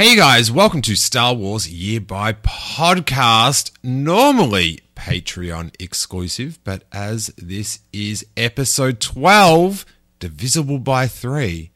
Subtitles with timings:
[0.00, 3.72] Hey guys, welcome to Star Wars Year by Podcast.
[3.82, 9.84] Normally Patreon exclusive, but as this is episode 12,
[10.20, 11.72] divisible by 3,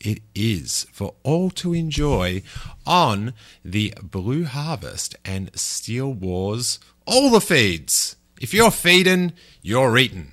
[0.00, 2.42] it is for all to enjoy
[2.86, 3.32] on
[3.64, 8.16] the Blue Harvest and Steel Wars, all the feeds.
[8.38, 9.32] If you're feeding,
[9.62, 10.32] you're eating.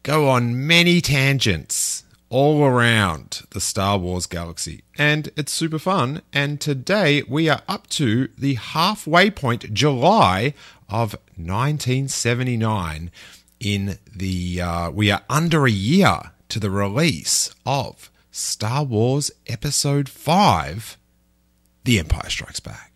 [0.02, 1.95] go on many tangents
[2.28, 4.82] all around the Star Wars galaxy.
[4.98, 6.22] And it's super fun.
[6.32, 10.54] And today we are up to the halfway point, July
[10.88, 13.10] of 1979.
[13.58, 20.08] In the, uh, we are under a year to the release of Star Wars Episode
[20.08, 20.98] 5
[21.84, 22.92] The Empire Strikes Back.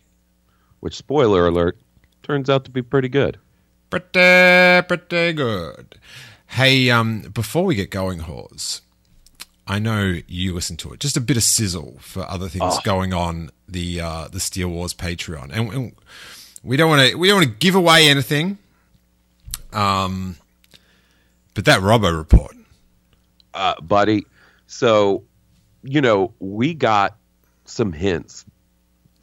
[0.81, 1.77] Which spoiler alert
[2.21, 3.39] turns out to be pretty good.
[3.89, 5.95] Pretty, pretty good.
[6.47, 8.81] Hey, um, before we get going, Hawes,
[9.71, 10.99] I know you listen to it.
[10.99, 14.93] Just a bit of sizzle for other things going on the uh, the Steel Wars
[14.93, 15.95] Patreon, and, and
[16.61, 18.57] we don't want to we don't want to give away anything.
[19.71, 20.35] Um,
[21.53, 22.53] but that Robbo report,
[23.53, 24.25] uh, buddy.
[24.67, 25.23] So,
[25.83, 27.15] you know, we got
[27.63, 28.43] some hints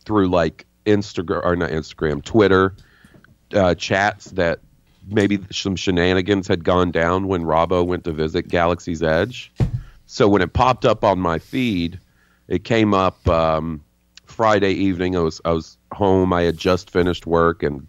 [0.06, 2.74] through like Instagram or not Instagram, Twitter
[3.52, 4.60] uh, chats that
[5.06, 9.52] maybe some shenanigans had gone down when Robbo went to visit Galaxy's Edge.
[10.10, 12.00] So when it popped up on my feed,
[12.48, 13.84] it came up um,
[14.24, 15.14] Friday evening.
[15.14, 16.32] I was I was home.
[16.32, 17.86] I had just finished work and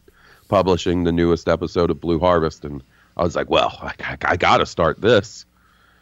[0.49, 2.83] publishing the newest episode of Blue Harvest, and
[3.15, 5.45] I was like, well, I, I, I got to start this.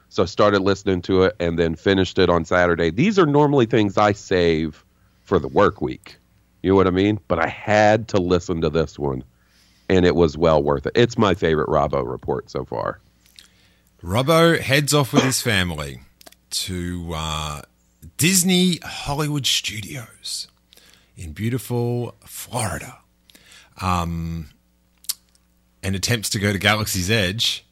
[0.10, 2.90] So I started listening to it and then finished it on Saturday.
[2.90, 4.84] These are normally things I save
[5.22, 6.18] for the work week.
[6.64, 7.20] You know what I mean?
[7.28, 9.24] But I had to listen to this one,
[9.88, 10.94] and it was well worth it.
[10.96, 13.02] It's my favorite Robbo report so far.
[14.02, 16.02] Robbo heads off with his family
[16.50, 17.62] to uh,
[18.18, 20.48] Disney Hollywood Studios
[21.16, 23.00] in beautiful Florida,
[23.82, 24.50] um,
[25.84, 27.66] and attempts to go to Galaxy's Edge,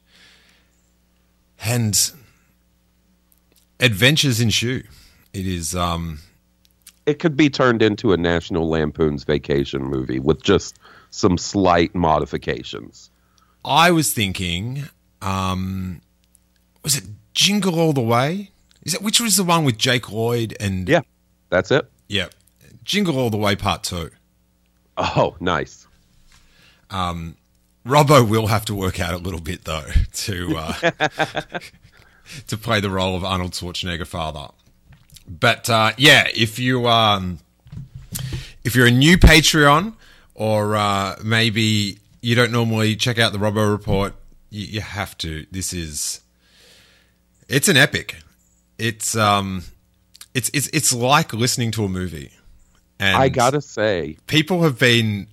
[1.64, 2.12] and
[3.80, 4.82] adventures ensue.
[5.32, 6.20] It is um,
[7.06, 10.78] It could be turned into a National Lampoon's Vacation movie with just
[11.10, 13.10] some slight modifications.
[13.64, 14.84] I was thinking,
[15.22, 16.00] um,
[16.82, 18.50] was it Jingle All the Way?
[18.86, 21.00] Is it which was the one with Jake Lloyd and Yeah,
[21.50, 21.90] that's it.
[22.08, 22.28] yeah,
[22.84, 24.10] Jingle All the Way Part Two.
[24.96, 25.86] Oh, nice.
[26.90, 30.72] Robbo will have to work out a little bit though to uh,
[32.46, 34.48] to play the role of Arnold Schwarzenegger father.
[35.28, 37.40] But uh, yeah, if you um,
[38.64, 39.94] if you're a new Patreon
[40.34, 44.14] or uh, maybe you don't normally check out the Robbo report,
[44.50, 45.44] you, you have to.
[45.50, 46.20] This is
[47.48, 48.16] it's an epic.
[48.78, 49.62] It's um
[50.34, 52.30] it's it's it's like listening to a movie.
[52.98, 55.28] And I gotta say, people have been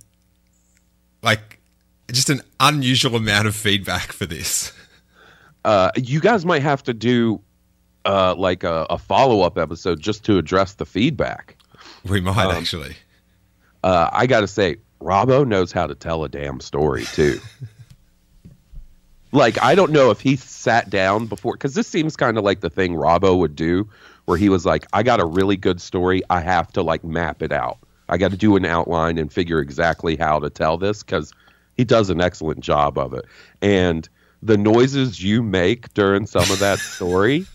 [1.22, 1.58] like
[2.12, 4.72] just an unusual amount of feedback for this.
[5.64, 7.40] uh, you guys might have to do
[8.04, 11.56] uh, like a, a follow up episode just to address the feedback.
[12.06, 12.96] We might Um, actually.
[13.82, 17.40] Uh, I gotta say, Robbo knows how to tell a damn story too.
[19.34, 22.60] like I don't know if he sat down before because this seems kind of like
[22.60, 23.88] the thing Robbo would do,
[24.24, 26.22] where he was like, "I got a really good story.
[26.30, 27.78] I have to like map it out.
[28.08, 31.32] I got to do an outline and figure exactly how to tell this because
[31.76, 33.24] he does an excellent job of it."
[33.60, 34.08] And
[34.42, 37.46] the noises you make during some of that story.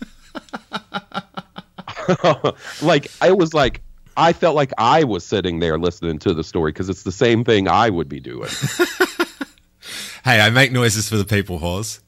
[2.82, 3.80] like I was like
[4.16, 7.42] I felt like I was sitting there listening to the story because it's the same
[7.42, 8.50] thing I would be doing.
[10.24, 12.00] hey, I make noises for the people, Hawes.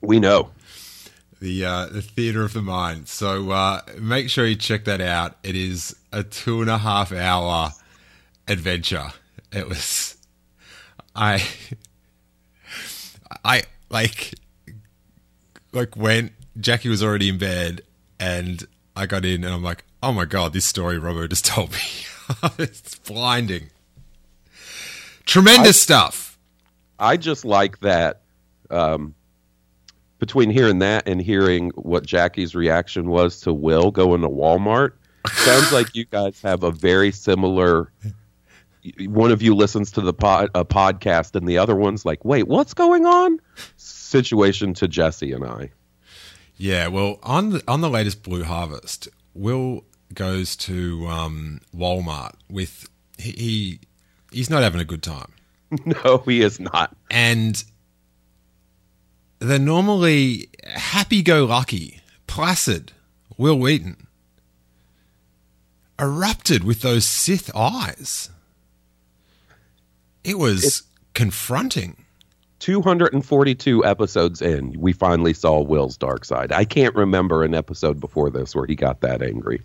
[0.00, 0.50] We know.
[1.40, 3.08] The uh, the theater of the mind.
[3.08, 5.36] So uh, make sure you check that out.
[5.44, 7.70] It is a two and a half hour
[8.48, 9.12] adventure.
[9.52, 10.16] It was
[11.14, 11.42] I
[13.44, 14.34] I like
[15.72, 17.82] like when Jackie was already in bed
[18.18, 21.70] and I got in and I'm like, oh my god, this story Robbo just told
[21.72, 21.78] me.
[22.58, 23.70] it's blinding.
[25.24, 26.27] Tremendous I- stuff.
[26.98, 28.22] I just like that.
[28.70, 29.14] Um,
[30.18, 34.92] between hearing that and hearing what Jackie's reaction was to Will going to Walmart,
[35.28, 37.92] sounds like you guys have a very similar.
[39.06, 42.48] One of you listens to the pod, a podcast, and the other one's like, "Wait,
[42.48, 43.40] what's going on?"
[43.76, 45.70] Situation to Jesse and I.
[46.56, 49.84] Yeah, well, on the on the latest Blue Harvest, Will
[50.14, 53.80] goes to um, Walmart with he, he
[54.32, 55.32] he's not having a good time,
[55.84, 56.96] No, he is not.
[57.10, 57.62] and
[59.40, 62.92] the normally happy-go-lucky, placid
[63.36, 64.06] Will Wheaton
[66.00, 68.30] erupted with those Sith eyes.
[70.24, 70.82] It was It's-
[71.14, 72.04] confronting.
[72.60, 76.50] 242 episodes in, we finally saw Will's dark side.
[76.50, 79.62] I can't remember an episode before this where he got that angry.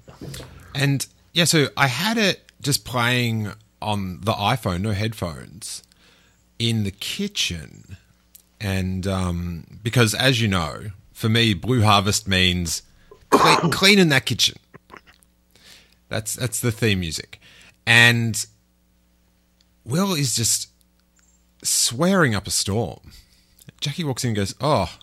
[0.75, 3.51] And yeah, so I had it just playing
[3.81, 5.81] on the iPhone, no headphones,
[6.69, 7.97] in the kitchen.
[8.59, 12.81] And um, because, as you know, for me, Blue Harvest means
[13.29, 14.57] cle- cleaning that kitchen.
[16.09, 17.41] That's that's the theme music,
[17.87, 18.45] and
[19.83, 20.69] Will is just
[21.63, 23.11] swearing up a storm.
[23.81, 24.95] Jackie walks in and goes, "Oh,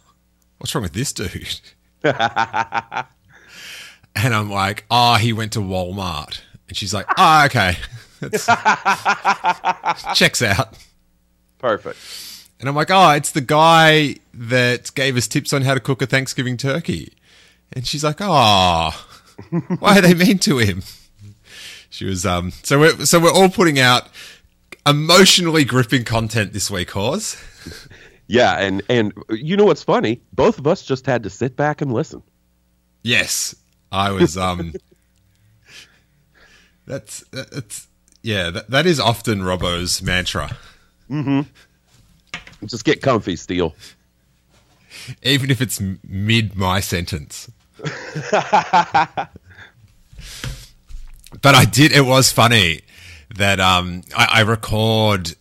[0.58, 1.60] what's wrong with this dude?"
[4.14, 6.40] And I'm like, oh, he went to Walmart.
[6.68, 7.76] And she's like, oh, okay.
[10.14, 10.76] Checks out.
[11.60, 11.98] Perfect.
[12.58, 16.02] And I'm like, oh, it's the guy that gave us tips on how to cook
[16.02, 17.14] a Thanksgiving turkey.
[17.72, 19.06] And she's like, oh,
[19.78, 20.82] why are they mean to him?
[21.88, 24.08] She was, um, so we're, so we're all putting out
[24.86, 27.36] emotionally gripping content this week, Hawes.
[28.30, 30.20] Yeah, and and you know what's funny?
[30.32, 32.22] Both of us just had to sit back and listen.
[33.02, 33.56] Yes,
[33.90, 34.72] I was, um,
[36.86, 37.88] that's, that's,
[38.22, 40.56] yeah, that, that is often Robbo's mantra.
[42.64, 43.74] Just get comfy, Steel.
[45.22, 47.50] even if it's mid my sentence.
[48.32, 49.30] but
[51.44, 51.92] I did.
[51.92, 52.82] It was funny
[53.36, 55.34] that um, I, I record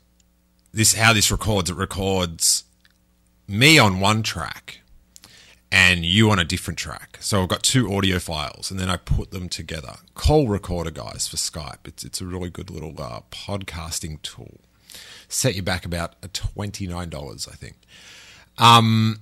[0.73, 0.93] this.
[0.93, 1.69] How this records?
[1.69, 2.63] It records
[3.47, 4.79] me on one track
[5.71, 7.17] and you on a different track.
[7.19, 9.95] So I've got two audio files, and then I put them together.
[10.15, 11.85] Call Recorder, guys, for Skype.
[11.85, 14.61] It's it's a really good little uh, podcasting tool.
[15.29, 17.75] Set you back about twenty nine dollars, I think.
[18.57, 19.19] Um,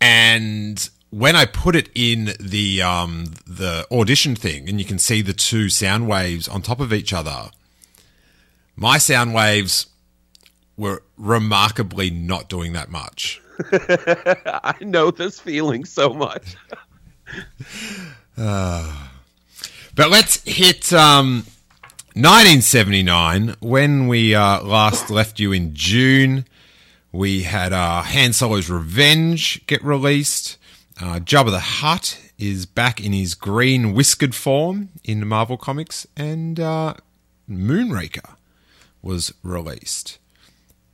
[0.00, 5.22] and when I put it in the um, the audition thing, and you can see
[5.22, 7.50] the two sound waves on top of each other,
[8.74, 9.86] my sound waves
[10.76, 13.40] were remarkably not doing that much.
[13.72, 16.56] I know this feeling so much.
[19.96, 21.46] But let's hit um,
[22.16, 26.46] 1979 when we uh, last left you in June.
[27.12, 30.56] We had uh, Han Solo's Revenge get released.
[30.98, 36.58] Uh, Jabba the Hutt is back in his green whiskered form in Marvel Comics, and
[36.58, 36.94] uh,
[37.50, 38.36] Moonraker
[39.02, 40.16] was released.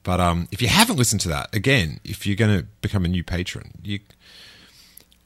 [0.03, 3.09] But um, if you haven't listened to that, again, if you're going to become a
[3.09, 4.01] new patron, you,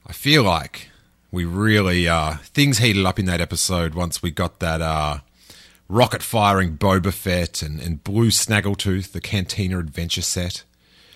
[0.07, 0.91] I feel like
[1.31, 5.21] we really uh, things heated up in that episode once we got that uh,
[5.89, 10.65] rocket firing Boba Fett and, and Blue Snaggletooth, the Cantina Adventure set.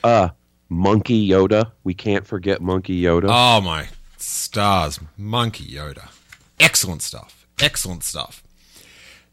[0.03, 0.31] Uh,
[0.69, 1.73] Monkey Yoda.
[1.85, 3.29] We can't forget Monkey Yoda.
[3.29, 6.11] Oh my stars, Monkey Yoda.
[6.59, 7.47] Excellent stuff.
[7.61, 8.43] Excellent stuff.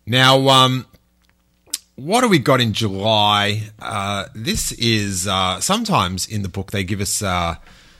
[0.05, 0.85] Now, um,
[1.95, 3.69] what do we got in July?
[3.79, 7.55] Uh, this is uh, sometimes in the book they give us uh,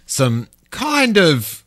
[0.06, 1.64] some kind of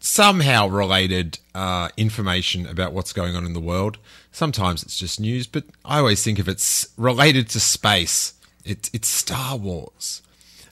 [0.00, 3.98] somehow related uh, information about what's going on in the world.
[4.32, 9.08] Sometimes it's just news, but I always think if it's related to space, it, it's
[9.08, 10.22] Star Wars.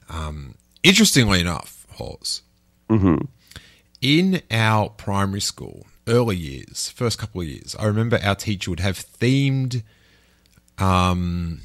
[0.09, 2.43] Um, interestingly enough, Hawes,
[4.01, 8.79] in our primary school, early years, first couple of years, I remember our teacher would
[8.79, 9.83] have themed
[10.77, 11.61] um,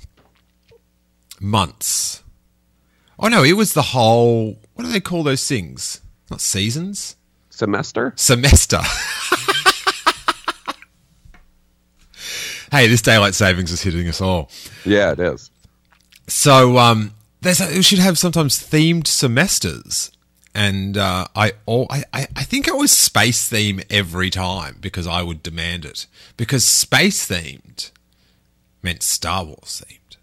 [1.41, 2.23] months.
[3.19, 4.59] Oh no, it was the whole.
[4.75, 6.01] What do they call those things?
[6.31, 7.17] Not seasons.
[7.51, 8.13] Semester?
[8.17, 8.81] Semester.
[12.73, 14.51] hey, this daylight savings is hitting us all.
[14.85, 15.51] Yeah, it is.
[16.27, 17.13] So um,
[17.43, 20.11] there's a, we should have sometimes themed semesters,
[20.55, 25.23] and uh, I, all, I I think it was space theme every time because I
[25.23, 27.93] would demand it because space themed
[28.83, 30.17] meant Star Wars themed.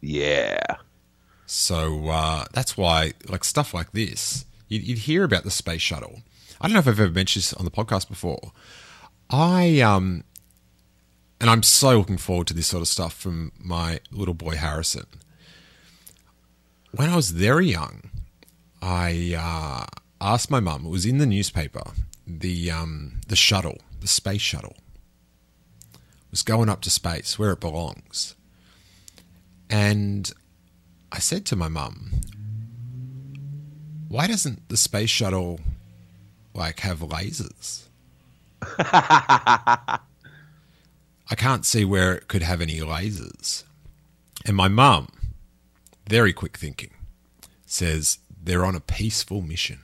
[0.00, 0.76] Yeah.
[1.46, 6.22] So uh, that's why, like stuff like this, you'd, you'd hear about the space shuttle.
[6.60, 8.52] I don't know if I've ever mentioned this on the podcast before.
[9.30, 10.24] I um,
[11.40, 15.06] and I'm so looking forward to this sort of stuff from my little boy Harrison.
[16.92, 18.10] When I was very young,
[18.82, 19.86] I uh,
[20.20, 20.86] asked my mum.
[20.86, 21.82] It was in the newspaper.
[22.26, 24.76] The um, the shuttle, the space shuttle,
[26.30, 28.34] was going up to space where it belongs,
[29.70, 30.30] and
[31.10, 32.20] I said to my mum,
[34.08, 35.60] "Why doesn't the space shuttle
[36.52, 37.84] like have lasers?"
[41.30, 43.64] I can't see where it could have any lasers.
[44.46, 45.08] And my mum,
[46.08, 46.90] very quick thinking,
[47.66, 49.80] says they're on a peaceful mission.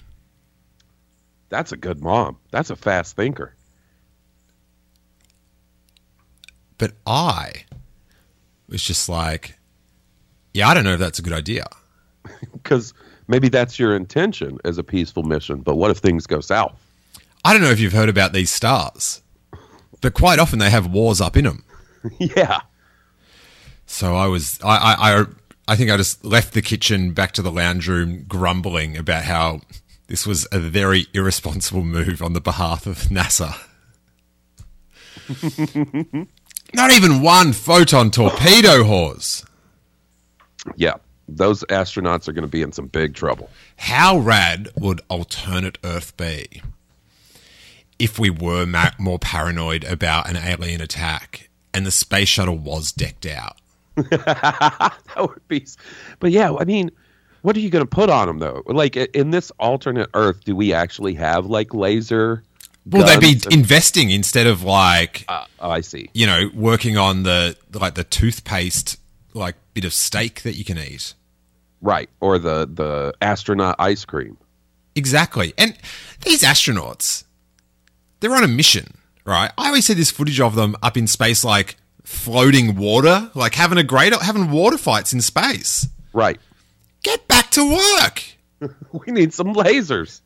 [1.51, 2.39] That's a good mom.
[2.51, 3.55] That's a fast thinker.
[6.79, 7.65] But I
[8.69, 9.59] was just like,
[10.53, 11.67] yeah, I don't know if that's a good idea.
[12.53, 12.95] Because
[13.29, 15.61] maybe that's your intention as a peaceful mission.
[15.61, 16.75] But what if things go south?
[17.45, 19.21] I don't know if you've heard about these stars,
[20.05, 21.65] but quite often they have wars up in them.
[22.19, 22.61] yeah.
[23.87, 25.25] So I was, I, I, I,
[25.67, 29.63] I think I just left the kitchen back to the lounge room, grumbling about how
[30.09, 33.59] this was a very irresponsible move on the behalf of NASA.
[36.75, 39.43] Not even one photon torpedo Hawes.
[40.77, 40.97] Yeah.
[41.29, 43.49] Those astronauts are going to be in some big trouble.
[43.79, 46.61] How rad would alternate Earth be
[47.99, 52.93] if we were ma- more paranoid about an alien attack and the space shuttle was
[52.93, 53.57] decked out?
[53.97, 55.67] that would be.
[56.19, 56.91] But yeah, I mean,
[57.43, 58.63] what are you going to put on them though?
[58.67, 62.43] Like in this alternate Earth, do we actually have like laser?
[62.87, 66.11] Will they be and- investing instead of like Uh, oh, I see.
[66.13, 68.99] you know, working on the like the toothpaste
[69.33, 71.15] like bit of steak that you can eat.
[71.81, 74.37] Right, or the the astronaut ice cream.
[74.97, 75.53] Exactly.
[75.59, 75.77] And
[76.23, 77.25] these astronauts,
[78.21, 78.95] they're on a mission,
[79.25, 79.51] right?
[79.59, 83.79] I always see this footage of them up in space like floating water, like having
[83.79, 85.89] a great having water fights in space.
[86.13, 86.41] Right.
[87.03, 88.23] Get back to work.
[88.93, 90.23] We need some lasers.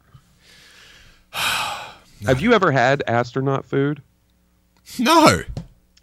[1.32, 4.00] Have you ever had astronaut food?
[4.98, 5.42] No.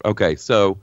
[0.04, 0.78] Okay, so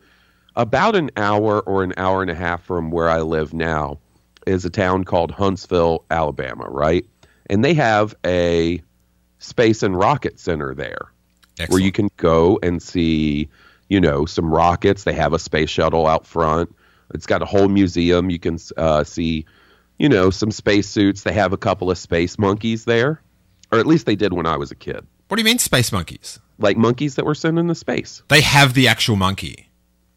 [0.57, 3.99] about an hour or an hour and a half from where I live now
[4.47, 7.07] is a town called Huntsville, Alabama, right?
[7.49, 8.83] And they have a
[9.43, 11.11] space and rocket center there
[11.69, 13.49] where you can go and see,
[13.89, 15.05] you know, some rockets.
[15.05, 16.75] They have a space shuttle out front.
[17.15, 18.31] It's got a whole museum.
[18.31, 19.45] You can uh, see,
[19.99, 21.23] you know, some space suits.
[21.23, 23.21] They have a couple of space monkeys there,
[23.71, 25.07] or at least they did when I was a kid.
[25.29, 26.39] What do you mean space monkeys?
[26.59, 28.23] Like monkeys that were sent into space.
[28.29, 29.69] They have the actual monkey.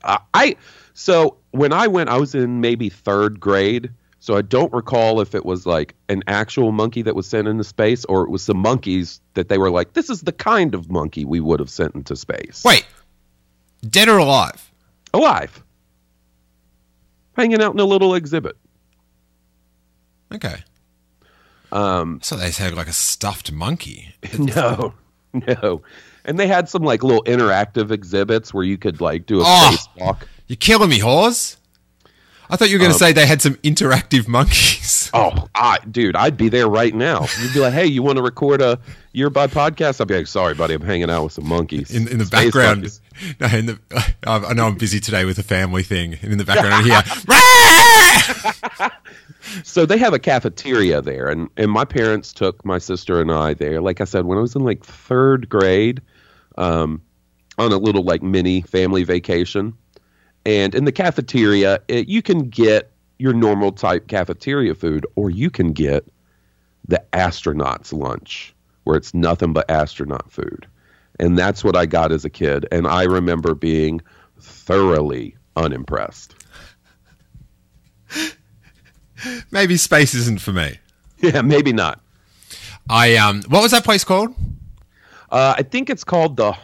[0.03, 0.55] Uh, I
[0.94, 3.91] so when I went, I was in maybe third grade.
[4.25, 7.63] So I don't recall if it was like an actual monkey that was sent into
[7.63, 10.89] space, or it was some monkeys that they were like, "This is the kind of
[10.89, 12.88] monkey we would have sent into space." Wait.
[13.88, 14.72] Dead or alive?
[15.13, 15.63] alive,
[17.38, 18.58] hanging out in a little exhibit.
[20.34, 20.63] Okay.
[21.72, 24.15] Um, So they had like a stuffed monkey.
[24.39, 24.96] no,
[25.34, 25.84] no,
[26.25, 29.77] and they had some like little interactive exhibits where you could like do a Oh.
[29.98, 30.22] spacewalk.
[30.48, 31.58] You're killing me, Hawes.
[32.49, 34.93] I thought you were going to Um, say they had some interactive monkeys.
[35.17, 37.25] Oh, I, dude, I'd be there right now.
[37.41, 38.77] You'd be like, "Hey, you want to record a
[39.13, 42.17] earbud podcast?" I'd be like, "Sorry, buddy, I'm hanging out with some monkeys in, in
[42.17, 42.77] the Space background.
[42.81, 43.01] monkeys."
[43.39, 43.79] No, in the,
[44.27, 46.81] I know I'm busy today with a family thing, and in the background I
[48.81, 48.91] hear,
[49.63, 53.53] So they have a cafeteria there, and and my parents took my sister and I
[53.53, 53.79] there.
[53.79, 56.01] Like I said, when I was in like third grade,
[56.57, 57.01] um,
[57.57, 59.73] on a little like mini family vacation,
[60.45, 65.49] and in the cafeteria, it, you can get your normal type cafeteria food, or you
[65.49, 66.05] can get
[66.87, 70.67] the astronauts lunch, where it's nothing but astronaut food,
[71.19, 74.01] and that's what I got as a kid, and I remember being
[74.39, 76.35] thoroughly unimpressed.
[79.51, 80.77] maybe space isn't for me.
[81.19, 82.01] Yeah, maybe not.
[82.89, 84.35] I um, what was that place called?
[85.31, 86.55] Uh, I think it's called the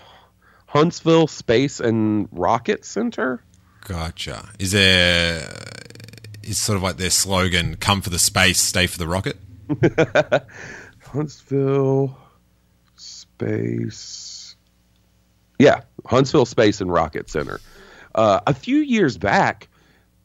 [0.67, 3.43] Huntsville Space and Rocket Center.
[3.81, 4.49] Gotcha.
[4.59, 5.47] Is there
[6.43, 9.37] is sort of like their slogan: "Come for the space, stay for the rocket."
[10.99, 12.17] Huntsville
[12.95, 14.55] Space.
[15.59, 17.59] Yeah, Huntsville Space and Rocket Center.
[18.15, 19.67] Uh, a few years back,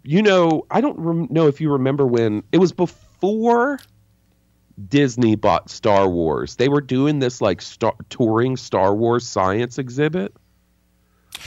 [0.02, 3.78] you know, I don't rem- know if you remember when it was before
[4.88, 6.56] Disney bought Star Wars.
[6.56, 10.34] They were doing this like star- touring Star Wars science exhibit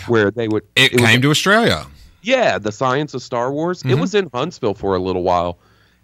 [0.07, 0.63] where they would.
[0.75, 1.85] It, was- came to Australia.
[2.21, 3.83] Yeah, the science of Star Wars.
[3.83, 5.57] It was in Huntsville for a little while,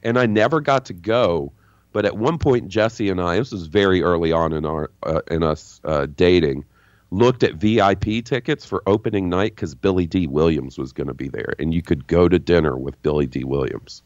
[0.03, 1.51] and I never got to go.
[1.91, 5.21] But at one point, Jesse and I, this was very early on in our uh,
[5.29, 6.65] in us uh, dating,
[7.11, 11.27] looked at VIP tickets for opening night because Billy Dee Williams was going to be
[11.27, 14.03] there, and you could go to dinner with Billy Dee Williams.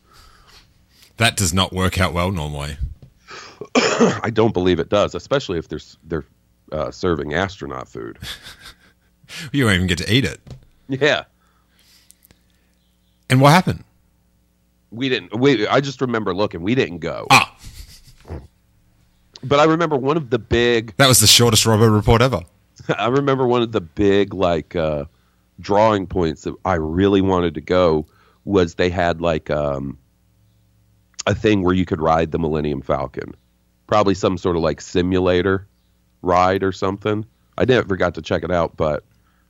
[1.18, 2.78] That does not work out well normally.
[3.76, 6.26] I don't believe it does, especially if they're they're
[6.72, 8.18] uh, serving astronaut food.
[9.52, 10.40] You don't even get to eat it.
[10.88, 11.26] Yeah,
[13.30, 13.84] And what happened?
[14.92, 15.38] we didn't.
[15.40, 16.62] We I just remember looking.
[16.62, 17.56] We didn't go, Ah,
[19.44, 22.42] but I remember one of the big that was the shortest Robbo report ever.
[22.98, 25.06] I remember one of the big like uh,
[25.60, 28.06] drawing points that I really wanted to go
[28.46, 29.98] was they had like um,
[31.28, 33.36] a thing where you could ride the Millennium Falcon,
[33.86, 35.68] probably some sort of like simulator
[36.22, 37.26] ride or something.
[37.58, 39.04] I never got to check it out, but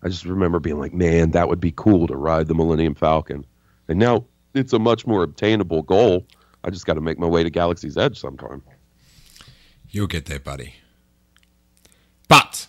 [0.03, 3.45] I just remember being like, man, that would be cool to ride the Millennium Falcon.
[3.89, 6.25] And now it's a much more obtainable goal.
[6.63, 8.61] I just got to make my way to Galaxy's Edge sometime.
[9.89, 10.75] You'll get there, buddy.
[12.27, 12.67] But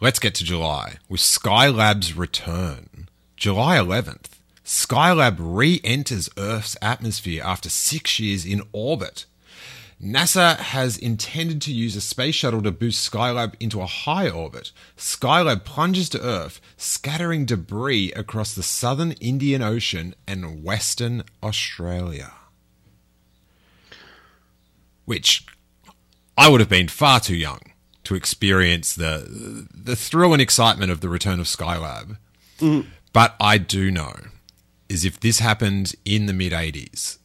[0.00, 3.08] let's get to July with Skylab's return.
[3.36, 4.26] July 11th,
[4.62, 9.24] Skylab re enters Earth's atmosphere after six years in orbit.
[10.02, 14.72] NASA has intended to use a space shuttle to boost Skylab into a high orbit.
[14.96, 22.32] Skylab plunges to Earth, scattering debris across the southern Indian Ocean and Western Australia.
[25.04, 25.44] Which
[26.38, 27.60] I would have been far too young
[28.04, 32.16] to experience the the thrill and excitement of the return of Skylab.
[32.58, 32.86] Mm.
[33.12, 34.14] But I do know
[34.88, 37.18] is if this happened in the mid 80s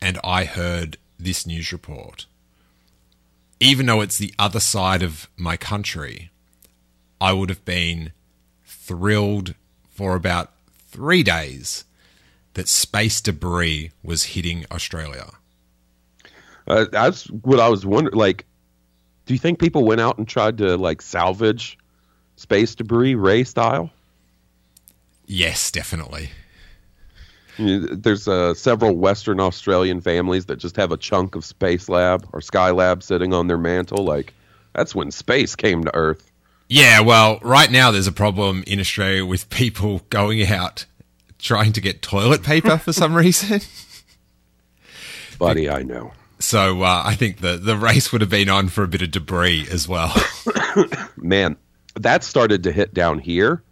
[0.00, 2.26] and I heard this news report,
[3.60, 6.30] even though it's the other side of my country,
[7.20, 8.12] I would have been
[8.64, 9.54] thrilled
[9.88, 10.52] for about
[10.88, 11.84] three days
[12.54, 15.30] that space debris was hitting Australia.
[16.66, 18.16] Uh, that's what I was wondering.
[18.16, 18.44] Like,
[19.26, 21.78] do you think people went out and tried to like salvage
[22.36, 23.90] space debris, Rey style?
[25.26, 26.30] Yes, definitely.
[27.58, 32.40] There's uh, several Western Australian families that just have a chunk of Space Lab or
[32.40, 34.04] Skylab sitting on their mantle.
[34.04, 34.34] Like,
[34.74, 36.30] that's when space came to Earth.
[36.68, 40.86] Yeah, well, right now there's a problem in Australia with people going out
[41.38, 43.60] trying to get toilet paper for some reason.
[45.38, 46.12] Buddy, I know.
[46.38, 49.10] So uh, I think the the race would have been on for a bit of
[49.10, 50.14] debris as well.
[51.16, 51.56] Man,
[51.94, 53.62] that started to hit down here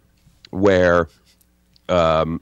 [0.49, 1.09] where,
[1.89, 2.41] um,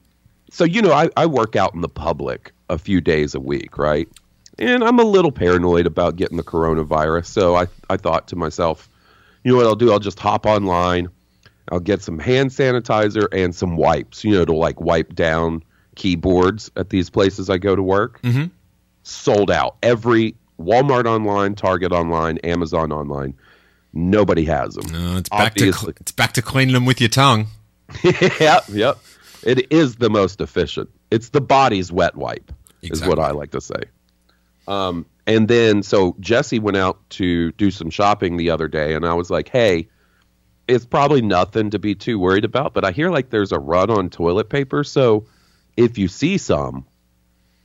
[0.54, 3.78] so, you know, I, I work out in the public a few days a week,
[3.80, 4.08] right?
[4.60, 7.26] And I'm a little paranoid about getting the coronavirus.
[7.26, 8.88] So I, I thought to myself,
[9.44, 9.92] you know what I'll do?
[9.92, 11.10] I'll just hop online.
[11.72, 15.64] I'll get some hand sanitizer and some wipes, you know, to like wipe down
[15.96, 18.22] keyboards at these places I go to work.
[18.22, 18.52] Mhm.
[19.02, 19.78] Sold out.
[19.82, 23.34] Every Walmart online, Target online, Amazon online.
[23.92, 24.92] Nobody has them.
[24.92, 25.94] No, it's back to Obviously.
[26.00, 27.48] it's back to cleaning them with your tongue.
[28.04, 28.98] yep, yep.
[29.46, 30.90] It is the most efficient.
[31.12, 32.52] It's the body's wet wipe,
[32.82, 33.84] is what I like to say.
[34.68, 39.06] Um, and then so Jesse went out to do some shopping the other day, and
[39.06, 39.90] I was like, "Hey,
[40.68, 43.90] it's probably nothing to be too worried about, but I hear like there's a run
[43.90, 45.26] on toilet paper, so
[45.76, 46.86] if you see some,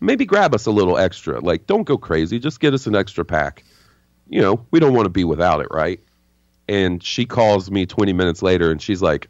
[0.01, 1.41] maybe grab us a little extra.
[1.41, 3.65] Like, don't go crazy, just get us an extra pack.
[4.29, 6.01] You know, we don't want to be without it, right?"
[6.69, 9.29] And she calls me 20 minutes later, and she's like,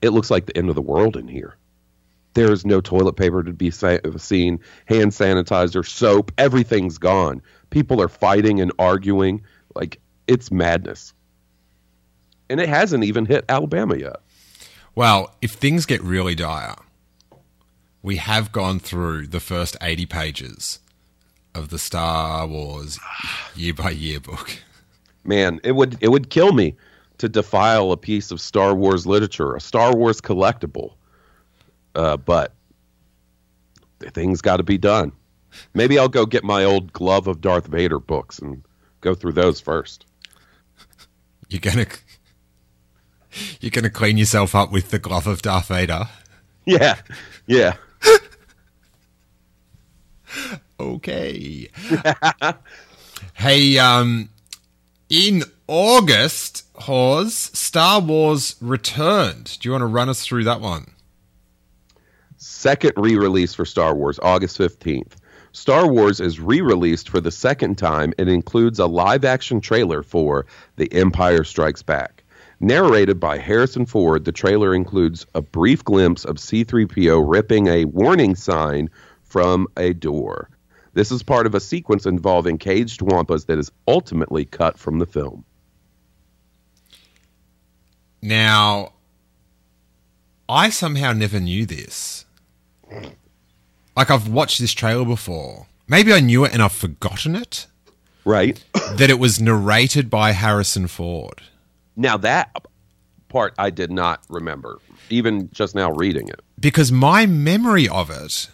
[0.00, 1.56] "It looks like the end of the world in here."
[2.38, 7.42] There is no toilet paper to be sa- seen, hand sanitizer, soap, everything's gone.
[7.70, 9.42] People are fighting and arguing.
[9.74, 9.98] Like,
[10.28, 11.14] it's madness.
[12.48, 14.18] And it hasn't even hit Alabama yet.
[14.94, 16.76] Well, if things get really dire,
[18.02, 20.78] we have gone through the first 80 pages
[21.56, 23.00] of the Star Wars
[23.56, 24.62] year by year book.
[25.24, 26.76] Man, it would it would kill me
[27.18, 30.92] to defile a piece of Star Wars literature, a Star Wars collectible.
[31.98, 32.52] Uh, but
[33.98, 35.10] the thing's got to be done.
[35.74, 38.62] Maybe I'll go get my old Glove of Darth Vader books and
[39.00, 40.06] go through those first.
[41.48, 41.86] You're gonna
[43.60, 46.08] you're gonna clean yourself up with the glove of Darth Vader.
[46.64, 47.00] Yeah,
[47.48, 47.74] yeah.
[50.78, 51.68] okay.
[53.34, 54.28] hey, um,
[55.08, 59.58] in August, Hawes, Star Wars returned.
[59.58, 60.92] Do you want to run us through that one?
[62.58, 65.12] Second re release for Star Wars, August 15th.
[65.52, 70.02] Star Wars is re released for the second time and includes a live action trailer
[70.02, 70.44] for
[70.74, 72.24] The Empire Strikes Back.
[72.58, 78.34] Narrated by Harrison Ford, the trailer includes a brief glimpse of C3PO ripping a warning
[78.34, 78.90] sign
[79.22, 80.50] from a door.
[80.94, 85.06] This is part of a sequence involving caged wampas that is ultimately cut from the
[85.06, 85.44] film.
[88.20, 88.94] Now,
[90.48, 92.24] I somehow never knew this.
[93.96, 95.66] Like, I've watched this trailer before.
[95.88, 97.66] Maybe I knew it and I've forgotten it.
[98.24, 98.62] Right?
[98.92, 101.42] that it was narrated by Harrison Ford.
[101.96, 102.54] Now, that
[103.28, 104.78] part I did not remember,
[105.10, 106.40] even just now reading it.
[106.60, 108.48] Because my memory of it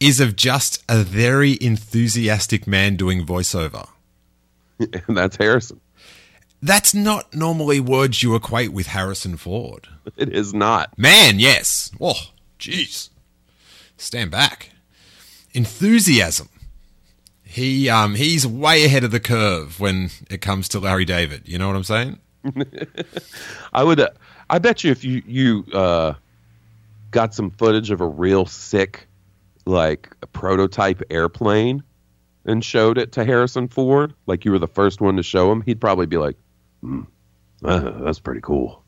[0.00, 3.88] is of just a very enthusiastic man doing voiceover.
[4.78, 5.80] and that's Harrison.
[6.62, 9.88] That's not normally words you equate with Harrison Ford.
[10.16, 10.98] It is not.
[10.98, 11.90] Man, yes.
[12.00, 12.14] Oh,
[12.58, 13.10] jeez.
[13.96, 14.70] Stand back.
[15.52, 16.48] Enthusiasm.
[17.42, 21.48] He um he's way ahead of the curve when it comes to Larry David.
[21.48, 22.18] You know what I'm saying?
[23.72, 24.00] I would.
[24.00, 24.10] Uh,
[24.50, 26.14] I bet you if you you uh,
[27.10, 29.06] got some footage of a real sick,
[29.64, 31.82] like a prototype airplane,
[32.44, 35.62] and showed it to Harrison Ford, like you were the first one to show him,
[35.62, 36.36] he'd probably be like,
[36.82, 37.02] hmm,
[37.64, 38.82] uh, "That's pretty cool."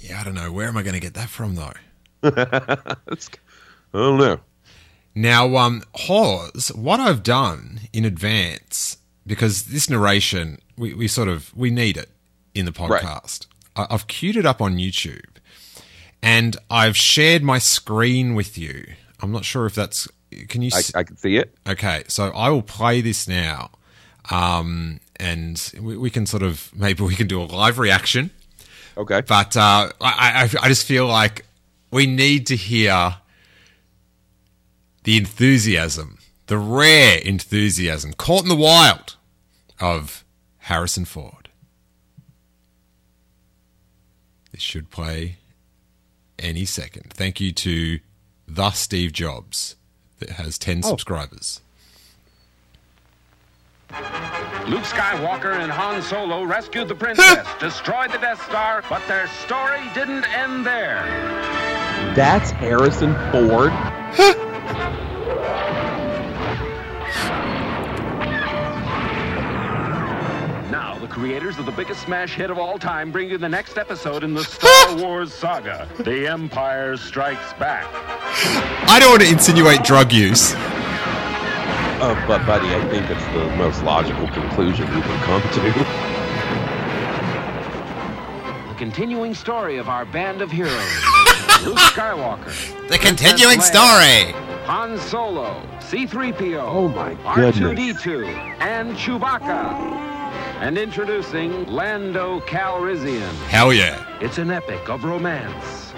[0.00, 0.50] Yeah, I don't know.
[0.50, 1.72] Where am I going to get that from though?
[2.22, 3.28] That's,
[3.94, 4.40] I don't know.
[5.14, 11.54] Now, um, Hawes, what I've done in advance because this narration we, we sort of
[11.56, 12.08] we need it
[12.54, 13.46] in the podcast.
[13.76, 15.36] I, I've queued it up on YouTube,
[16.22, 18.86] and I've shared my screen with you.
[19.20, 20.08] I'm not sure if that's.
[20.48, 20.70] Can you?
[20.72, 21.54] I, s- I can see it.
[21.68, 23.70] Okay, so I will play this now,
[24.30, 28.30] um, and we, we can sort of maybe we can do a live reaction.
[28.96, 29.20] Okay.
[29.22, 31.46] But uh, I, I, I just feel like
[31.90, 33.16] we need to hear
[35.10, 39.16] the enthusiasm, the rare enthusiasm, caught in the wild
[39.80, 40.24] of
[40.58, 41.48] Harrison Ford.
[44.52, 45.38] This should play
[46.38, 47.12] any second.
[47.12, 47.98] Thank you to
[48.46, 49.74] the Steve Jobs
[50.20, 51.60] that has 10 subscribers.
[53.90, 59.80] Luke Skywalker and Han Solo rescued the princess, destroyed the Death Star, but their story
[59.92, 61.02] didn't end there.
[62.14, 63.72] That's Harrison Ford.
[70.70, 73.76] Now, the creators of the biggest smash hit of all time bring you the next
[73.76, 77.86] episode in the Star Wars saga The Empire Strikes Back.
[78.88, 80.54] I don't want to insinuate drug use.
[82.02, 85.60] Uh, but, buddy, I think it's the most logical conclusion you can come to.
[88.68, 90.72] The continuing story of our band of heroes
[91.64, 94.32] Luke Skywalker, The continuing story.
[94.70, 97.58] Han Solo, C3PO, Oh, my goodness.
[97.58, 98.24] R2D2,
[98.60, 99.72] and Chewbacca.
[100.60, 103.34] And introducing Lando Calrissian.
[103.48, 104.06] Hell yeah.
[104.20, 105.92] It's an epic of romance.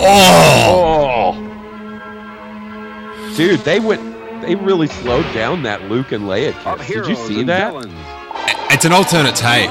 [0.00, 1.32] Oh!
[1.36, 4.02] Oh, dude, they went.
[4.42, 6.88] They really slowed down that Luke and Leia kiss.
[6.88, 7.70] Did you see that?
[7.72, 7.94] villains.
[8.72, 9.70] It's an alternate take.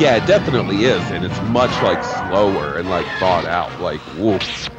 [0.00, 3.78] Yeah, it definitely is, and it's much like slower and like thought out.
[3.82, 4.70] Like, woof.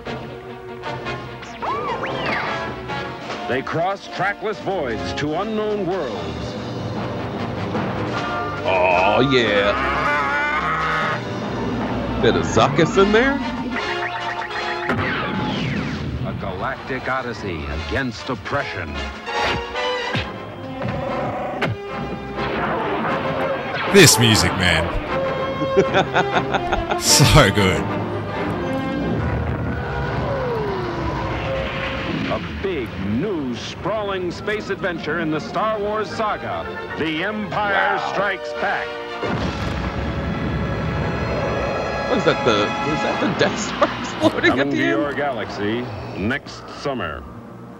[3.47, 6.53] They cross trackless voids to unknown worlds.
[8.65, 9.71] Oh yeah.
[12.21, 13.35] Bit of Zuckuss in there.
[16.27, 18.93] A galactic odyssey against oppression.
[23.93, 24.83] This music, man.
[26.99, 28.06] so good.
[32.67, 36.65] Big, new, sprawling space adventure in the Star Wars saga.
[36.99, 38.85] The Empire Strikes Back.
[42.09, 42.43] What is that?
[42.43, 45.81] The is that the Death Star exploding Coming at to the your galaxy
[46.19, 47.23] next summer.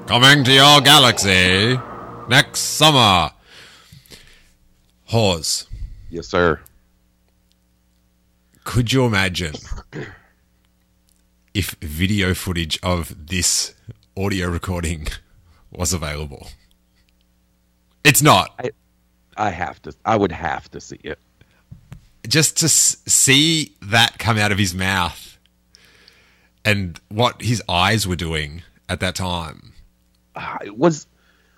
[0.06, 1.78] Coming to your galaxy
[2.30, 3.32] next summer.
[5.08, 5.68] Hawes,
[6.10, 6.62] Yes, sir.
[8.64, 9.56] could you imagine
[11.54, 13.74] if video footage of this
[14.18, 15.08] audio recording
[15.72, 16.48] was available?
[18.04, 18.54] It's not.
[18.60, 18.72] I,
[19.36, 19.94] I have to.
[20.06, 21.20] I would have to see it.
[22.28, 25.38] Just to s- see that come out of his mouth
[26.66, 29.74] and what his eyes were doing at that time.
[30.36, 31.08] uh, was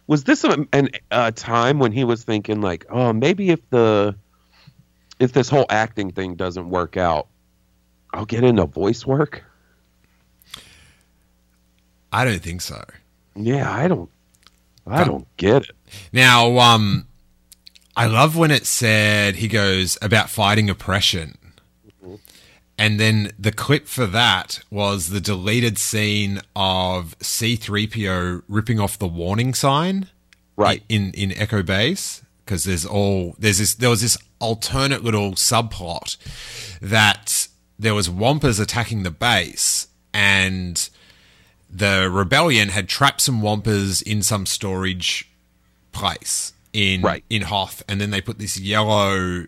[0.08, 4.16] was this a, an a time when he was thinking like, oh, maybe if the
[5.20, 7.28] if this whole acting thing doesn't work out,
[8.14, 9.44] I'll get into voice work.
[12.12, 12.84] I don't think so.
[13.36, 14.10] Yeah, I don't.
[14.88, 15.72] I don't get it.
[16.12, 17.06] Now, um,
[17.96, 21.38] I love when it said he goes about fighting oppression.
[22.78, 29.08] And then the clip for that was the deleted scene of C3PO ripping off the
[29.08, 30.08] warning sign
[30.56, 30.82] Right.
[30.88, 36.16] in in Echo Base because there's all there's this there was this alternate little subplot
[36.82, 40.90] that there was wampas attacking the base and
[41.70, 45.30] the rebellion had trapped some wampas in some storage
[45.92, 47.24] place in Right.
[47.30, 49.46] in Hoth and then they put this yellow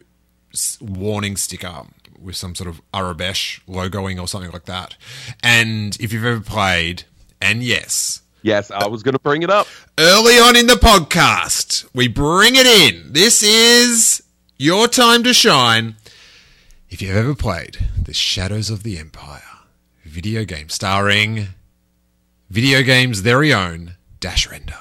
[0.81, 1.83] warning sticker
[2.19, 4.95] with some sort of Aurebesh logoing or something like that.
[5.41, 7.03] And if you've ever played,
[7.41, 9.67] and yes, Yes, I was going to bring it up.
[9.99, 13.13] early on in the podcast, we bring it in.
[13.13, 14.23] This is
[14.57, 15.95] your time to shine.
[16.89, 19.43] If you've ever played The Shadows of the Empire
[20.03, 21.49] video game starring
[22.51, 24.75] video game's very own Dash Rendar,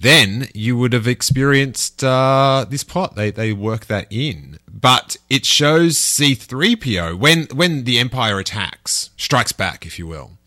[0.00, 3.16] then you would have experienced uh, this plot.
[3.16, 9.52] They they work that in, but it shows C3PO when when the Empire attacks, strikes
[9.52, 10.38] back, if you will.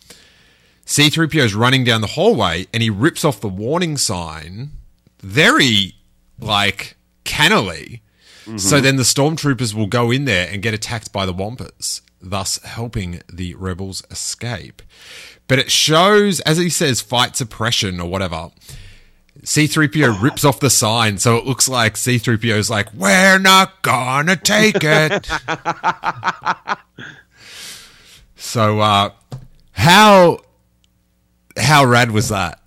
[0.86, 4.72] C3PO is running down the hallway and he rips off the warning sign
[5.20, 5.96] very
[6.40, 8.02] like cannily.
[8.58, 12.62] So then the stormtroopers will go in there and get attacked by the wampas, thus
[12.64, 14.82] helping the rebels escape.
[15.48, 18.52] But it shows, as he says, fight suppression or whatever.
[19.44, 24.36] C3PO rips off the sign, so it looks like C3PO is like, We're not gonna
[24.36, 25.28] take it.
[28.36, 29.12] so, uh,
[29.72, 30.40] how
[31.58, 32.62] how rad was that?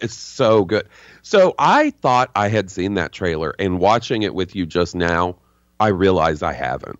[0.00, 0.88] It's so good.
[1.22, 5.36] So I thought I had seen that trailer, and watching it with you just now,
[5.80, 6.98] I realized I haven't.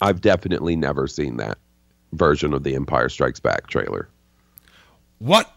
[0.00, 1.58] I've definitely never seen that
[2.12, 4.08] version of the Empire Strikes Back trailer.
[5.18, 5.50] What,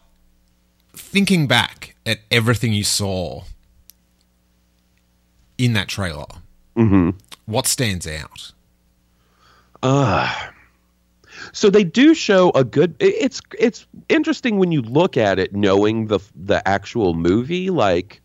[0.94, 3.44] thinking back at everything you saw
[5.58, 6.26] in that trailer,
[6.76, 7.10] mm-hmm.
[7.46, 8.52] what stands out?
[9.82, 10.34] Uh,
[11.52, 12.94] so they do show a good.
[12.98, 17.70] It's it's interesting when you look at it, knowing the the actual movie.
[17.70, 18.20] Like,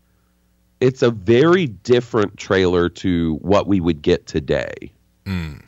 [0.80, 4.92] it's a very different trailer to what we would get today.
[5.24, 5.62] Mm.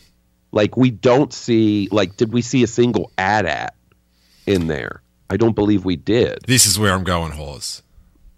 [0.52, 3.74] Like, we don't see like, did we see a single AT-AT
[4.46, 5.02] in there?
[5.30, 6.38] I don't believe we did.
[6.46, 7.82] This is where I'm going, Hawes.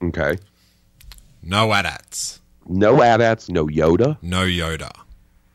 [0.03, 0.39] Okay,
[1.43, 4.17] No AT-ATs, no AT-ATs, no Yoda.
[4.23, 4.91] no Yoda.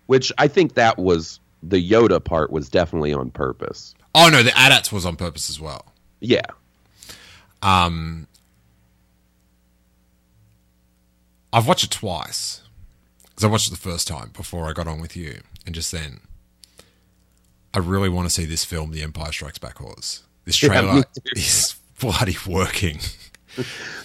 [0.05, 3.95] Which I think that was the Yoda part was definitely on purpose.
[4.13, 5.85] Oh no, the AT-ATs was on purpose as well.
[6.21, 6.45] Yeah,
[7.61, 8.27] Um
[11.51, 12.61] I've watched it twice
[13.23, 15.91] because I watched it the first time before I got on with you, and just
[15.91, 16.19] then,
[17.75, 19.77] I really want to see this film, The Empire Strikes Back.
[19.77, 20.23] Hawes.
[20.45, 21.21] This trailer too.
[21.35, 22.99] is bloody working.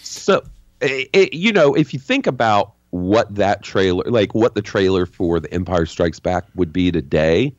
[0.03, 0.43] So,
[0.81, 5.07] it, it- you know, if you think about what that trailer, like what the trailer
[5.07, 7.55] for The Empire Strikes Back would be today,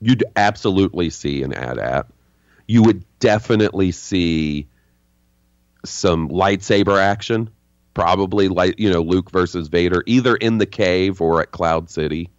[0.00, 2.06] you'd absolutely see an AT-AT.
[2.66, 4.66] You would definitely see
[5.84, 7.50] some lightsaber action,
[7.94, 12.30] probably like you know Luke versus Vader, either in the cave or at Cloud City.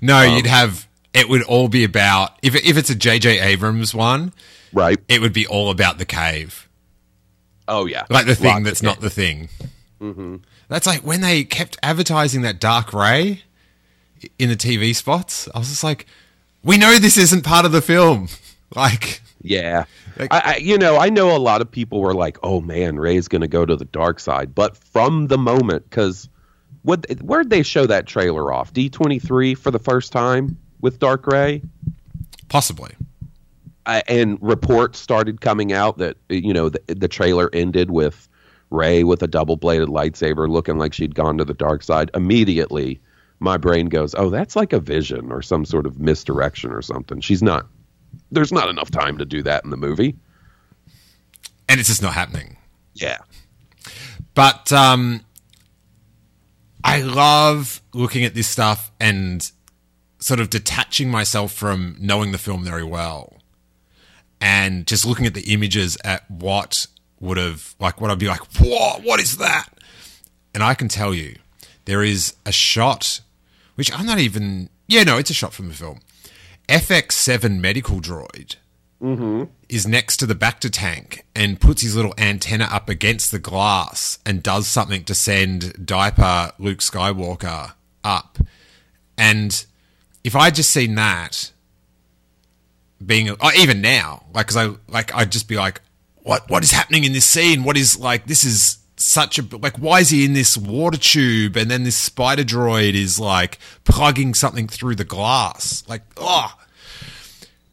[0.00, 0.85] No, um, you'd have
[1.16, 3.40] it would all be about if it, if it's a J.J.
[3.40, 4.32] Abrams one,
[4.72, 4.98] Right?
[5.08, 6.68] it would be all about the cave,
[7.68, 9.48] Oh yeah, like the thing Lots that's not the thing.
[10.00, 10.36] Mm-hmm.
[10.68, 13.42] That's like when they kept advertising that dark Rey
[14.38, 15.48] in the TV spots.
[15.54, 16.06] I was just like,
[16.62, 18.28] we know this isn't part of the film.
[18.74, 19.84] Like, Yeah.
[20.18, 22.98] Like- I, I, you know, I know a lot of people were like, "Oh man,
[22.98, 26.28] Rey's going to go to the dark side," but from the moment, because
[26.82, 28.72] what where'd they show that trailer off?
[28.72, 31.62] D twenty three for the first time with Dark Rey,
[32.48, 32.94] possibly.
[33.86, 38.28] I, and reports started coming out that you know the, the trailer ended with
[38.70, 42.10] Rey with a double bladed lightsaber, looking like she'd gone to the dark side.
[42.14, 43.00] Immediately,
[43.38, 47.20] my brain goes, "Oh, that's like a vision or some sort of misdirection or something."
[47.20, 47.66] She's not.
[48.32, 50.16] There's not enough time to do that in the movie.
[51.68, 52.56] And it's just not happening.
[52.94, 53.18] Yeah.
[54.34, 55.24] But um,
[56.84, 59.50] I love looking at this stuff and
[60.18, 63.36] sort of detaching myself from knowing the film very well
[64.40, 66.86] and just looking at the images at what
[67.20, 69.68] would have, like, what I'd be like, whoa, what is that?
[70.54, 71.36] And I can tell you,
[71.84, 73.20] there is a shot,
[73.74, 76.00] which I'm not even, yeah, no, it's a shot from the film.
[76.68, 78.56] FX7 medical droid
[79.00, 79.44] mm-hmm.
[79.68, 84.18] is next to the Bacta tank and puts his little antenna up against the glass
[84.26, 88.38] and does something to send diaper Luke Skywalker up.
[89.16, 89.64] And
[90.26, 91.52] if I just seen that
[93.04, 95.80] being oh, even now, like, cause I like I'd just be like,
[96.16, 97.62] what what is happening in this scene?
[97.62, 101.54] What is like this is such a like why is he in this water tube
[101.56, 106.54] and then this spider droid is like plugging something through the glass like oh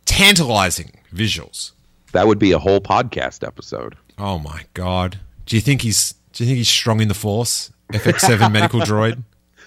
[0.03, 1.71] tantalizing visuals
[2.11, 3.95] That would be a whole podcast episode.
[4.17, 7.71] oh my god do you think he's do you think he's strong in the force
[7.93, 9.23] fx7 medical droid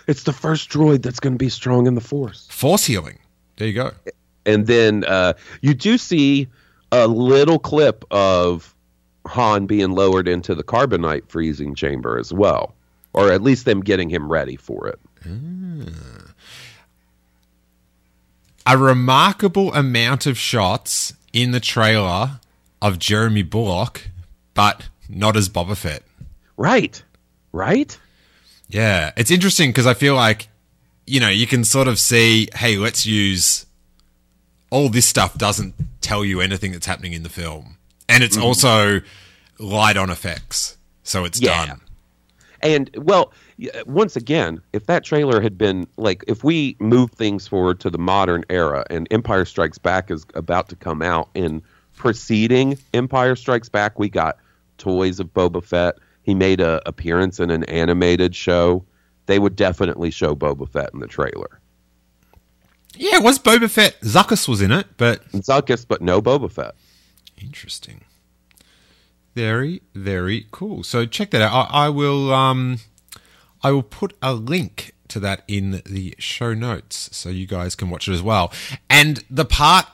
[0.06, 2.46] It's the first droid that's going to be strong in the Force.
[2.50, 3.18] force healing
[3.56, 3.92] there you go
[4.44, 6.48] And then uh, you do see
[6.92, 8.74] a little clip of
[9.26, 12.74] Han being lowered into the carbonite freezing chamber as well,
[13.12, 15.00] or at least them getting him ready for it.
[18.66, 22.40] a remarkable amount of shots in the trailer
[22.80, 24.08] of Jeremy Bulloch,
[24.54, 26.02] but not as Boba Fett.
[26.56, 27.02] Right,
[27.52, 27.98] right.
[28.68, 30.48] Yeah, it's interesting because I feel like,
[31.06, 33.66] you know, you can sort of see, hey, let's use
[34.70, 37.76] all this stuff doesn't tell you anything that's happening in the film.
[38.08, 38.42] And it's mm.
[38.42, 39.00] also
[39.58, 40.76] light on effects.
[41.02, 41.66] So it's Yeah.
[41.66, 41.80] done.
[42.62, 47.46] And well, uh, once again, if that trailer had been like, if we move things
[47.46, 51.62] forward to the modern era and Empire Strikes Back is about to come out, in
[51.94, 54.38] preceding Empire Strikes Back, we got
[54.78, 55.96] toys of Boba Fett.
[56.26, 58.84] He made a appearance in an animated show.
[59.26, 61.60] They would definitely show Boba Fett in the trailer.
[62.96, 64.00] Yeah, it was Boba Fett.
[64.00, 66.74] Zuckuss was in it, but Zuckuss, but no Boba Fett.
[67.40, 68.00] Interesting.
[69.36, 70.82] Very, very cool.
[70.82, 71.68] So check that out.
[71.70, 72.78] I, I will um
[73.62, 77.88] I will put a link to that in the show notes so you guys can
[77.88, 78.52] watch it as well.
[78.90, 79.86] And the part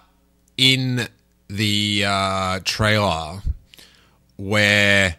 [0.57, 1.09] in
[1.49, 3.43] the uh, trailer
[4.37, 5.17] where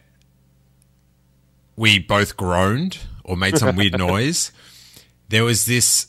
[1.76, 4.52] we both groaned or made some weird noise,
[5.30, 6.08] there was this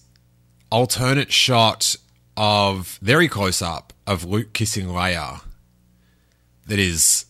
[0.70, 1.96] alternate shot
[2.37, 5.42] of very close up of Luke kissing Leia
[6.66, 7.27] that is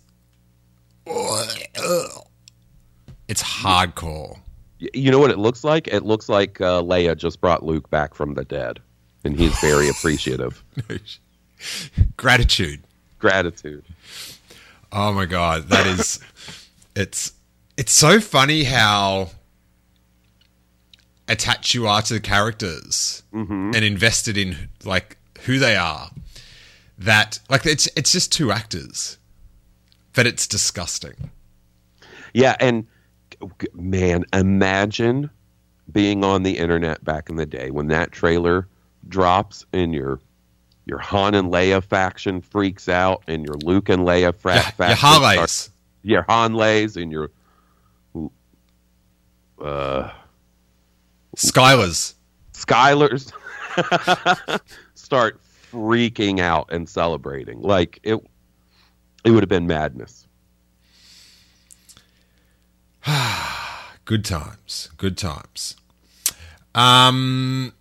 [3.28, 4.38] it's hardcore.
[4.78, 5.88] You know what it looks like?
[5.88, 8.80] It looks like uh, Leia just brought Luke back from the dead,
[9.24, 10.62] and he's very appreciative.
[12.16, 12.82] Gratitude.
[13.18, 13.84] Gratitude.
[14.92, 16.20] Oh my god, that is
[16.94, 17.32] it's
[17.76, 19.30] it's so funny how
[21.28, 23.72] attached you are to the characters mm-hmm.
[23.74, 26.10] and invested in like who they are.
[26.98, 29.18] That like it's it's just two actors.
[30.14, 31.30] But it's disgusting.
[32.32, 32.86] Yeah, and
[33.72, 35.28] man, imagine
[35.90, 38.68] being on the internet back in the day when that trailer
[39.08, 40.20] drops and your
[40.86, 44.96] your Han and Leia faction freaks out and your Luke and Leia Yeah, faction your
[44.96, 45.70] Harleys.
[46.02, 47.30] your Hanleys and your
[49.64, 50.10] uh
[51.36, 52.14] Skylers.
[52.52, 53.32] Skylers
[54.94, 55.40] start
[55.72, 57.60] freaking out and celebrating.
[57.60, 58.18] Like it
[59.24, 60.26] it would have been madness.
[64.04, 64.90] Good times.
[64.96, 65.76] Good times.
[66.74, 67.72] Um,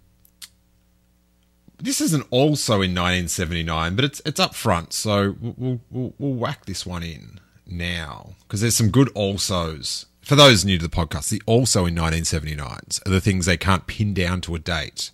[1.79, 6.33] this isn't also in 1979, but it's it's up front, so we'll we'll, we'll, we'll
[6.33, 10.05] whack this one in now because there's some good alsos.
[10.23, 13.87] For those new to the podcast, the also in 1979s are the things they can't
[13.87, 15.11] pin down to a date,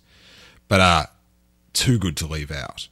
[0.68, 1.08] but are
[1.72, 2.86] too good to leave out.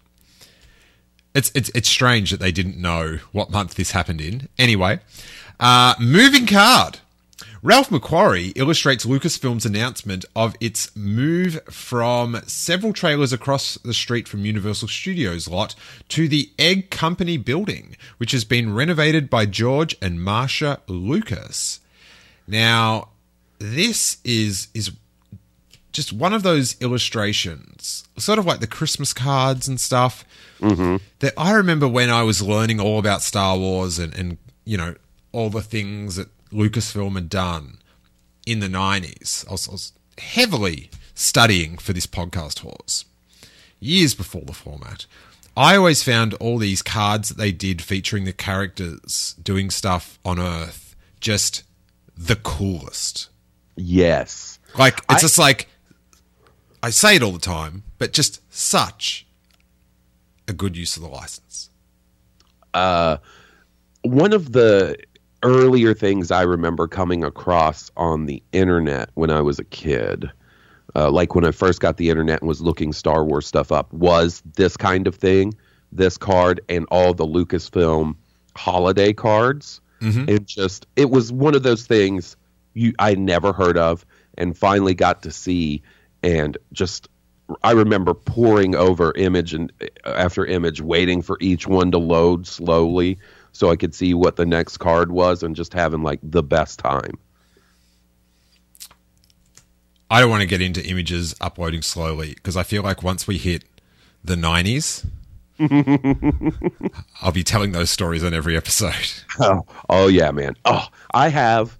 [1.32, 4.48] It's it's it's strange that they didn't know what month this happened in.
[4.58, 4.98] Anyway,
[5.60, 6.98] uh, moving card.
[7.62, 14.44] Ralph McQuarrie illustrates Lucasfilm's announcement of its move from several trailers across the street from
[14.44, 15.76] Universal Studios lot
[16.08, 21.80] to the Egg Company building, which has been renovated by George and Marsha Lucas.
[22.48, 23.10] Now,
[23.58, 24.90] this is is
[25.92, 30.24] just one of those illustrations, sort of like the Christmas cards and stuff.
[30.60, 30.96] Mm-hmm.
[31.20, 34.94] That I remember when I was learning all about Star Wars and, and you know
[35.30, 37.78] all the things that Lucasfilm had done
[38.46, 39.44] in the nineties.
[39.48, 43.04] I was, I was heavily studying for this podcast Hawes
[43.78, 45.06] years before the format.
[45.56, 50.38] I always found all these cards that they did featuring the characters doing stuff on
[50.38, 51.64] Earth just
[52.18, 53.30] the coolest.
[53.76, 54.58] Yes.
[54.76, 55.68] Like it's I- just like
[56.82, 59.26] I say it all the time, but just such
[60.46, 61.70] a good use of the license.
[64.02, 64.96] one of the
[65.42, 70.30] earlier things I remember coming across on the internet when I was a kid,
[70.96, 73.92] uh, like when I first got the internet and was looking Star Wars stuff up,
[73.92, 75.54] was this kind of thing
[75.92, 78.14] this card and all the Lucasfilm
[78.56, 79.80] holiday cards.
[80.00, 80.28] Mm-hmm.
[80.28, 82.36] It just it was one of those things
[82.74, 85.82] you I never heard of and finally got to see
[86.22, 87.08] and just
[87.62, 92.46] I remember poring over image and uh, after image waiting for each one to load
[92.46, 93.18] slowly
[93.52, 96.78] so I could see what the next card was and just having like the best
[96.78, 97.18] time.
[100.10, 103.36] I don't want to get into images uploading slowly because I feel like once we
[103.36, 103.64] hit
[104.24, 105.06] the 90s,
[107.22, 108.94] I'll be telling those stories on every episode.
[109.40, 110.56] Oh, oh yeah, man.
[110.64, 111.78] Oh, I have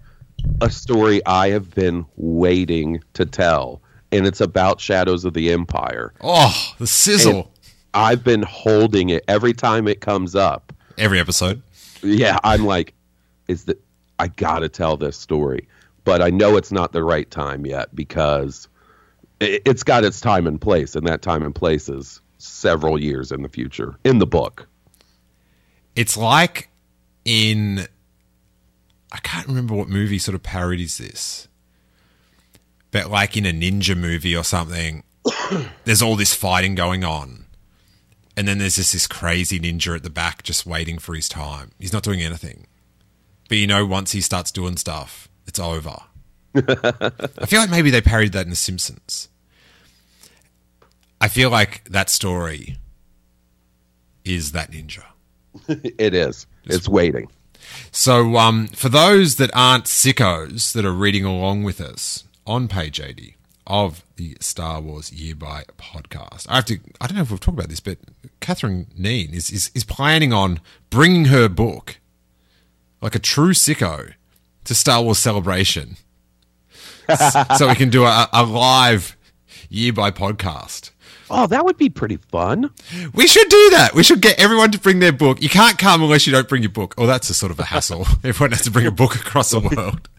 [0.61, 6.13] a story I have been waiting to tell, and it's about Shadows of the Empire.
[6.21, 7.51] Oh, the sizzle.
[7.93, 10.71] I've been holding it every time it comes up.
[10.97, 11.61] every episode.
[12.01, 12.93] Yeah, I'm like,
[13.47, 13.81] is that
[14.19, 15.67] I gotta tell this story,
[16.03, 18.67] but I know it's not the right time yet because
[19.39, 23.31] it, it's got its time and place, and that time and place is several years
[23.31, 24.67] in the future in the book.
[25.95, 26.69] It's like
[27.25, 27.87] in.
[29.11, 31.47] I can't remember what movie sort of parodies this.
[32.91, 35.03] But like in a ninja movie or something,
[35.83, 37.45] there's all this fighting going on.
[38.37, 41.71] And then there's just this crazy ninja at the back just waiting for his time.
[41.79, 42.67] He's not doing anything.
[43.49, 45.97] But you know, once he starts doing stuff, it's over.
[46.55, 49.27] I feel like maybe they parodied that in The Simpsons.
[51.21, 52.77] I feel like that story
[54.23, 55.03] is that ninja.
[55.67, 56.47] it is.
[56.65, 57.29] It's waiting.
[57.91, 62.99] So, um, for those that aren't sickos that are reading along with us on page
[62.99, 63.35] 80
[63.67, 67.39] of the Star Wars Year by podcast, I have to, I don't know if we've
[67.39, 67.97] talked about this, but
[68.39, 71.99] Catherine Neen is, is, is planning on bringing her book,
[73.01, 74.13] like a true sicko,
[74.63, 75.97] to Star Wars Celebration.
[77.57, 79.17] So we can do a, a live
[79.71, 80.91] Year by podcast.
[81.29, 82.71] Oh, that would be pretty fun.
[83.13, 83.93] We should do that.
[83.93, 85.41] We should get everyone to bring their book.
[85.41, 86.95] You can't come unless you don't bring your book.
[86.97, 88.05] Oh, that's a sort of a hassle.
[88.23, 90.09] everyone has to bring a book across the world.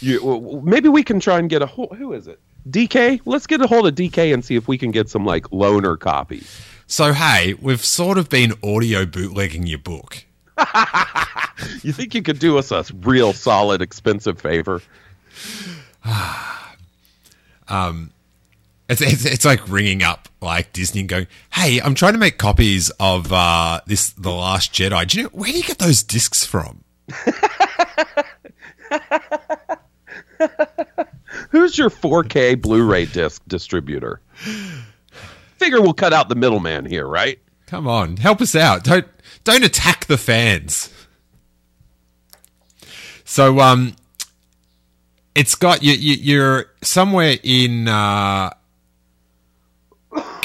[0.00, 1.96] You, well, maybe we can try and get a hold.
[1.96, 2.40] Who is it?
[2.68, 3.20] DK.
[3.26, 5.98] Let's get a hold of DK and see if we can get some like loaner
[5.98, 6.60] copies.
[6.86, 10.24] So, hey, we've sort of been audio bootlegging your book.
[11.82, 14.82] You think you could do us a real solid, expensive favor?
[17.68, 18.12] Um,
[18.88, 22.38] It's, it's, it's like ringing up like Disney and going, "Hey, I'm trying to make
[22.38, 25.08] copies of uh, this The Last Jedi.
[25.08, 26.84] Do you know where do you get those discs from?"
[31.50, 34.20] Who's your 4K Blu-ray disc distributor?
[35.56, 37.38] Figure we'll cut out the middleman here, right?
[37.66, 38.84] Come on, help us out.
[38.84, 39.06] Don't
[39.42, 40.92] don't attack the fans.
[43.24, 43.96] So um
[45.34, 48.50] it's got you, you you're somewhere in uh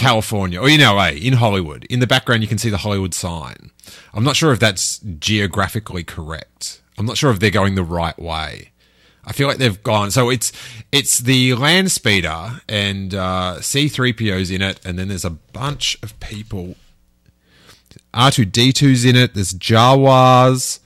[0.02, 1.86] California or in LA, in Hollywood.
[1.86, 3.72] In the background you can see the Hollywood sign.
[4.14, 6.82] I'm not sure if that's geographically correct.
[6.98, 8.72] I'm not sure if they're going the right way.
[9.24, 10.10] I feel like they've gone.
[10.10, 10.52] So it's
[10.92, 16.20] it's the land speeder and uh, C3PO's in it, and then there's a bunch of
[16.20, 16.76] people.
[18.14, 19.36] R2D2's in it.
[19.36, 20.80] There's Jawas,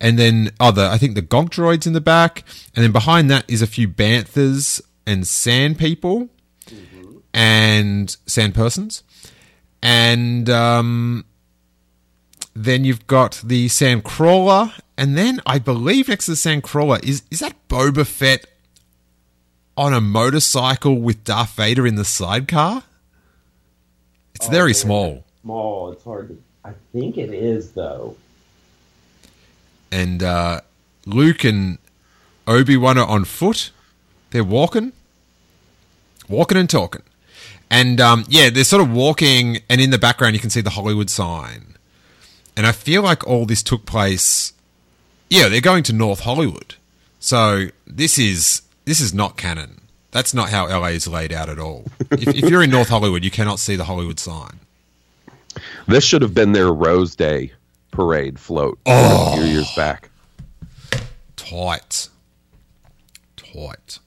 [0.00, 2.44] and then the I think the Gonk droids in the back,
[2.76, 6.28] and then behind that is a few banthas and sand people,
[7.34, 9.02] and sand persons,
[9.82, 11.24] and um,
[12.54, 16.98] then you've got the sand crawler, and then I believe next to the sand crawler
[17.02, 18.46] is is that Boba Fett
[19.76, 22.82] on a motorcycle with Darth Vader in the sidecar?
[24.34, 25.24] It's very small.
[25.42, 25.92] Small.
[25.92, 26.42] It's hard to.
[26.64, 28.16] I think it is though.
[29.90, 30.60] and uh,
[31.06, 31.78] Luke and
[32.46, 33.70] Obi Wan are on foot.
[34.30, 34.92] They're walking,
[36.28, 37.02] walking and talking,
[37.70, 40.70] and um, yeah, they're sort of walking, and in the background you can see the
[40.70, 41.74] Hollywood sign.
[42.56, 44.52] And I feel like all this took place.
[45.30, 46.76] Yeah, they're going to North Hollywood,
[47.20, 49.82] so this is this is not canon.
[50.10, 51.84] That's not how LA is laid out at all.
[52.12, 54.58] if, if you're in North Hollywood, you cannot see the Hollywood sign.
[55.86, 57.52] This should have been their Rose Day
[57.90, 60.08] parade float a few years back.
[61.36, 62.08] tight.
[63.36, 63.98] Tight.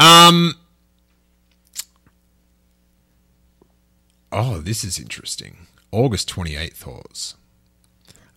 [0.00, 0.54] Um.
[4.38, 5.66] Oh, this is interesting.
[5.90, 7.36] August 28th, Hawes.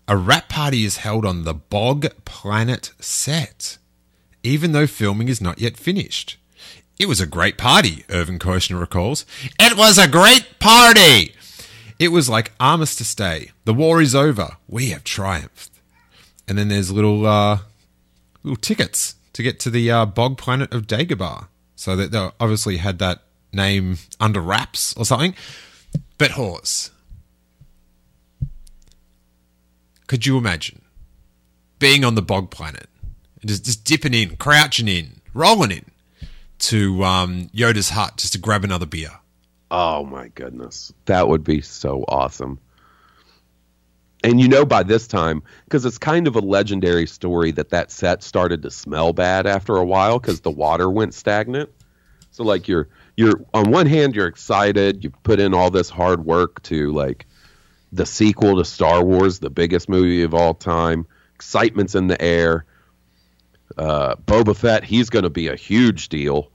[0.07, 3.77] A wrap party is held on the Bog Planet set,
[4.41, 6.37] even though filming is not yet finished.
[6.97, 9.25] It was a great party, Irvin Kershner recalls.
[9.59, 11.35] It was a great party!
[11.99, 13.51] It was like Armistice Day.
[13.65, 14.55] The war is over.
[14.69, 15.81] We have triumphed.
[16.47, 17.59] And then there's little uh,
[18.41, 21.49] little tickets to get to the uh, bog planet of Dagobah.
[21.75, 25.35] So that they obviously had that name under wraps or something.
[26.19, 26.91] But Hawes,
[30.05, 30.81] could you imagine
[31.79, 32.87] being on the bog planet
[33.39, 35.85] and just, just dipping in, crouching in, rolling in
[36.59, 39.11] to um, Yoda's hut just to grab another beer?
[39.71, 40.91] Oh my goodness.
[41.05, 42.59] That would be so awesome.
[44.21, 47.91] And you know by this time because it's kind of a legendary story that that
[47.91, 51.69] set started to smell bad after a while cuz the water went stagnant.
[52.31, 52.89] So like you're
[53.19, 57.25] you're on one hand you're excited, you put in all this hard work to like
[57.91, 61.05] the sequel to Star Wars, the biggest movie of all time.
[61.35, 62.63] Excitement's in the air.
[63.77, 66.49] Uh, Boba Fett, he's going to be a huge deal.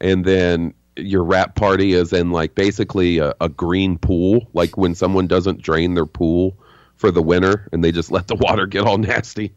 [0.00, 4.96] And then your wrap party is in like basically a, a green pool, like when
[4.96, 6.58] someone doesn't drain their pool
[6.96, 9.54] for the winter and they just let the water get all nasty.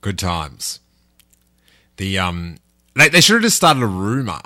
[0.00, 0.80] Good times.
[1.98, 2.56] The um,
[2.94, 4.40] they, they should have just started a rumor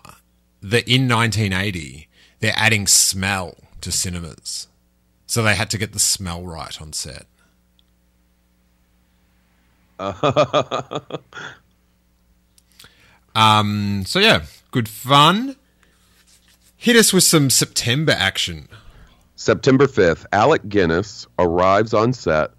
[0.62, 2.08] that in 1980
[2.40, 4.68] they're adding smell to cinemas,
[5.26, 7.26] so they had to get the smell right on set.
[13.34, 14.04] um.
[14.06, 15.56] So yeah, good fun.
[16.76, 18.68] Hit us with some September action.
[19.36, 22.50] September 5th, Alec Guinness arrives on set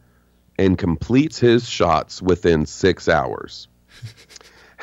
[0.58, 3.68] and completes his shots within six hours.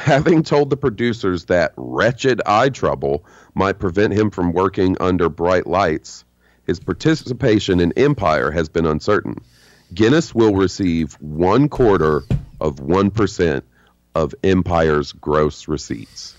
[0.01, 5.67] Having told the producers that wretched eye trouble might prevent him from working under bright
[5.67, 6.25] lights,
[6.67, 9.37] his participation in Empire has been uncertain.
[9.93, 12.23] Guinness will receive one quarter
[12.63, 13.63] of 1%
[14.15, 16.35] of Empire's gross receipts.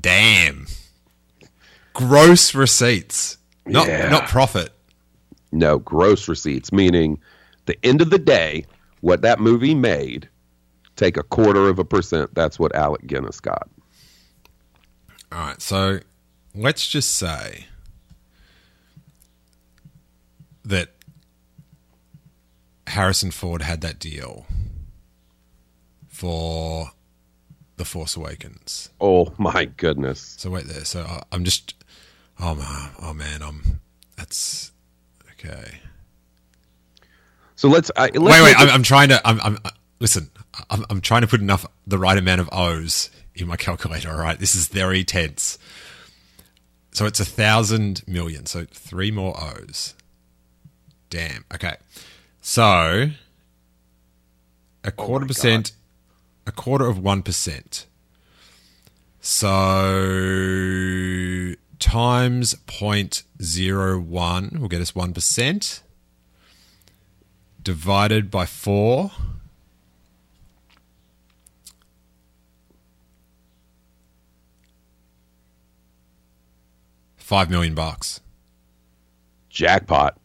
[0.00, 0.66] Damn.
[1.94, 3.38] Gross receipts.
[3.66, 4.08] Not Yeah.
[4.08, 4.70] not profit.
[5.52, 7.20] No, gross receipts, meaning
[7.66, 8.64] the end of the day,
[9.00, 10.28] what that movie made,
[10.98, 12.34] take a quarter of a percent.
[12.34, 13.70] That's what Alec Guinness got.
[15.32, 16.00] All right, so
[16.54, 17.66] let's just say
[20.64, 20.90] that
[22.86, 24.46] Harrison Ford had that deal
[26.08, 26.90] for
[27.76, 28.90] The Force Awakens.
[29.00, 30.34] Oh my goodness.
[30.38, 30.84] So wait there.
[30.84, 31.74] So I- I'm just,
[32.40, 33.80] oh man, oh man, I'm.
[34.16, 34.72] That's
[35.32, 35.78] okay.
[37.54, 37.90] So let's.
[37.96, 38.56] I, let's wait, wait.
[38.58, 39.20] I'm, I'm trying to.
[39.26, 39.40] I'm.
[39.42, 39.58] I'm
[39.98, 40.30] listen.
[40.70, 44.10] I'm, I'm trying to put enough the right amount of O's in my calculator.
[44.10, 44.38] All right.
[44.38, 45.58] This is very tense.
[46.92, 48.46] So it's a thousand million.
[48.46, 49.94] So three more O's.
[51.10, 51.44] Damn.
[51.54, 51.76] Okay.
[52.40, 53.12] So a
[54.86, 55.72] oh quarter my percent.
[56.46, 57.86] A quarter of one percent.
[59.20, 59.48] So
[61.78, 65.80] times 0.01 will get us 1%.
[67.62, 69.10] Divided by 4.
[77.28, 78.22] Five million bucks.
[79.50, 80.18] jackpot.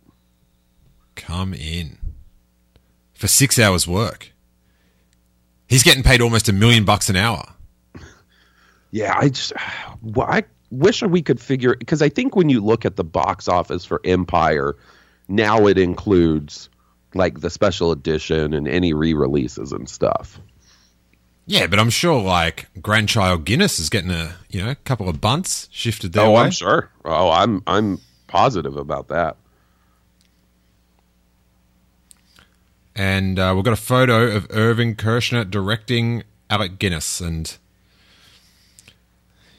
[1.16, 1.97] Come in.
[3.14, 4.32] For six hours work.
[5.68, 7.43] He's getting paid almost a million bucks an hour.
[8.91, 9.51] Yeah, I just.
[10.01, 13.49] Well, I wish we could figure because I think when you look at the box
[13.49, 14.78] office for Empire,
[15.28, 16.70] now it includes
[17.16, 20.39] like the special edition and any re-releases and stuff.
[21.46, 25.20] Yeah, but I'm sure like grandchild Guinness is getting a you know a couple of
[25.20, 26.41] bunts shifted their oh, way.
[26.41, 26.89] I'm sure.
[27.04, 29.36] Oh, I'm I'm positive about that.
[32.96, 37.58] And uh, we've got a photo of Irving Kershner directing Alec Guinness, and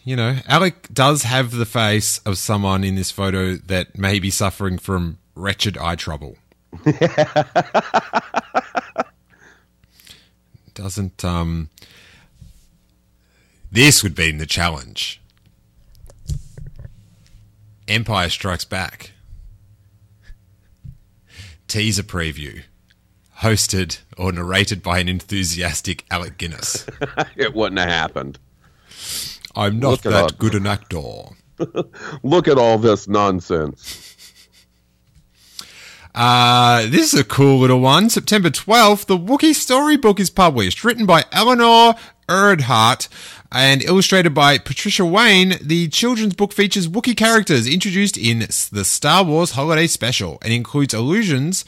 [0.04, 4.30] you know Alec does have the face of someone in this photo that may be
[4.30, 6.36] suffering from wretched eye trouble.
[10.74, 11.70] Doesn't um.
[13.70, 15.20] This would be the challenge.
[17.88, 19.12] Empire Strikes Back.
[21.66, 22.62] Teaser preview.
[23.40, 26.86] Hosted or narrated by an enthusiastic Alec Guinness.
[27.36, 28.38] it wouldn't have happened.
[29.56, 31.24] I'm not Look that good an actor.
[32.22, 34.13] Look at all this nonsense.
[36.14, 38.08] Uh, this is a cool little one.
[38.08, 41.94] September 12th, the Wookiee storybook is published, written by Eleanor
[42.28, 43.08] Ehrhardt
[43.50, 45.54] and illustrated by Patricia Wayne.
[45.60, 50.94] The children's book features Wookiee characters introduced in the Star Wars Holiday Special and includes
[50.94, 51.64] allusions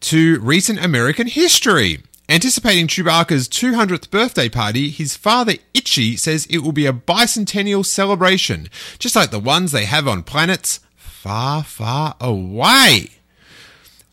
[0.00, 2.00] to recent American history.
[2.28, 8.68] Anticipating Chewbacca's 200th birthday party, his father Itchy says it will be a bicentennial celebration,
[8.98, 13.17] just like the ones they have on planets far, far away.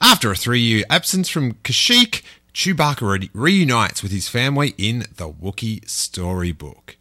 [0.02, 2.22] After a three year absence from Kashyyyk,
[2.54, 6.98] Chewbacca re- reunites with his family in the Wookiee storybook.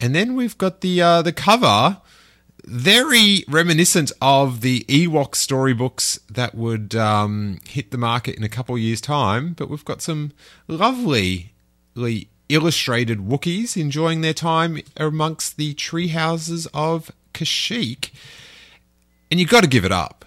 [0.00, 1.98] And then we've got the uh, the cover
[2.64, 8.76] very reminiscent of the Ewok storybooks that would um, hit the market in a couple
[8.78, 9.54] years' time.
[9.54, 10.32] But we've got some
[10.68, 11.52] lovely
[12.48, 18.10] illustrated Wookiees enjoying their time amongst the tree houses of Kashyyyk.
[19.30, 20.21] And you've got to give it up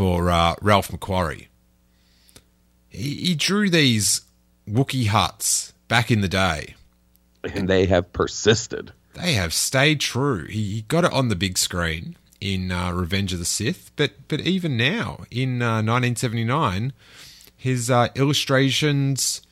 [0.00, 1.48] for uh, Ralph McQuarrie.
[2.88, 4.22] He, he drew these
[4.66, 6.74] Wookiee huts back in the day.
[7.44, 8.92] And they have persisted.
[9.12, 10.46] They have stayed true.
[10.46, 14.40] He got it on the big screen in uh, Revenge of the Sith, but but
[14.40, 16.94] even now in uh, 1979,
[17.54, 19.42] his uh, illustrations,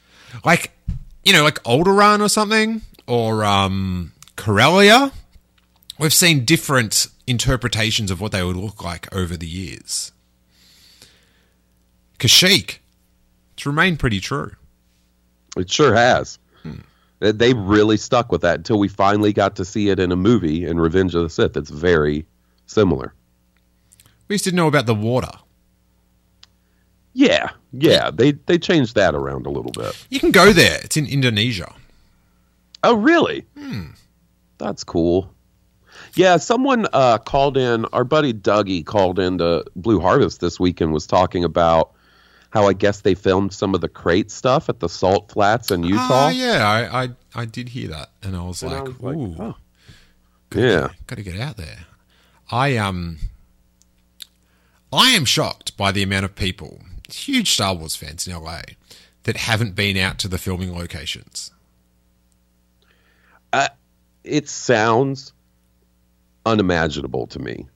[0.46, 0.70] like
[1.24, 5.12] you know, like Alderaan or something, or um, Corellia,
[5.98, 10.12] we've seen different interpretations of what they would look like over the years.
[12.18, 12.78] Kashyyyk,
[13.54, 14.52] it's remained pretty true.
[15.56, 16.38] It sure has.
[16.62, 16.80] Hmm.
[17.20, 20.64] They really stuck with that until we finally got to see it in a movie
[20.64, 21.56] in Revenge of the Sith.
[21.56, 22.24] It's very
[22.66, 23.12] similar.
[24.28, 25.30] We just didn't know about the water.
[27.14, 28.10] Yeah, yeah.
[28.12, 29.96] They they changed that around a little bit.
[30.10, 30.78] You can go there.
[30.84, 31.74] It's in Indonesia.
[32.84, 33.44] Oh, really?
[33.56, 33.86] Hmm.
[34.58, 35.34] That's cool.
[36.14, 37.84] Yeah, someone uh, called in.
[37.86, 41.92] Our buddy Dougie called into Blue Harvest this week and was talking about
[42.50, 45.82] how I guess they filmed some of the crate stuff at the Salt Flats in
[45.82, 46.26] Utah.
[46.26, 49.16] Uh, yeah, I, I, I did hear that, and I was and like, I was
[49.16, 49.56] "Ooh, like, oh.
[50.54, 51.86] yeah, got to get out there."
[52.50, 53.18] I um,
[54.92, 56.80] I am shocked by the amount of people,
[57.10, 58.62] huge Star Wars fans in LA,
[59.24, 61.50] that haven't been out to the filming locations.
[63.52, 63.68] Uh,
[64.24, 65.32] it sounds
[66.46, 67.66] unimaginable to me.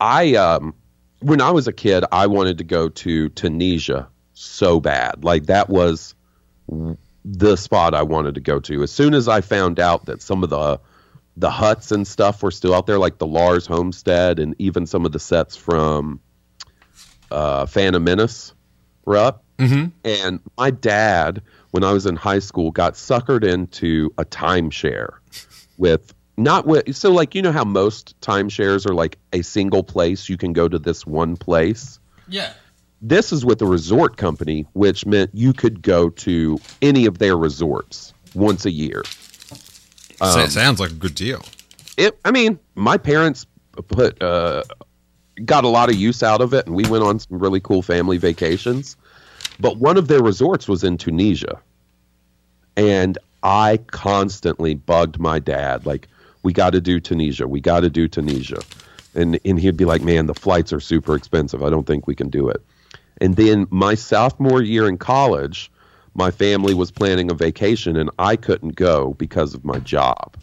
[0.00, 0.74] I um
[1.20, 5.24] when I was a kid, I wanted to go to Tunisia so bad.
[5.24, 6.14] Like that was
[7.24, 8.82] the spot I wanted to go to.
[8.82, 10.80] As soon as I found out that some of the
[11.36, 15.06] the huts and stuff were still out there, like the Lars homestead and even some
[15.06, 16.20] of the sets from
[17.30, 18.52] uh, Phantom Menace
[19.04, 19.44] were up.
[19.58, 19.86] Mm-hmm.
[20.04, 25.14] And my dad, when I was in high school, got suckered into a timeshare
[25.78, 30.28] with not with so like you know how most timeshares are like a single place
[30.28, 31.98] you can go to this one place?
[32.28, 32.52] Yeah.
[33.02, 37.36] This is with a resort company which meant you could go to any of their
[37.36, 39.02] resorts once a year.
[40.20, 41.44] Um, sounds like a good deal.
[41.96, 43.46] It i mean my parents
[43.88, 44.62] put uh
[45.44, 47.82] got a lot of use out of it and we went on some really cool
[47.82, 48.96] family vacations.
[49.58, 51.60] But one of their resorts was in tunisia.
[52.76, 56.08] And i constantly bugged my dad like
[56.42, 57.46] we got to do Tunisia.
[57.46, 58.62] We got to do Tunisia.
[59.14, 61.62] And, and he'd be like, man, the flights are super expensive.
[61.62, 62.62] I don't think we can do it.
[63.20, 65.70] And then my sophomore year in college,
[66.14, 70.36] my family was planning a vacation and I couldn't go because of my job.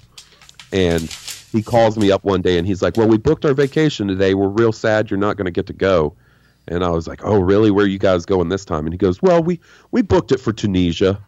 [0.72, 1.04] And
[1.52, 4.34] he calls me up one day and he's like, well, we booked our vacation today.
[4.34, 6.16] We're real sad you're not going to get to go.
[6.68, 7.72] And I was like, oh, really?
[7.72, 8.86] Where are you guys going this time?
[8.86, 11.24] And he goes, well, we, we booked it for Tunisia.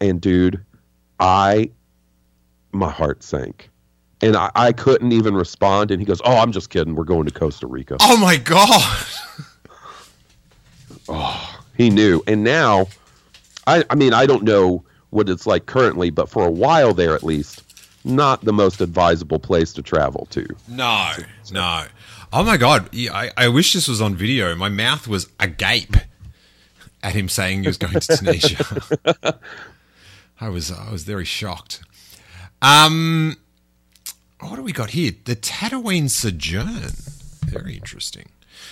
[0.00, 0.64] And dude,
[1.20, 1.70] I
[2.72, 3.70] my heart sank.
[4.22, 5.90] And I, I couldn't even respond.
[5.90, 6.94] And he goes, Oh, I'm just kidding.
[6.94, 7.96] We're going to Costa Rica.
[8.00, 9.06] Oh, my God.
[11.08, 12.22] oh, he knew.
[12.26, 12.86] And now,
[13.66, 17.14] I, I mean, I don't know what it's like currently, but for a while there
[17.14, 17.62] at least,
[18.04, 20.46] not the most advisable place to travel to.
[20.68, 21.12] No,
[21.52, 21.84] no.
[22.32, 22.88] Oh my god!
[22.94, 24.54] I, I wish this was on video.
[24.54, 25.96] My mouth was agape
[27.02, 29.38] at him saying he was going to Tunisia.
[30.40, 31.82] I was I was very shocked.
[32.62, 33.36] Um,
[34.40, 35.12] what do we got here?
[35.24, 36.92] The Tatooine Sojourn.
[37.44, 38.30] Very interesting.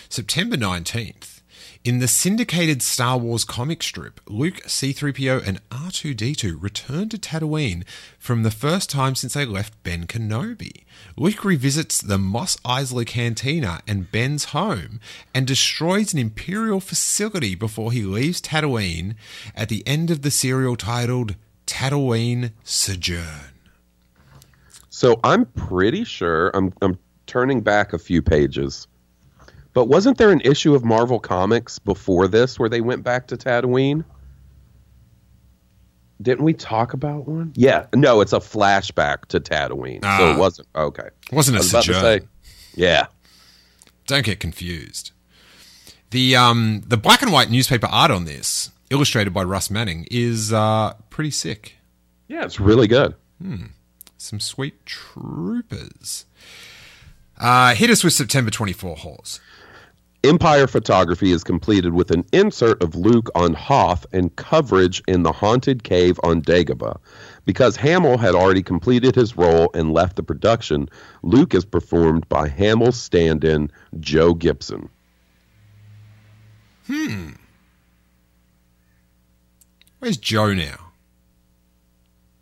[0.09, 1.41] September 19th.
[1.85, 7.85] In the syndicated Star Wars comic strip, Luke, C3PO, and R2D2 return to Tatooine
[8.19, 10.85] from the first time since they left Ben Kenobi.
[11.17, 15.01] Luke revisits the Mos Eisley Cantina and Ben's home
[15.33, 19.15] and destroys an Imperial facility before he leaves Tatooine
[19.55, 21.37] at the end of the serial titled
[21.67, 23.58] Tatooine Sojourn.
[24.99, 28.89] So I'm pretty sure I'm I'm turning back a few pages.
[29.73, 33.37] But wasn't there an issue of Marvel Comics before this where they went back to
[33.37, 34.05] Tatooine?
[36.21, 37.53] Didn't we talk about one?
[37.55, 37.87] Yeah.
[37.95, 40.05] No, it's a flashback to Tatooine.
[40.05, 40.39] Uh, so it ah.
[40.39, 41.09] wasn't okay.
[41.31, 42.01] Wasn't a sojourn.
[42.01, 42.21] Say,
[42.75, 43.07] yeah.
[44.09, 45.13] Don't get confused.
[46.11, 50.53] The um the black and white newspaper art on this, illustrated by Russ Manning, is
[50.53, 51.77] uh pretty sick.
[52.27, 53.15] Yeah, it's really good.
[53.41, 53.67] Hmm
[54.19, 56.27] some sweet troopers.
[57.39, 59.41] Uh, hit us with September 24 Hawes.
[60.25, 65.31] Empire photography is completed with an insert of Luke on Hoth and coverage in the
[65.31, 66.99] haunted cave on Dagobah.
[67.45, 70.89] Because Hamill had already completed his role and left the production,
[71.23, 74.89] Luke is performed by Hamill's stand in Joe Gibson.
[76.89, 77.31] Hmm.
[80.01, 80.91] Where's Joe now?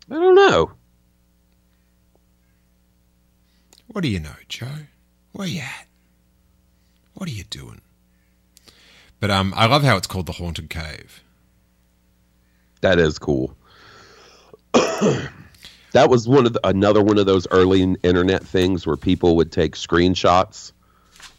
[0.09, 0.71] I don't know.
[3.97, 4.67] What do you know, Joe?
[5.31, 5.87] Where you at?
[7.15, 7.81] What are you doing?
[9.19, 11.23] But um, I love how it's called the Haunted Cave.
[12.81, 13.57] That is cool.
[14.73, 15.31] that
[16.11, 19.73] was one of the, another one of those early internet things where people would take
[19.73, 20.73] screenshots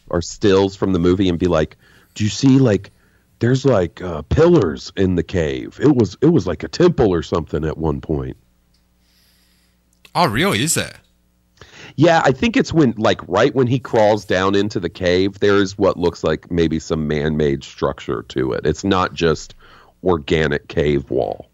[0.09, 1.77] or stills from the movie and be like,
[2.13, 2.91] "Do you see like
[3.39, 5.79] there's like uh, pillars in the cave?
[5.81, 8.35] It was it was like a temple or something at one point."
[10.13, 10.61] Oh, really?
[10.61, 10.95] Is there?
[11.99, 15.77] Yeah, I think it's when like right when he crawls down into the cave, there's
[15.77, 18.65] what looks like maybe some man-made structure to it.
[18.65, 19.53] It's not just
[20.01, 21.49] organic cave wall.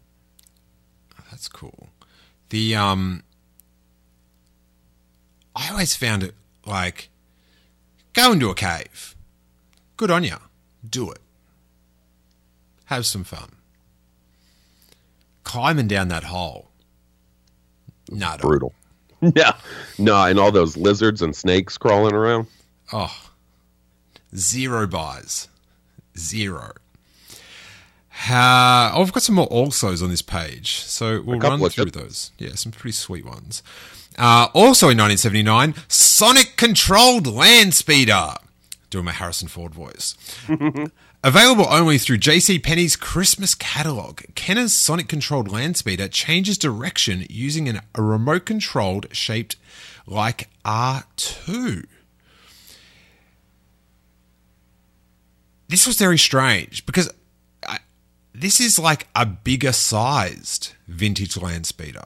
[1.28, 1.88] That's cool.
[2.50, 3.24] The um,
[5.56, 7.08] I always found it like
[8.12, 9.16] go into a cave.
[9.96, 10.36] Good on you.
[10.88, 11.18] Do it.
[12.84, 13.56] Have some fun.
[15.42, 16.70] Climbing down that hole.
[18.08, 18.72] Not Brutal.
[19.34, 19.56] Yeah.
[19.98, 22.46] No, and all those lizards and snakes crawling around.
[22.92, 23.14] Oh,
[24.34, 25.48] zero buys.
[26.18, 26.74] Zero.
[28.28, 32.30] Uh, oh, I've got some more alsos on this page, so we'll run through those.
[32.38, 33.62] Yeah, some pretty sweet ones.
[34.18, 38.34] Uh, also in 1979, Sonic Controlled Land Speeder.
[38.88, 40.16] Doing my Harrison Ford voice.
[41.26, 47.68] Available only through JC Penney's Christmas catalog, Kenner's Sonic Controlled Land Speeder changes direction using
[47.68, 49.56] an, a remote controlled shaped
[50.06, 51.84] like R2.
[55.66, 57.10] This was very strange because
[57.66, 57.80] I,
[58.32, 62.04] this is like a bigger sized vintage land speeder.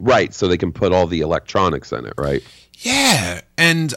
[0.00, 2.42] Right, so they can put all the electronics in it, right?
[2.80, 3.94] Yeah, and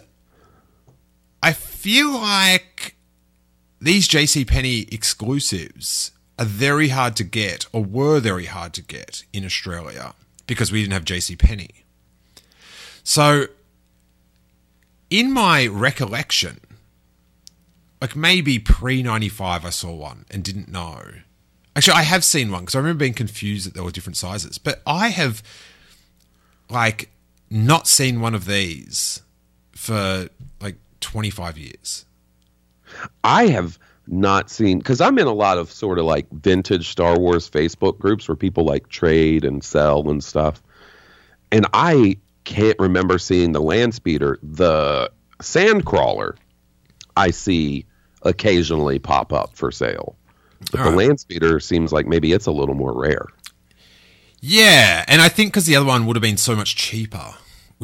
[1.42, 2.95] I feel like
[3.86, 6.10] these JC Penney exclusives
[6.40, 10.16] are very hard to get or were very hard to get in Australia
[10.48, 11.86] because we didn't have JC Penney.
[13.04, 13.46] So
[15.12, 16.62] in my recollection,
[18.02, 21.04] like maybe pre 95 I saw one and didn't know.
[21.76, 24.58] Actually, I have seen one because I remember being confused that there were different sizes,
[24.58, 25.44] but I have
[26.72, 27.12] like
[27.52, 29.22] not seen one of these
[29.74, 30.30] for
[30.60, 32.05] like 25 years.
[33.24, 37.18] I have not seen because I'm in a lot of sort of like vintage Star
[37.20, 40.62] Wars Facebook groups where people like trade and sell and stuff.
[41.52, 44.40] And I can't remember seeing the land speeder.
[44.44, 46.36] The sandcrawler
[47.18, 47.86] I see
[48.22, 50.16] occasionally pop up for sale.
[50.72, 51.08] But All the right.
[51.08, 53.28] land speeder seems like maybe it's a little more rare.
[54.42, 57.34] Yeah, and I think because the other one would have been so much cheaper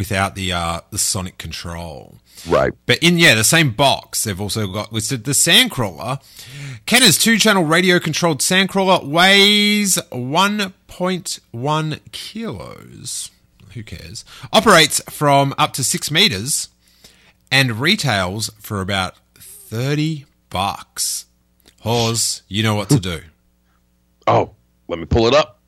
[0.02, 2.18] without the uh, the sonic control.
[2.49, 2.74] Right.
[2.88, 6.20] But in yeah, the same box, they've also got listed the Sandcrawler.
[6.88, 13.30] Kenner's two-channel radio-controlled Sandcrawler weighs 1.1 kilos.
[13.76, 14.26] Who cares?
[14.52, 16.70] Operates from up to six meters
[17.52, 21.28] and retails for about thirty bucks.
[21.82, 23.22] Hawes, you know what to do.
[24.28, 24.52] Oh,
[24.88, 25.60] let me pull it up.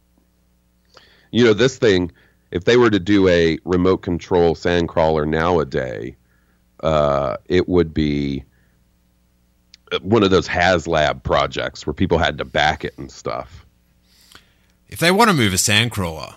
[1.32, 2.12] You know, this thing,
[2.54, 6.14] if they were to do a remote control sandcrawler nowadays,
[6.84, 8.44] uh, it would be
[10.04, 13.66] one of those HasLab projects where people had to back it and stuff.
[14.88, 16.36] If they want to move a Sandcrawler,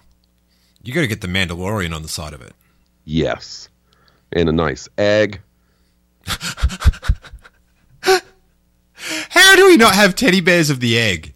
[0.82, 2.54] you got to get the Mandalorian on the side of it.
[3.04, 3.68] Yes.
[4.32, 5.42] And a nice egg.
[9.28, 11.34] How do we not have teddy bears of the egg?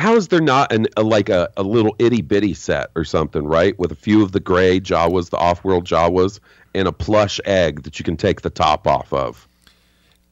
[0.00, 3.44] How is there not an, a, like a, a little itty bitty set or something,
[3.44, 3.78] right?
[3.78, 6.40] With a few of the gray Jawas, the off world Jawas,
[6.74, 9.46] and a plush egg that you can take the top off of.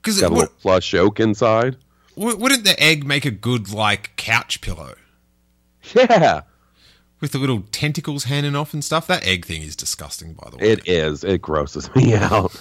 [0.00, 1.76] Because Got a little plush oak inside.
[2.16, 4.94] wouldn't the egg make a good like couch pillow
[5.94, 6.42] Yeah.
[7.20, 9.06] with the little tentacles hanging off and stuff?
[9.06, 10.70] That egg thing is disgusting, by the way.
[10.70, 11.24] It is.
[11.24, 12.54] It grosses me out.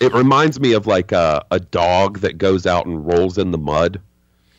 [0.00, 3.58] It reminds me of like a, a dog that goes out and rolls in the
[3.58, 4.00] mud,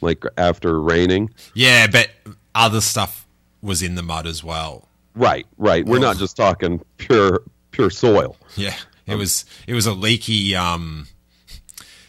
[0.06, 1.32] like after raining.
[1.54, 2.10] yeah, but
[2.54, 3.28] other stuff
[3.62, 4.88] was in the mud as well.
[5.16, 5.86] Right, right.
[5.86, 7.42] We're not just talking pure
[7.72, 8.38] pure soil.
[8.56, 8.76] Yeah,
[9.08, 11.08] it was it was a leaky um,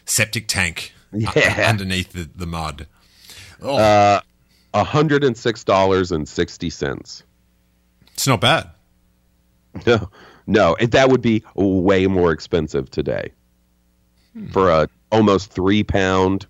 [0.05, 1.67] septic tank Yeah.
[1.69, 2.87] underneath the, the mud.
[3.63, 4.21] Oh,
[4.75, 7.23] A hundred and six dollars and sixty cents.
[8.13, 8.71] it's not bad.
[9.87, 10.11] No,
[10.47, 13.33] no, it- that would be way more expensive today
[14.53, 16.47] for a almost three pound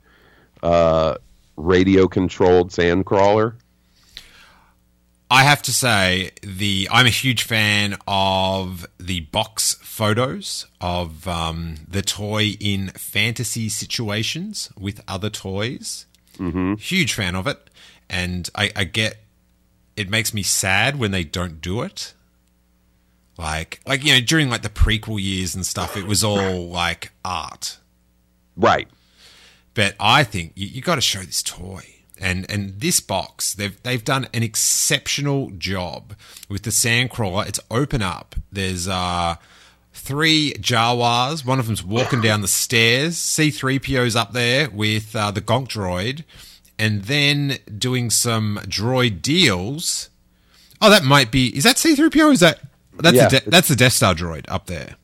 [0.63, 1.17] uh,
[1.57, 3.55] radio controlled sandcrawler?
[5.31, 11.79] I have to say the I'm a huge fan of the box photos of um,
[11.89, 16.07] the toy in fantasy situations with other toys.
[16.39, 16.75] Mm-hmm.
[16.75, 17.71] Huge fan of it,
[18.09, 19.19] and I, I get
[19.97, 22.13] it makes me sad when they don't do it.
[23.39, 27.13] Like, like you know, during like the prequel years and stuff, it was all like
[27.25, 27.79] art.
[28.57, 28.89] Right.
[29.77, 31.85] But I think you, you got to show this toy.
[32.19, 36.15] And and this box, they've they've done an exceptional job
[36.49, 37.47] with the sandcrawler.
[37.47, 38.35] It's open up.
[38.51, 39.35] There's uh
[39.93, 41.45] three Jawas.
[41.45, 43.17] One of them's walking down the stairs.
[43.19, 46.25] C3PO's up there with uh, the Gonk droid,
[46.79, 50.09] and then doing some droid deals.
[50.81, 51.55] Oh, that might be.
[51.55, 52.33] Is that C3PO?
[52.33, 52.61] Is that
[52.95, 53.29] that's Yeah.
[53.29, 54.97] the De- that's the Death Star droid up there?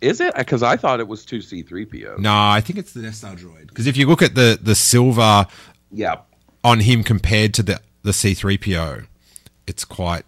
[0.00, 0.34] Is it?
[0.34, 2.18] Because I thought it was two C3PO.
[2.18, 3.68] No, I think it's the Death Star droid.
[3.68, 5.46] Because if you look at the the silver
[5.90, 6.16] Yeah.
[6.62, 9.06] on him compared to the the C3PO,
[9.66, 10.24] it's quite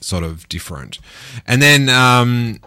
[0.00, 0.98] sort of different.
[1.46, 2.58] And then um,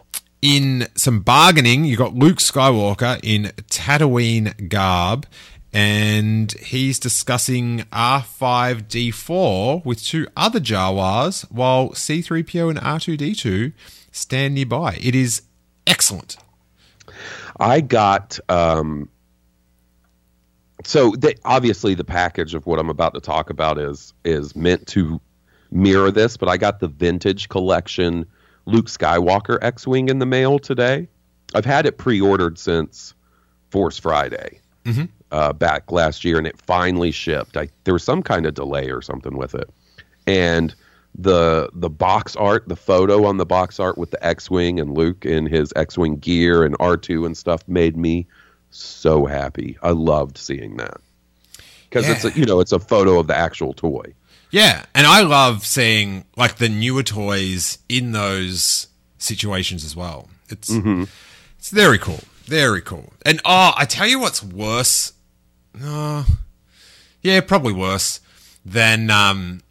[0.41, 5.27] in some bargaining, you got Luke Skywalker in Tatooine garb,
[5.73, 13.73] and he's discussing R5D4 with two other Jawas, while C3PO and R2D2
[14.11, 14.97] stand nearby.
[15.01, 15.41] It is
[15.87, 16.37] excellent.
[17.59, 19.09] I got um
[20.83, 24.87] so the, obviously the package of what I'm about to talk about is is meant
[24.87, 25.19] to
[25.71, 28.25] mirror this, but I got the vintage collection
[28.65, 31.07] Luke Skywalker X-wing in the mail today.
[31.55, 33.13] I've had it pre-ordered since
[33.71, 34.59] Force Friday
[35.31, 37.57] uh, back last year, and it finally shipped.
[37.57, 39.69] I, there was some kind of delay or something with it,
[40.25, 40.75] and
[41.17, 45.25] the the box art, the photo on the box art with the X-wing and Luke
[45.25, 48.27] in his X-wing gear and R2 and stuff made me
[48.69, 49.77] so happy.
[49.81, 50.97] I loved seeing that
[51.89, 54.13] because it's a, you know it's a photo of the actual toy.
[54.51, 58.87] Yeah, and I love seeing like the newer toys in those
[59.17, 60.29] situations as well.
[60.49, 61.03] It's mm-hmm.
[61.57, 63.11] it's very cool, very cool.
[63.25, 65.13] And oh, I tell you what's worse.
[65.81, 66.23] Uh,
[67.21, 68.19] yeah, probably worse
[68.63, 69.61] than um.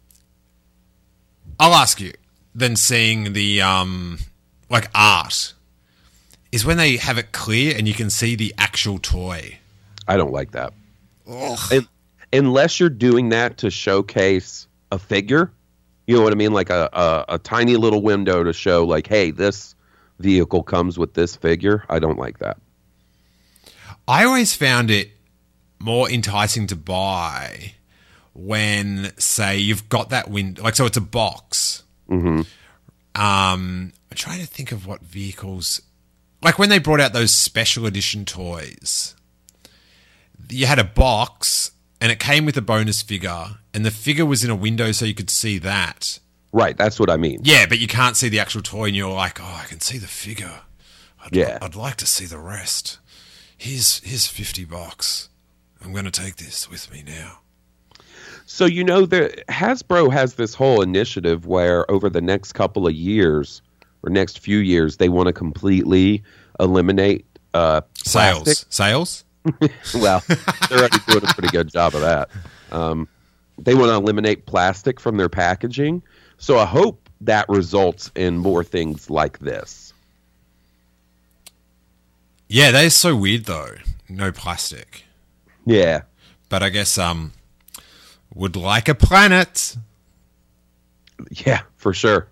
[1.59, 2.13] I'll ask you.
[2.55, 4.17] Than seeing the um,
[4.67, 5.53] like art,
[6.51, 9.59] is when they have it clear and you can see the actual toy.
[10.07, 10.73] I don't like that.
[12.33, 15.51] Unless you're doing that to showcase a figure,
[16.07, 19.05] you know what I mean, like a, a a tiny little window to show like,
[19.05, 19.75] hey, this
[20.17, 21.83] vehicle comes with this figure.
[21.89, 22.57] I don't like that.
[24.07, 25.11] I always found it
[25.79, 27.73] more enticing to buy
[28.37, 31.83] when, say, you've got that window, like, so it's a box.
[32.09, 32.41] Mm-hmm.
[33.19, 35.81] Um, I'm trying to think of what vehicles,
[36.41, 39.15] like when they brought out those special edition toys.
[40.49, 44.43] You had a box and it came with a bonus figure, and the figure was
[44.43, 46.19] in a window so you could see that.
[46.51, 47.41] Right, that's what I mean.
[47.43, 49.97] Yeah, but you can't see the actual toy, and you're like, oh, I can see
[49.97, 50.61] the figure.
[51.23, 51.57] I'd, Yeah.
[51.61, 52.99] I'd like to see the rest.
[53.57, 55.29] Here's here's fifty bucks.
[55.83, 57.39] I'm going to take this with me now.
[58.49, 62.93] So you know, the Hasbro has this whole initiative where over the next couple of
[62.93, 63.61] years
[64.03, 66.23] or next few years, they want to completely
[66.59, 68.67] eliminate uh, Sales, plastic.
[68.73, 69.23] sales.
[69.95, 70.23] well,
[70.69, 72.29] they're already doing a pretty good job of that.
[72.71, 73.07] Um,
[73.57, 76.01] they want to eliminate plastic from their packaging.
[76.37, 79.93] So I hope that results in more things like this.
[82.47, 83.71] Yeah, that is so weird though.
[84.07, 85.03] No plastic,
[85.65, 86.03] Yeah.
[86.47, 87.33] but I guess um,
[88.33, 89.75] would like a planet.
[91.31, 92.27] Yeah, for sure.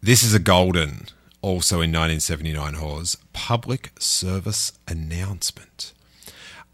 [0.00, 1.06] This is a golden,
[1.40, 5.92] also in 1979 Hawes, public service announcement.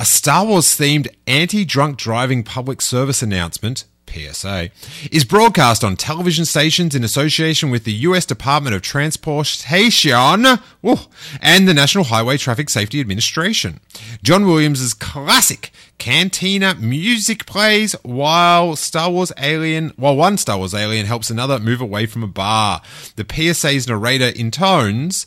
[0.00, 4.70] A Star Wars themed anti drunk driving public service announcement, PSA,
[5.12, 10.96] is broadcast on television stations in association with the US Department of Transportation woo,
[11.40, 13.80] and the National Highway Traffic Safety Administration.
[14.22, 21.06] John Williams' classic cantina music plays while Star Wars alien while one Star Wars alien
[21.06, 22.80] helps another move away from a bar.
[23.16, 25.26] The PSA's narrator intones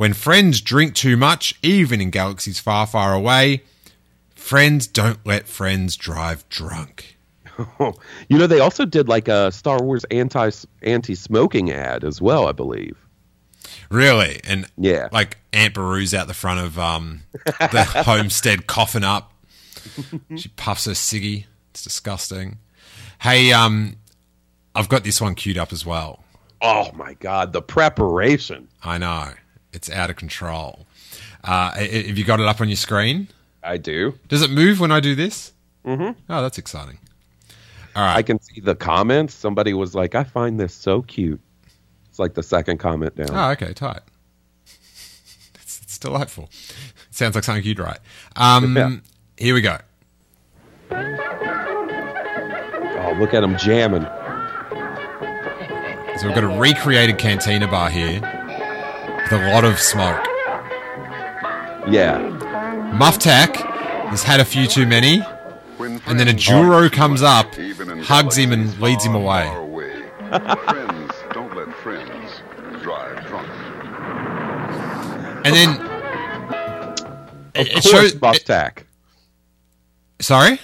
[0.00, 3.64] when friends drink too much, even in galaxies far, far away,
[4.34, 7.18] friends don't let friends drive drunk.
[8.28, 10.50] You know, they also did like a Star Wars anti
[10.82, 12.96] anti smoking ad as well, I believe.
[13.90, 14.40] Really?
[14.44, 15.08] And Yeah.
[15.12, 19.32] like Aunt Beru's out the front of um, the homestead coughing up.
[20.36, 21.46] She puffs her ciggy.
[21.70, 22.58] It's disgusting.
[23.20, 23.96] Hey, um,
[24.74, 26.22] I've got this one queued up as well.
[26.62, 28.68] Oh my God, the preparation.
[28.82, 29.32] I know
[29.72, 30.86] it's out of control.
[31.42, 33.28] Uh, have you got it up on your screen?
[33.62, 34.18] I do.
[34.28, 35.52] Does it move when I do this?
[35.86, 36.20] Mm-hmm.
[36.28, 36.98] Oh, that's exciting.
[37.96, 38.16] All right.
[38.16, 39.34] I can see the comments.
[39.34, 41.40] Somebody was like, "I find this so cute."
[42.08, 43.28] It's like the second comment down.
[43.32, 44.00] Oh, okay, tight.
[45.62, 46.44] It's, it's delightful.
[47.08, 47.98] It sounds like something you'd write.
[48.36, 48.96] Um, Yeah.
[49.36, 49.78] Here we go.
[53.02, 54.02] Oh, look at him jamming.
[56.18, 60.22] So we've got a recreated cantina bar here with a lot of smoke.
[61.88, 62.18] Yeah.
[62.94, 63.56] Muftak
[64.10, 65.22] has had a few too many,
[66.10, 67.54] and then a Juro comes up,
[68.04, 69.46] hugs him, and leads him away.
[70.30, 72.42] friends don't let friends
[72.82, 73.48] drive drunk.
[75.44, 75.70] And then
[77.54, 78.14] Of it course, shows.
[78.16, 78.84] Muftak.
[80.20, 80.60] sorry,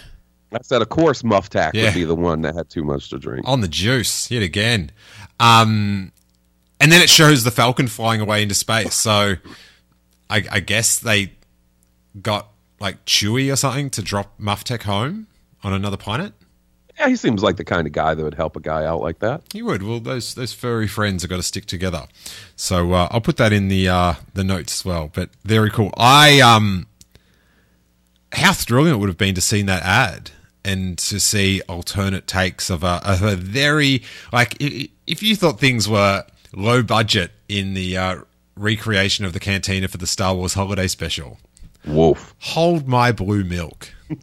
[0.52, 1.84] I said, of course, Muftak Yeah.
[1.86, 3.46] would be the one that had too much to drink.
[3.48, 4.90] on the juice yet again.
[5.40, 6.12] Um,
[6.80, 8.94] and then it shows the Falcon flying away into space.
[8.94, 9.34] So
[10.30, 11.32] I, I guess they
[12.22, 12.48] got
[12.80, 15.26] like Chewie or something to drop Muftak home
[15.62, 16.32] on another planet.
[16.98, 19.18] Yeah, he seems like the kind of guy that would help a guy out like
[19.18, 19.42] that.
[19.52, 19.82] He would.
[19.82, 22.06] Well, those those furry friends have got to stick together.
[22.56, 25.10] So uh, I'll put that in the uh, the notes as well.
[25.12, 25.92] But very cool.
[25.96, 26.86] I um,
[28.32, 30.30] how thrilling it would have been to see that ad
[30.64, 34.02] and to see alternate takes of a, of a very
[34.32, 38.16] like if you thought things were low budget in the uh,
[38.56, 41.38] recreation of the cantina for the Star Wars Holiday Special.
[41.84, 42.34] Wolf.
[42.38, 43.92] Hold my blue milk.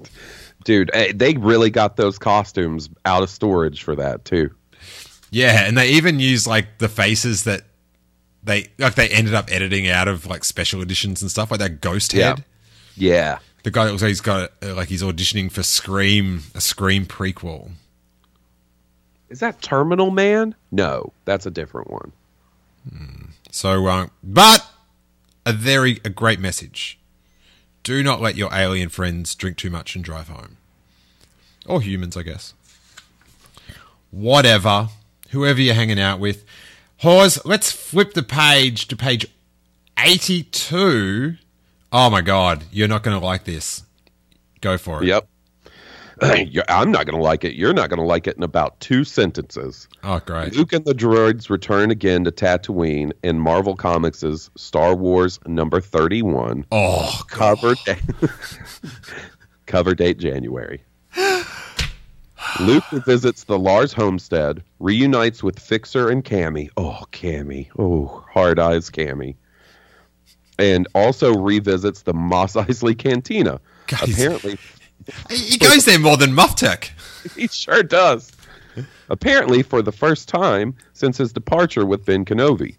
[0.64, 4.50] Dude, eh, they really got those costumes out of storage for that, too.
[5.32, 7.64] Yeah, and they even use like the faces that
[8.44, 11.82] they like they ended up editing out of like special editions and stuff like that
[11.82, 12.44] ghost head.
[12.96, 13.40] Yeah.
[13.64, 17.72] The guy like he's got uh, like he's auditioning for Scream, a Scream prequel.
[19.30, 20.54] Is that Terminal Man?
[20.72, 22.12] No, that's a different one.
[23.50, 24.70] So, uh, but
[25.46, 27.00] a very a great message.
[27.84, 30.58] Do not let your alien friends drink too much and drive home,
[31.66, 32.54] or humans, I guess.
[34.10, 34.90] Whatever,
[35.32, 36.46] whoever you're hanging out with.
[36.98, 39.26] Hawes, let's flip the page to page
[39.98, 41.36] 82.
[41.92, 43.84] Oh my god, you're not going to like this.
[44.62, 45.08] Go for it.
[45.08, 45.28] Yep.
[46.70, 47.56] I'm not going to like it.
[47.56, 49.88] You're not going to like it in about two sentences.
[50.04, 50.56] Oh, great.
[50.56, 56.66] Luke and the droids return again to Tatooine in Marvel Comics' Star Wars number 31.
[56.72, 58.02] Oh, Cover date,
[59.66, 60.84] cover date January.
[62.60, 66.70] Luke visits the Lars homestead, reunites with Fixer and Camie.
[66.78, 67.70] Oh, Camie.
[67.80, 69.36] Oh, hard eyes Camie.
[70.60, 73.60] And also revisits the Mos Eisley Cantina.
[73.92, 74.58] Apparently,
[75.30, 76.90] he goes there more than Muftak.
[77.36, 78.32] he sure does.
[79.10, 82.76] Apparently, for the first time since his departure with Ben Kenobi.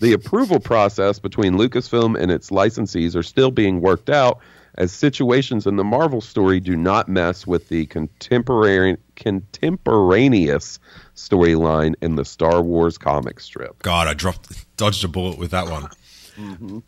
[0.00, 4.40] The approval process between Lucasfilm and its licensees are still being worked out
[4.76, 10.78] as situations in the Marvel story do not mess with the contemporary contemporaneous
[11.14, 13.82] storyline in the Star Wars comic strip.
[13.82, 16.82] God, I dropped, dodged a bullet with that one.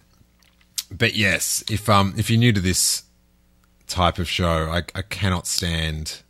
[0.91, 3.04] But yes, if um, if you're new to this
[3.87, 6.23] type of show, I, I cannot stand.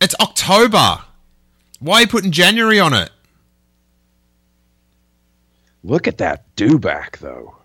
[0.00, 1.00] It's October.
[1.78, 3.10] Why are you putting January on it?
[5.82, 7.56] Look at that do back though.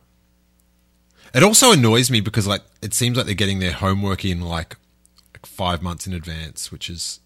[1.34, 4.78] It also annoys me because like it seems like they're getting their homework in like,
[5.34, 7.20] like five months in advance, which is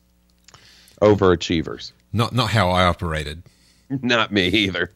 [1.01, 1.91] Overachievers.
[2.11, 3.43] not not how I operated.
[4.03, 4.91] Not me either.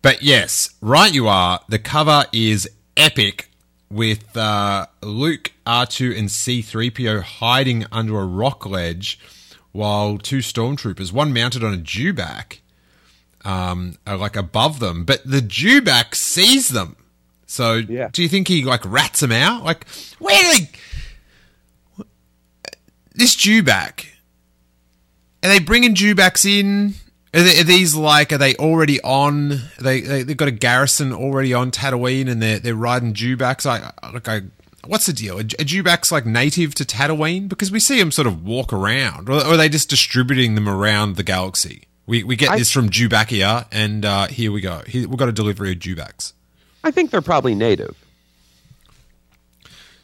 [0.00, 1.58] But yes, right you are.
[1.68, 3.50] The cover is epic
[3.90, 9.18] with uh, Luke, R2, and C3PO hiding under a rock ledge
[9.72, 12.58] while two stormtroopers, one mounted on a Dewback,
[13.44, 15.04] um, are like above them.
[15.04, 16.96] But the Dewback sees them.
[17.46, 18.08] So Yeah.
[18.12, 19.64] do you think he like rats them out?
[19.64, 19.86] Like,
[20.18, 22.04] where do they.
[23.14, 24.06] This Dewback.
[25.42, 26.94] Are they bringing Dewbacks in?
[27.36, 28.32] Are, they, are these like?
[28.32, 29.60] Are they already on?
[29.78, 33.66] They, they they've got a garrison already on Tatooine, and they're they're riding Dewbacks.
[33.66, 33.82] Like,
[34.12, 34.40] like I,
[34.86, 35.36] what's the deal?
[35.36, 37.46] Are, are Dewbacks like native to Tatooine?
[37.46, 40.66] Because we see them sort of walk around, or, or are they just distributing them
[40.66, 41.82] around the galaxy?
[42.06, 44.80] We we get I- this from Dewbackia, and uh, here we go.
[44.86, 46.32] Here, we've got a delivery of Dewbacks.
[46.82, 48.02] I think they're probably native.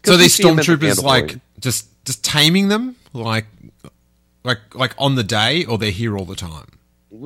[0.04, 3.46] So these in the stormtroopers like just just taming them, like
[4.44, 6.66] like like on the day, or they're here all the time.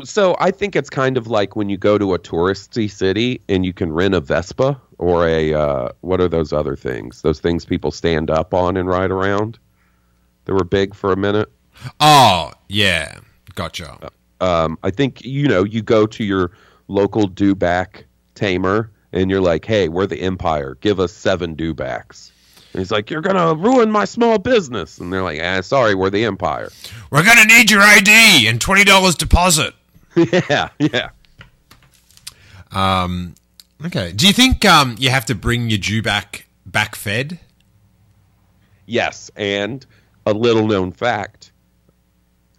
[0.04, 3.64] So I think it's kind of like when you go to a touristy city and
[3.64, 7.22] you can rent a Vespa or a uh, what are those other things?
[7.22, 9.58] Those things people stand up on and ride around.
[10.44, 11.50] They were big for a minute.
[12.00, 13.18] Oh yeah,
[13.54, 14.10] gotcha.
[14.40, 16.52] Um, I think you know you go to your
[16.88, 20.76] local dewback tamer and you're like, "Hey, we're the Empire.
[20.80, 22.32] Give us seven dewbacks,"
[22.76, 26.10] And he's like, "You're gonna ruin my small business," and they're like, "Ah, sorry, we're
[26.10, 26.70] the Empire."
[27.10, 29.72] We're going to need your ID and $20 deposit.
[30.14, 31.08] yeah, yeah.
[33.82, 34.12] Okay.
[34.12, 37.38] Do you think um, you have to bring your dewback back fed?
[38.84, 39.86] Yes, and
[40.26, 41.52] a little known fact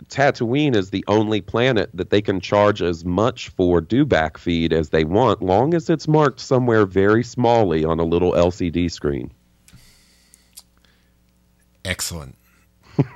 [0.09, 4.89] Tatooine is the only planet that they can charge as much for dewback feed as
[4.89, 9.31] they want, long as it's marked somewhere very smallly on a little LCD screen.
[11.87, 12.35] Excellent.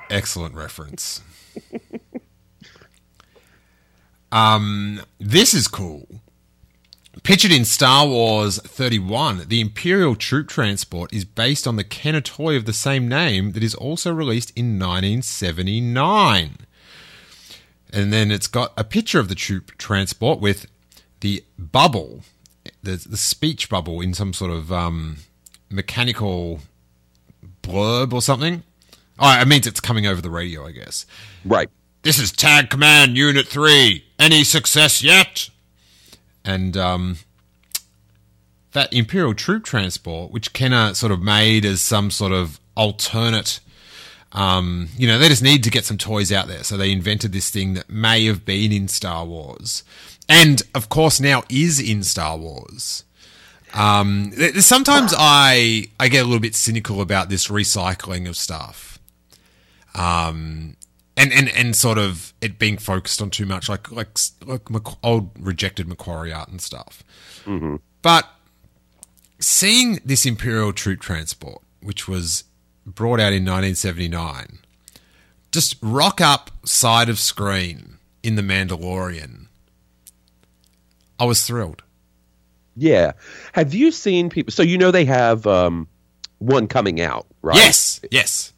[0.10, 1.22] Excellent reference.
[4.32, 6.08] um, this is cool.
[7.24, 12.56] Pictured in Star Wars 31, the Imperial troop transport is based on the Kenner toy
[12.56, 16.58] of the same name that is also released in 1979.
[17.92, 20.68] And then it's got a picture of the troop transport with
[21.20, 22.22] the bubble,
[22.82, 25.18] the, the speech bubble in some sort of um,
[25.70, 26.62] mechanical
[27.62, 28.64] blurb or something.
[29.20, 31.06] Oh, it means it's coming over the radio, I guess.
[31.46, 31.70] Right.
[32.04, 34.04] This is Tag Command Unit 3.
[34.18, 35.50] Any success yet?
[36.44, 37.18] And um,
[38.72, 43.60] that Imperial troop transport, which Kenner sort of made as some sort of alternate.
[44.32, 46.64] Um, you know, they just need to get some toys out there.
[46.64, 49.84] So they invented this thing that may have been in Star Wars.
[50.28, 53.04] And of course, now is in Star Wars.
[53.74, 59.00] Um, th- sometimes I I get a little bit cynical about this recycling of stuff,
[59.96, 60.76] um,
[61.16, 64.98] and and and sort of it being focused on too much, like like like Mac-
[65.04, 67.04] old rejected McQuarrie art and stuff.
[68.02, 68.28] But
[69.40, 72.44] seeing this Imperial troop transport, which was
[72.86, 74.60] brought out in 1979,
[75.52, 79.48] just rock up side of screen in the Mandalorian,
[81.20, 81.84] I was thrilled.
[82.82, 83.12] Yeah.
[83.54, 84.52] Have you seen people?
[84.52, 85.88] So you know they have um,
[86.40, 87.56] one coming out, right?
[87.56, 88.54] Yes, yes.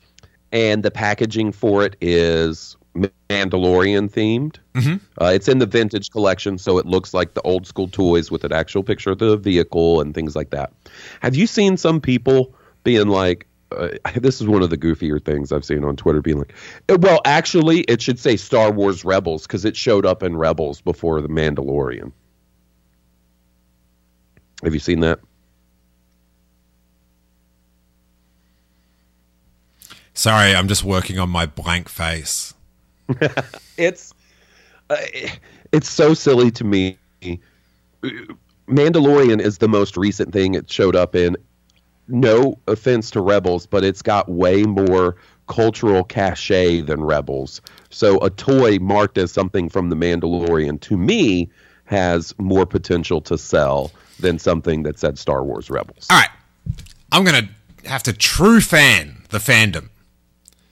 [0.53, 4.59] And the packaging for it is Mandalorian themed.
[4.75, 4.95] Mm-hmm.
[5.21, 8.45] Uh, it's in the vintage collection, so it looks like the old school toys with
[8.45, 10.71] an actual picture of the vehicle and things like that.
[11.19, 12.55] Have you seen some people
[12.85, 13.45] being like,
[13.75, 16.53] uh, this is one of the goofier things I've seen on Twitter being like,
[16.87, 20.79] "Uh, well, actually, it should say Star Wars Rebels because it showed up in Rebels
[20.79, 22.13] before the Mandalorian.
[24.63, 25.19] Have you seen that?
[30.13, 32.53] Sorry, I'm just working on my blank face.
[33.77, 34.13] it's
[34.89, 34.97] uh,
[35.71, 36.97] it's so silly to me.
[38.67, 41.35] Mandalorian is the most recent thing it showed up in.
[42.07, 45.15] No offense to Rebels, but it's got way more
[45.47, 47.61] cultural cachet than Rebels.
[47.89, 51.49] So a toy marked as something from the Mandalorian to me
[51.85, 53.91] has more potential to sell
[54.23, 56.07] than something that said Star Wars Rebels.
[56.09, 56.29] All right,
[57.11, 59.89] I'm going to have to true fan the fandom.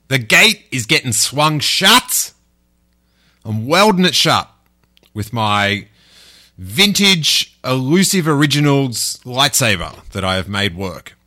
[0.08, 2.34] The gate is getting swung shut.
[3.46, 4.50] I'm welding it shut
[5.14, 5.88] with my
[6.58, 11.18] vintage elusive originals lightsaber that I have made work.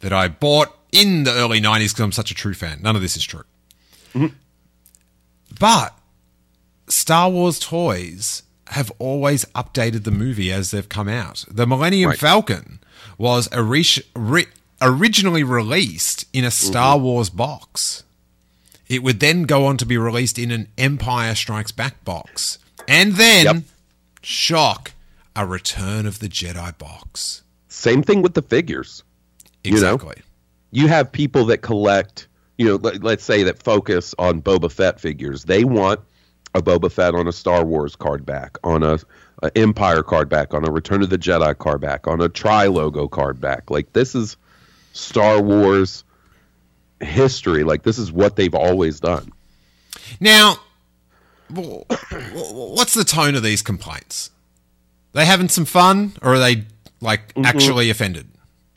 [0.00, 2.80] That I bought in the early 90s because I'm such a true fan.
[2.82, 3.44] None of this is true.
[4.14, 4.34] Mm-hmm.
[5.58, 5.98] But
[6.88, 11.44] Star Wars toys have always updated the movie as they've come out.
[11.50, 12.18] The Millennium Right.
[12.18, 12.80] Falcon
[13.18, 14.46] was ori- ri-
[14.82, 16.66] originally released in a mm-hmm.
[16.68, 18.02] Star Wars box.
[18.88, 22.58] It would then go on to be released in an Empire Strikes Back box.
[22.86, 23.56] And then, Yep.
[24.22, 24.92] shock,
[25.34, 27.42] a Return of the Jedi box.
[27.68, 29.02] Same thing with the figures.
[29.64, 29.72] know?
[29.72, 30.16] Exactly.
[30.70, 32.28] you have people that collect,
[32.58, 35.44] you know, let, let's say that focus on Boba Fett figures.
[35.44, 36.00] They want
[36.56, 38.98] a Boba Fett on a Star Wars card back, on a,
[39.42, 42.66] a Empire card back, on a Return of the Jedi card back, on a Tri
[42.66, 43.70] logo card back.
[43.70, 44.36] Like this is
[44.92, 46.04] Star Wars
[47.00, 47.62] history.
[47.62, 49.32] Like this is what they've always done.
[50.20, 50.56] Now,
[51.50, 54.30] what's the tone of these complaints?
[55.12, 56.64] They having some fun, or are they
[57.00, 57.44] like mm-hmm.
[57.44, 58.28] actually offended?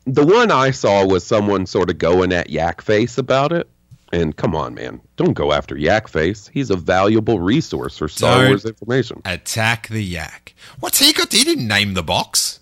[0.05, 3.69] The one I saw was someone sort of going at Yak Face about it.
[4.11, 6.47] And come on, man, don't go after Yak Face.
[6.51, 8.49] He's a valuable resource for Star Don't.
[8.49, 9.21] Wars information.
[9.25, 10.55] Attack the yak.
[10.79, 11.31] What's he got?
[11.31, 12.59] He didn't name the box.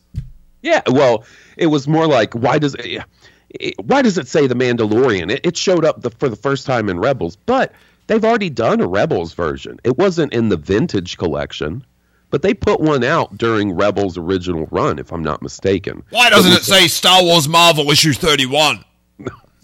[0.61, 1.23] Yeah, well,
[1.55, 3.03] it was more like why does it,
[3.49, 5.31] it- why does it say the Mandalorian?
[5.31, 7.71] It, it showed up the, for the first time in Rebels, but
[8.07, 9.79] they've already done a Rebels version.
[9.85, 11.85] It wasn't in the vintage collection,
[12.29, 16.03] but they put one out during Rebels' original run, if I'm not mistaken.
[16.09, 18.83] Why doesn't it say Star Wars Marvel issue 31?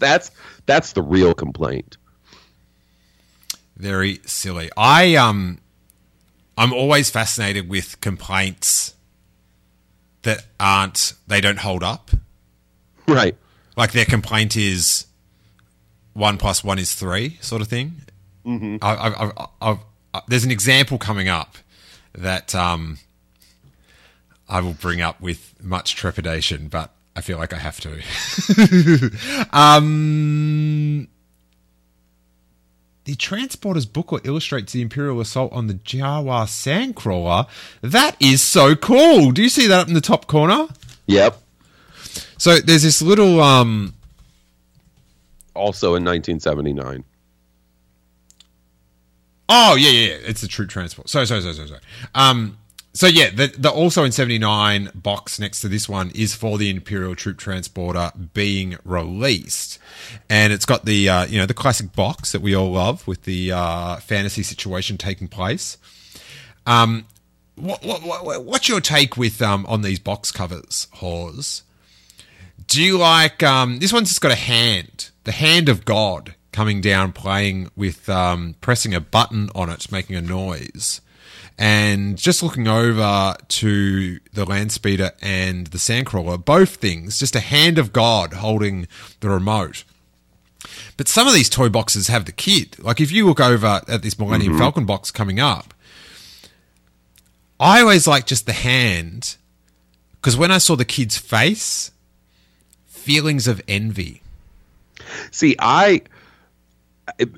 [0.04, 0.30] That's
[0.66, 1.96] that's the real complaint.
[3.76, 4.70] Very silly.
[4.76, 5.58] I um
[6.56, 8.94] I'm always fascinated with complaints
[10.22, 12.10] that aren't they don't hold up.
[13.08, 13.36] Right.
[13.76, 15.06] Like their complaint is
[16.12, 17.96] one plus one is three, sort of thing.
[18.46, 18.76] Mm-hmm.
[18.82, 19.30] I,
[19.62, 19.76] I,
[20.14, 21.56] I, there's an example coming up
[22.14, 22.98] that um,
[24.48, 28.00] I will bring up with much trepidation, but I feel like I have to.
[29.56, 31.08] um,
[33.04, 37.46] the transporter's booklet illustrates the Imperial assault on the Jawa Sandcrawler.
[37.82, 39.30] That is so cool.
[39.30, 40.66] Do you see that up in the top corner?
[41.06, 41.40] Yep.
[42.38, 43.94] So there's this little um
[45.54, 47.04] Also in 1979.
[49.48, 50.18] Oh yeah, yeah, yeah.
[50.26, 51.08] it's the troop transport.
[51.08, 51.80] Sorry, sorry, sorry, sorry, sorry.
[52.14, 52.56] Um,
[52.94, 56.58] so yeah, the, the also in seventy nine box next to this one is for
[56.58, 59.78] the Imperial troop transporter being released,
[60.30, 63.24] and it's got the uh, you know the classic box that we all love with
[63.24, 65.76] the uh, fantasy situation taking place.
[66.66, 67.06] Um,
[67.56, 71.62] what, what, what what's your take with um on these box covers, Hawes?
[72.66, 76.80] Do you like um this one's just got a hand, the hand of God coming
[76.80, 81.00] down, playing with um, pressing a button on it, making a noise,
[81.58, 87.40] and just looking over to the land speeder and the sandcrawler, both things, just a
[87.40, 88.88] hand of God holding
[89.20, 89.84] the remote.
[90.96, 92.78] But some of these toy boxes have the kid.
[92.78, 94.60] Like if you look over at this Millennium mm-hmm.
[94.60, 95.74] Falcon box coming up,
[97.60, 99.36] I always like just the hand
[100.16, 101.92] because when I saw the kid's face,
[102.86, 104.22] feelings of envy.
[105.30, 106.02] See, I,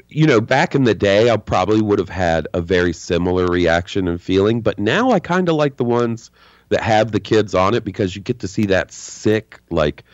[0.08, 4.08] you know, back in the day, I probably would have had a very similar reaction
[4.08, 6.30] and feeling, but now I kind of like the ones
[6.68, 10.04] that have the kids on it because you get to see that sick, like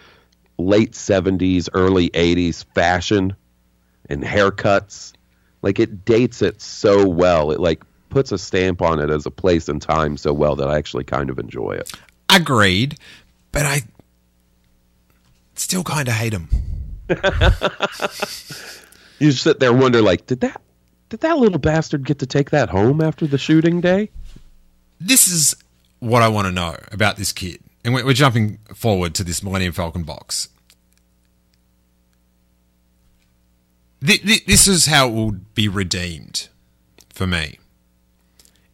[0.59, 3.35] late 70s, early 80s fashion
[4.09, 5.13] and haircuts.
[5.63, 7.51] Like it dates it so well.
[7.53, 10.69] It like puts a stamp on it as a place and time so well that
[10.69, 11.93] I actually kind of enjoy it.
[12.29, 12.99] Agreed,
[13.53, 13.83] but I
[15.55, 16.49] still kind of hate him.
[19.23, 20.61] You sit there and wonder, like, did that
[21.09, 24.11] did that little bastard get to take that home after the shooting day?
[24.99, 25.55] This is
[26.01, 27.61] what I want to know about this kid.
[27.85, 30.49] And we're, jumping forward to this Millennium Falcon box.
[34.05, 36.49] Th- th- this is how it will be redeemed
[37.11, 37.61] for me.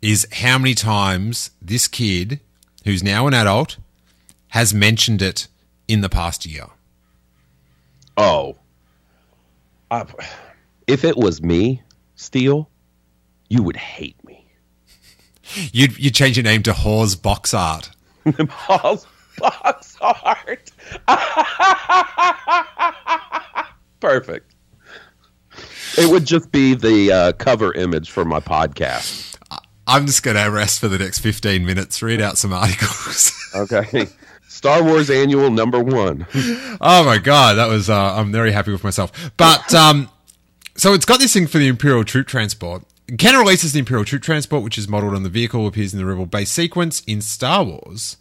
[0.00, 2.40] Is how many times this kid,
[2.84, 3.76] who's now an adult,
[4.48, 5.46] has mentioned it
[5.86, 6.68] in the past year.
[8.16, 8.56] Oh,
[9.90, 10.04] I,
[10.86, 11.82] if it was me,
[12.14, 12.68] Steele,
[13.48, 14.44] you would hate me.
[15.72, 17.90] You'd, you'd change your name to Hawes Box Art.
[18.48, 19.06] Paul's
[19.38, 20.70] box art.
[24.00, 24.54] Perfect.
[25.96, 29.36] It would just be the uh, cover image for my podcast.
[29.86, 33.32] I'm just going to rest for the next 15 minutes, read out some articles.
[33.54, 34.08] Okay.
[34.58, 36.26] Star Wars Annual number one.
[36.80, 39.30] oh my god, that was uh, I'm very happy with myself.
[39.36, 40.10] But um,
[40.74, 42.82] so it's got this thing for the Imperial troop transport.
[43.18, 46.04] Kenner releases the Imperial troop transport, which is modelled on the vehicle, appears in the
[46.04, 48.16] Rebel base sequence in Star Wars.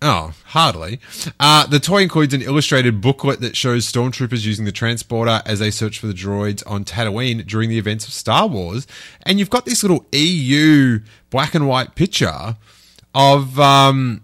[0.00, 1.00] Oh, hardly.
[1.40, 5.72] Uh, the toy includes an illustrated booklet that shows stormtroopers using the transporter as they
[5.72, 8.86] search for the droids on Tatooine during the events of Star Wars.
[9.24, 12.56] And you've got this little EU black and white picture
[13.16, 14.20] of um,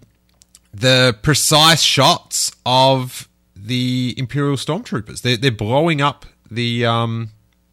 [0.73, 5.23] the precise shots of the Imperial stormtroopers.
[5.23, 7.31] They're, they're blowing up the um,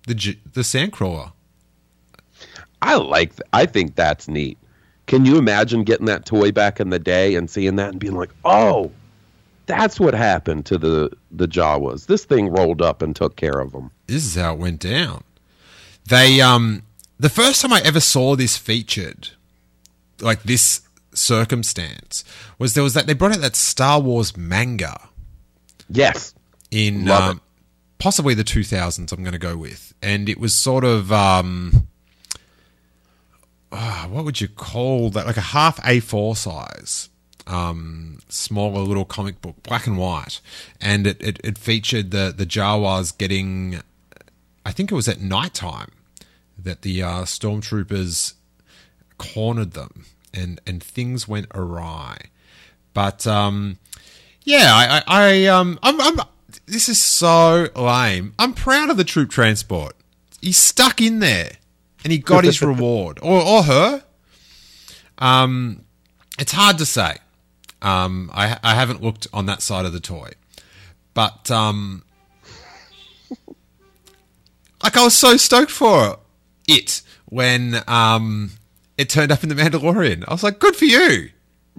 [0.08, 1.32] the the sandcrawler.
[2.82, 3.36] I like.
[3.36, 4.58] Th- I think that's neat.
[5.08, 8.16] Can you imagine getting that toy back in the day and seeing that and being
[8.16, 8.92] like, "Oh,
[9.66, 12.06] that's what happened to the the Jawas.
[12.06, 15.24] This thing rolled up and took care of them." This is how it went down.
[16.08, 16.84] They um
[17.20, 19.30] the first time I ever saw this featured,
[20.22, 20.82] like this
[21.14, 22.24] circumstance,
[22.58, 25.10] was there was that they brought out that Star Wars manga
[25.90, 26.34] Yes.
[26.72, 27.42] in um,
[27.98, 29.94] possibly the 2000s i'm going to go with.
[30.02, 31.88] And it was sort of um
[33.72, 35.26] ah, what would you call that?
[35.26, 37.10] Like a half a4 size
[37.48, 40.40] um smaller little comic book black and white.
[40.80, 43.82] And it, it, it featured the the jawas getting
[44.66, 45.92] i think it was at night time
[46.62, 48.34] that the uh, stormtroopers
[49.18, 52.18] cornered them and and things went awry
[52.94, 53.78] but um
[54.50, 56.20] yeah, I, I, I um, I'm, I'm.
[56.66, 58.34] This is so lame.
[58.40, 59.96] I'm proud of the troop transport.
[60.42, 61.52] He stuck in there,
[62.04, 64.04] and he got his reward, or or her.
[65.20, 65.84] Um,
[66.40, 67.18] it's hard to say.
[67.82, 70.32] Um, I I haven't looked on that side of the toy,
[71.14, 72.04] but um,
[74.84, 76.18] like I was so stoked for
[76.68, 78.52] it when um
[79.00, 80.24] it turned up in the Mandalorian.
[80.28, 81.30] I was like, good for you.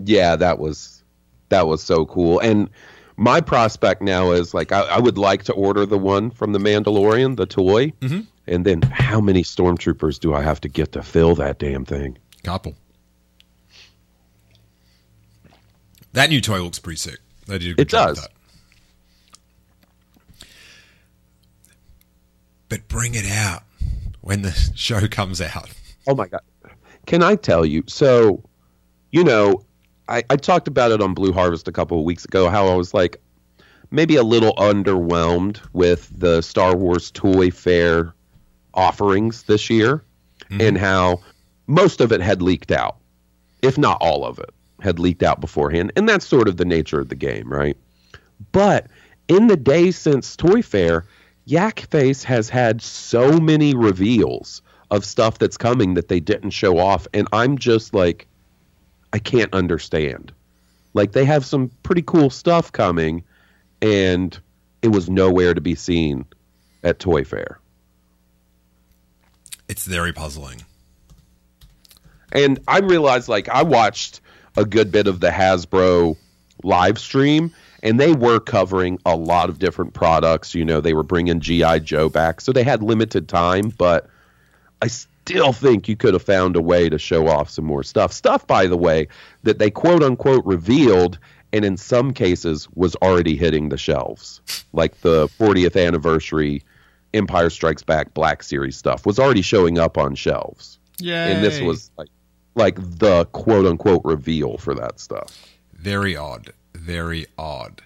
[0.02, 1.02] Yeah, that was
[1.50, 2.38] that was so cool.
[2.40, 2.70] And
[3.16, 6.58] my prospect now is like I, I would like to order the one from the
[6.58, 8.20] Mandalorian, the toy, Mm-hmm.
[8.46, 12.16] and then how many stormtroopers do I have to get to fill that damn thing?
[12.42, 12.74] Couple.
[16.14, 17.18] That new toy looks pretty sick.
[17.46, 18.22] They did a good It job does.
[18.22, 18.30] that.
[22.68, 23.64] But bring it out
[24.20, 25.70] when the show comes out.
[26.06, 26.40] Oh my god!
[27.10, 27.82] Can I tell you?
[27.88, 28.40] So,
[29.10, 29.64] you know,
[30.08, 32.48] I, I talked about it on Blue Harvest a couple of weeks ago.
[32.48, 33.20] How I was like
[33.90, 38.14] maybe a little underwhelmed with the Star Wars Toy Fair
[38.74, 40.04] offerings this year,
[40.50, 40.60] mm-hmm.
[40.60, 41.20] and how
[41.66, 42.98] most of it had leaked out,
[43.60, 47.00] if not all of it had leaked out beforehand, and that's sort of the nature
[47.00, 47.76] of the game, right?
[48.52, 48.86] But
[49.26, 51.06] in the days since Toy Fair,
[51.46, 56.78] Yak Face has had so many reveals of stuff that's coming that they didn't show
[56.78, 58.26] off, and I'm just like,
[59.12, 60.32] I can't understand.
[60.94, 63.24] Like they have some pretty cool stuff coming,
[63.80, 64.38] and
[64.82, 66.24] it was nowhere to be seen
[66.82, 67.60] at Toy Fair.
[69.68, 70.62] It's very puzzling.
[72.32, 74.20] And I realized, like, I watched
[74.56, 76.16] a good bit of the Hasbro
[76.62, 77.52] live stream,
[77.82, 80.54] and they were covering a lot of different products.
[80.54, 81.80] You know, they were bringing G.I.
[81.80, 84.08] Joe back, so they had limited time, but
[84.82, 88.12] I still think you could have found a way to show off some more stuff.
[88.12, 89.08] Stuff, by the way,
[89.42, 91.18] that they quote unquote revealed,
[91.52, 94.40] and in some cases was already hitting the shelves,
[94.72, 96.62] like the 40th anniversary
[97.12, 101.26] Empire Strikes Back Black Series stuff was already showing up on shelves Yeah.
[101.26, 102.08] and this was like
[102.54, 105.44] like the quote unquote reveal for that stuff.
[105.74, 106.52] Very odd.
[106.74, 107.82] Very odd.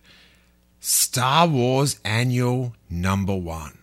[0.80, 3.78] Star Wars Annual Number One.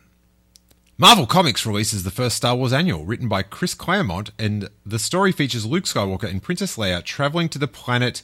[1.01, 5.31] Marvel Comics releases the first Star Wars Annual, written by Chris Claremont, and the story
[5.31, 8.21] features Luke Skywalker and Princess Leia traveling to the planet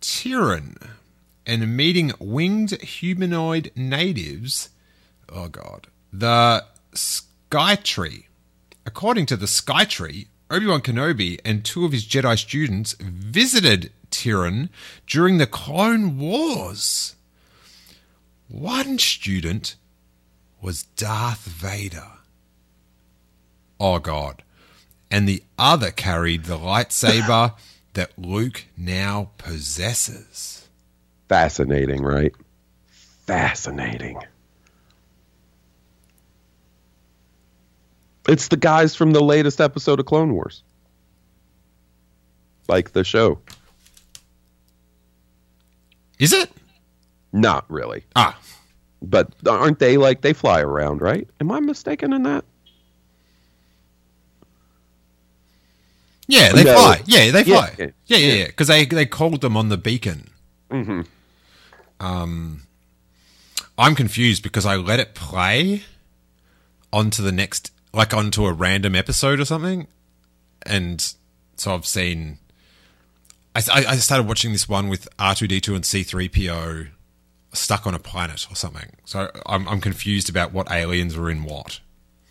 [0.00, 0.90] Tyrann
[1.46, 4.70] and meeting winged humanoid natives.
[5.28, 5.86] Oh, God.
[6.12, 6.64] The
[6.94, 8.26] Sky Tree.
[8.84, 13.92] According to the Sky Tree, Obi Wan Kenobi and two of his Jedi students visited
[14.10, 14.68] Tyrann
[15.06, 17.14] during the Clone Wars.
[18.48, 19.76] One student
[20.64, 22.08] was Darth Vader.
[23.78, 24.42] Oh, God.
[25.10, 27.52] And the other carried the lightsaber
[27.92, 30.66] that Luke now possesses.
[31.28, 32.32] Fascinating, right?
[33.26, 34.18] Fascinating.
[38.26, 40.62] It's the guys from the latest episode of Clone Wars.
[42.68, 43.38] Like the show.
[46.18, 46.50] Is it?
[47.34, 48.04] Not really.
[48.16, 48.38] Ah,
[49.04, 51.28] But aren't they like they fly around, right?
[51.40, 52.44] Am I mistaken in that?
[56.26, 56.74] yeah, they No.
[56.74, 57.02] fly.
[57.06, 57.74] Yeah, they fly.
[57.78, 58.46] yeah, Yeah, yeah, yeah.
[58.46, 60.30] Because they they called them on the beacon.
[60.70, 61.02] Mm-hmm.
[62.00, 62.62] Um,
[63.78, 65.82] I'm confused because I let it play
[66.92, 69.86] onto the next, like onto a random episode or something,
[70.64, 71.14] and
[71.56, 72.38] so I've seen.
[73.54, 76.88] I, I I started watching this one with R2D2 and C3PO
[77.54, 78.90] stuck on a planet or something.
[79.04, 81.80] So I'm I'm confused about what aliens were in what.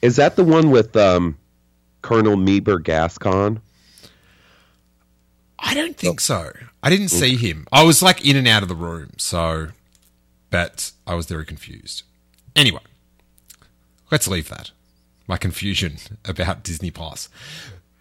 [0.01, 1.37] Is that the one with um,
[2.01, 3.61] Colonel Meebur Gascon?
[5.57, 6.51] I don't think so.
[6.83, 7.65] I didn't see him.
[7.71, 9.69] I was like in and out of the room, so
[10.49, 12.03] but I was very confused.
[12.55, 12.81] Anyway,
[14.11, 14.71] let's leave that.
[15.25, 17.29] My confusion about Disney Plus.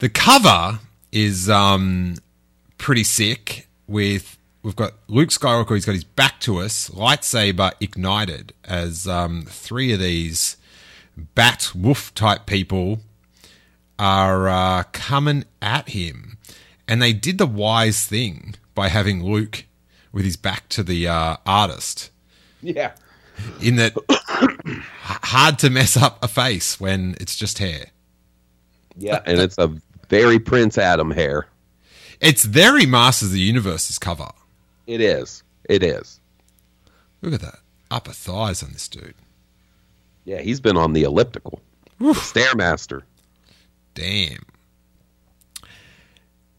[0.00, 0.80] The cover
[1.12, 2.16] is um
[2.78, 8.52] pretty sick with we've got Luke Skywalker, he's got his back to us, lightsaber ignited
[8.64, 10.56] as um three of these
[11.16, 13.01] bat wolf type people
[13.98, 16.39] are uh, coming at him,
[16.89, 19.64] and they did the wise thing by having Luke
[20.12, 22.10] with his back to the uh, artist.
[22.60, 22.93] Yeah.
[23.60, 23.94] In that,
[25.02, 27.86] hard to mess up a face when it's just hair.
[28.97, 29.72] Yeah, and it's a
[30.09, 31.47] very Prince Adam hair.
[32.20, 34.30] It's very Masters of the Universe's cover.
[34.93, 35.43] It is.
[35.64, 36.20] It is.
[37.23, 37.60] Look at that
[37.90, 39.14] upper thighs on this dude.
[40.27, 41.62] Yeah, he's been on the elliptical.
[41.98, 43.01] Stairmaster.
[43.94, 44.44] Damn.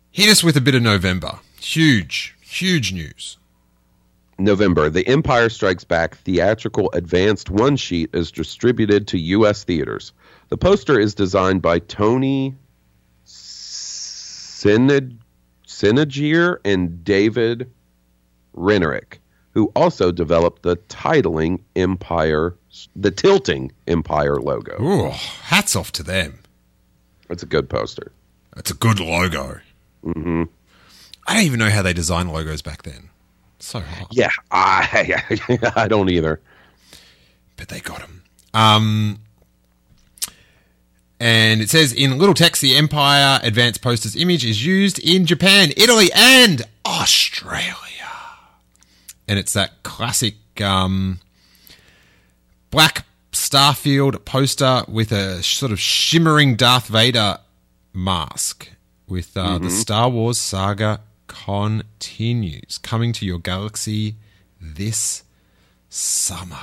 [0.09, 1.41] Hit us with a bit of November.
[1.59, 3.37] Huge, huge news.
[4.39, 9.63] November, The Empire Strikes Back theatrical advanced one sheet is distributed to U.S.
[9.63, 10.11] theaters.
[10.49, 12.55] The poster is designed by Tony
[13.27, 15.17] Seiniger
[16.65, 17.69] and David
[18.55, 19.17] Reneric,
[19.51, 22.55] who also developed the titling Empire,
[22.95, 24.81] the tilting Empire logo.
[24.81, 26.39] Ooh, hats off to them.
[27.29, 28.11] It's a good poster.
[28.57, 29.59] It's a good logo.
[30.05, 30.43] Mm-hmm.
[31.27, 33.09] I don't even know how they designed logos back then.
[33.59, 34.07] So hot.
[34.11, 35.23] Yeah, I
[35.75, 36.41] I don't either.
[37.55, 38.23] but they got them.
[38.53, 39.19] Um,
[41.19, 45.71] and it says in little text, the Empire Advanced Posters image is used in Japan,
[45.77, 47.73] Italy, and Australia.
[49.27, 51.19] And it's that classic um,
[52.71, 57.37] black Starfield poster with a sort of shimmering Darth Vader
[57.93, 58.69] mask
[59.07, 64.15] with uh, the Star Wars saga continues coming to your galaxy
[64.59, 65.23] this
[65.89, 66.57] summer.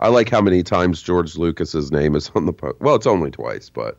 [0.00, 2.80] I like how many times George Lucas's name is on the post.
[2.80, 3.98] Well, it's only twice, but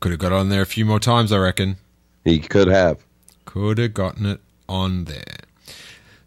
[0.00, 1.76] Could have got on there a few more times, I reckon.
[2.24, 3.04] he could have.
[3.52, 5.38] Could have gotten it on there.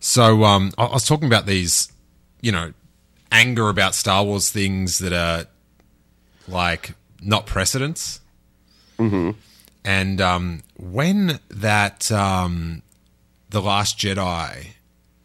[0.02, 1.90] So, um, I, I was talking about these,
[2.42, 2.74] you know,
[3.32, 5.46] anger about Star Wars things that are
[6.50, 8.20] like not precedents.
[9.00, 9.32] Mm-hmm.
[9.86, 12.82] And um, when that um,
[13.50, 14.74] the Last Jedi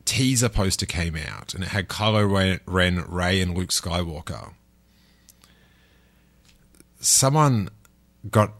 [0.04, 4.52] teaser poster came out, and it had Kylo Ren, Ren Rey, and Luke Skywalker,
[7.00, 7.70] someone
[8.30, 8.52] got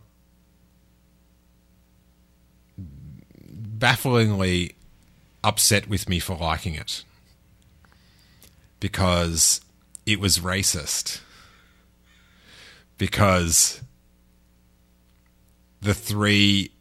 [3.79, 4.75] bafflingly
[5.45, 7.05] upset with me for liking it
[8.81, 9.61] because
[10.07, 11.21] it was racist.
[12.97, 13.83] Because
[15.81, 16.73] the three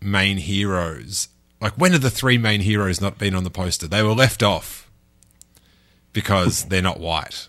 [0.00, 1.28] main heroes,
[1.60, 3.88] like when have the three main heroes not been on the poster?
[3.88, 4.90] They were left off
[6.12, 7.48] because they're not white.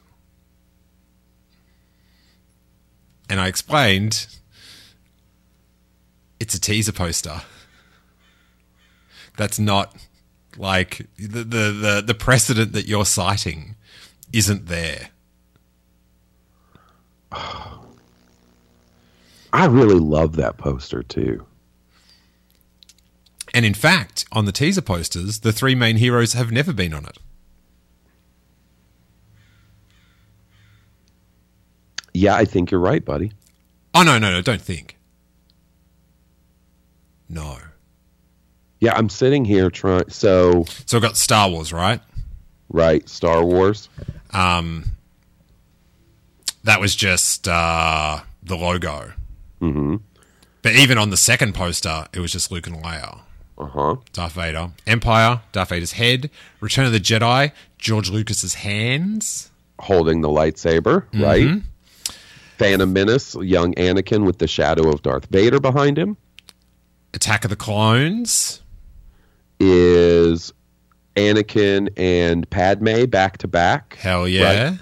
[3.29, 4.27] And I explained
[6.39, 7.41] it's a teaser poster.
[9.37, 9.95] That's not
[10.57, 13.75] like the, the the the precedent that you're citing
[14.31, 15.09] isn't there.
[17.31, 17.79] I
[19.67, 21.45] really love that poster too.
[23.53, 27.05] And in fact, on the teaser posters, the three main heroes have never been on
[27.05, 27.17] it.
[32.13, 33.31] Yeah, I think you're right, buddy.
[33.93, 34.97] Oh no, no, no, don't think.
[37.29, 37.57] No.
[38.79, 40.09] Yeah, I'm sitting here trying.
[40.09, 42.01] So, So I've got Star Wars, right?
[42.69, 43.89] right, Star Wars.
[44.31, 44.85] Um
[46.63, 49.13] that was just uh the logo.
[49.61, 49.97] Mm-hmm.
[50.61, 53.19] But even on the second poster, it was just Luke and Leia.
[53.57, 53.95] Uh huh.
[54.13, 54.71] Darth Vader.
[54.85, 56.29] Empire, Darth Vader's head.
[56.59, 59.51] Return of the Jedi, George Lucas's hands.
[59.79, 61.61] Holding the lightsaber, right?
[62.57, 66.15] Phantom Menace, young Anakin with the shadow of Darth Vader behind him
[67.13, 68.61] Attack of the Clones.
[69.59, 70.53] Is
[71.15, 73.95] Anakin and Padme back to back.
[73.95, 74.69] Hell yeah.
[74.69, 74.79] Right.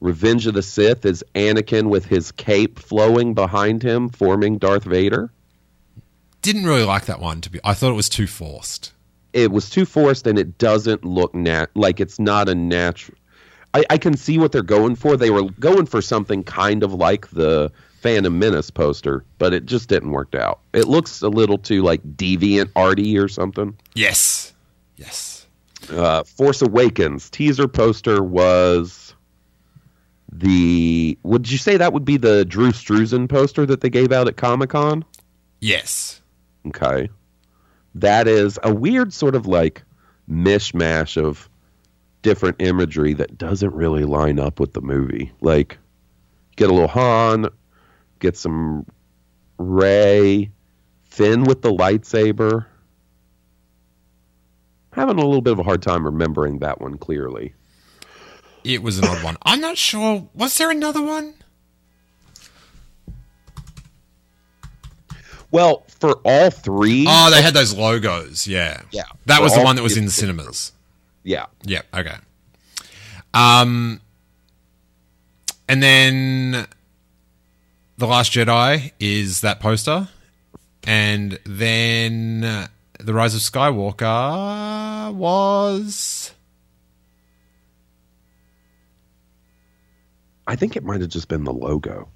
[0.00, 5.30] Revenge of the Sith is Anakin with his cape flowing behind him, forming Darth Vader.
[6.40, 8.92] Didn't really like that one to be I thought it was too forced.
[9.32, 13.18] It was too forced, and it doesn't look nat like it's not a natural.
[13.74, 15.16] I, I can see what they're going for.
[15.16, 17.70] They were going for something kind of like the
[18.00, 20.60] Phantom Menace poster, but it just didn't work out.
[20.72, 23.76] It looks a little too like deviant arty or something.
[23.94, 24.52] Yes.
[24.96, 25.46] Yes.
[25.90, 29.14] uh, Force Awakens teaser poster was
[30.30, 31.18] the.
[31.22, 34.36] Would you say that would be the Drew Struzan poster that they gave out at
[34.36, 35.04] Comic Con?
[35.60, 36.20] Yes.
[36.66, 37.08] Okay,
[37.94, 39.82] that is a weird sort of like
[40.30, 41.48] mishmash of
[42.22, 45.32] different imagery that doesn't really line up with the movie.
[45.40, 45.78] Like,
[46.56, 47.48] get a little Han,
[48.18, 48.86] get some
[49.58, 50.50] Rey,
[51.04, 52.66] Finn with the lightsaber.
[54.92, 57.54] Having a little bit of a hard time remembering that one clearly.
[58.64, 59.36] It was an odd one.
[59.42, 60.28] I'm not sure.
[60.34, 61.34] Was there another one?
[65.50, 68.46] Well, for all three, Oh, they had those logos.
[68.46, 68.82] Yeah.
[68.90, 69.04] Yeah.
[69.26, 70.72] That was the one that was in the cinemas.
[71.24, 71.82] yeah, Yeah.
[71.94, 72.16] Okay.
[73.32, 74.00] Um,
[75.68, 76.66] and then
[77.98, 80.08] the Last Jedi is that poster,
[80.84, 82.68] and then uh,
[83.00, 86.32] the Rise of Skywalker was
[90.46, 92.08] I think it might have just been the logo.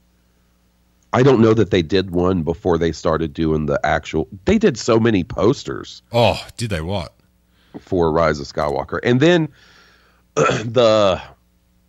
[1.13, 4.29] I don't know that they did one before they started doing the actual.
[4.47, 7.13] They did so many posters oh, did they what?
[7.81, 9.49] for Rise of Skywalker, and then
[10.35, 11.21] the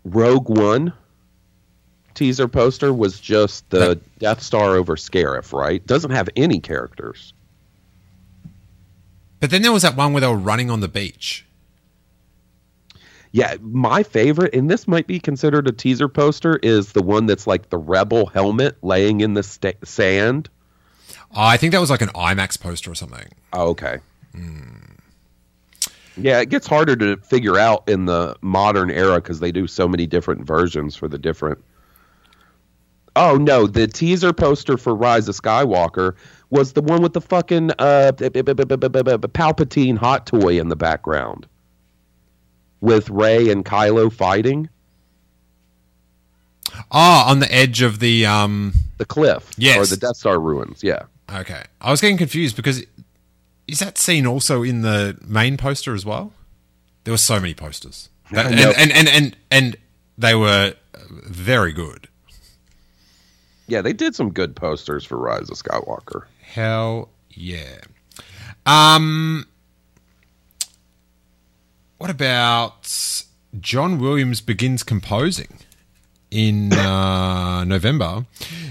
[0.04, 0.94] Rogue One
[2.16, 5.86] teaser poster was just the That- Death Star over Scarif, right?
[5.86, 7.34] Doesn't have any characters.
[9.40, 11.46] But then there was that one where they were running on the beach.
[13.32, 17.48] Yeah, my favorite, and this might be considered a teaser poster, is the one that's
[17.48, 20.50] like the Rebel helmet laying in the sta- sand.
[21.36, 23.28] Oh, I think that was like an IMAX poster or something.
[23.52, 23.98] Oh, okay.
[24.36, 24.70] Hmm.
[26.16, 29.88] Yeah, it gets harder to figure out in the modern era because they do so
[29.88, 31.58] many different versions for the different.
[33.16, 36.16] Oh no, the teaser poster for Rise of Skywalker
[36.50, 41.48] was the one with the fucking uh, Palpatine hot toy in the background,
[42.82, 44.70] with Rey and Kylo fighting
[46.92, 48.74] Oh, on the edge of the um.
[48.98, 49.78] the cliff, Yes.
[49.78, 50.82] or the Death Star ruins.
[50.84, 52.84] Yeah, Okay, I was getting confused because
[53.68, 56.34] is that scene also in the main poster as well?
[57.04, 59.76] There were so many posters, That- and, and, and and and
[60.18, 60.74] they were
[61.10, 62.08] very good.
[63.68, 66.26] Yeah, they did some good posters for Rise of Skywalker.
[66.42, 67.82] Hell yeah.
[68.66, 69.48] Um,
[71.98, 73.24] what about
[73.60, 75.60] John Williams begins composing
[76.32, 78.26] in uh, November?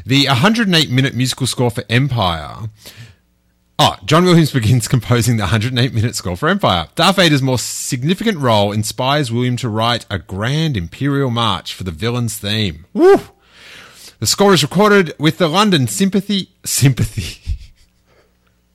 [0.04, 2.68] The 108 minute musical score for Empire.
[3.78, 6.88] Oh, John Williams begins composing the 108 minute score for Empire.
[6.94, 11.90] Darth Vader's more significant role inspires William to write a grand imperial march for the
[11.90, 12.86] villain's theme.
[12.92, 13.20] Woo!
[14.22, 17.58] The score is recorded with the London Sympathy Sympathy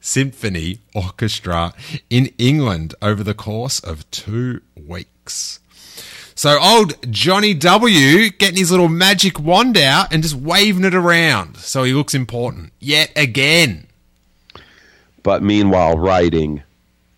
[0.01, 1.71] Symphony Orchestra
[2.09, 5.61] in England over the course of two weeks.
[6.35, 11.55] So old Johnny W getting his little magic wand out and just waving it around
[11.55, 13.87] so he looks important yet again.
[15.23, 16.61] but meanwhile writing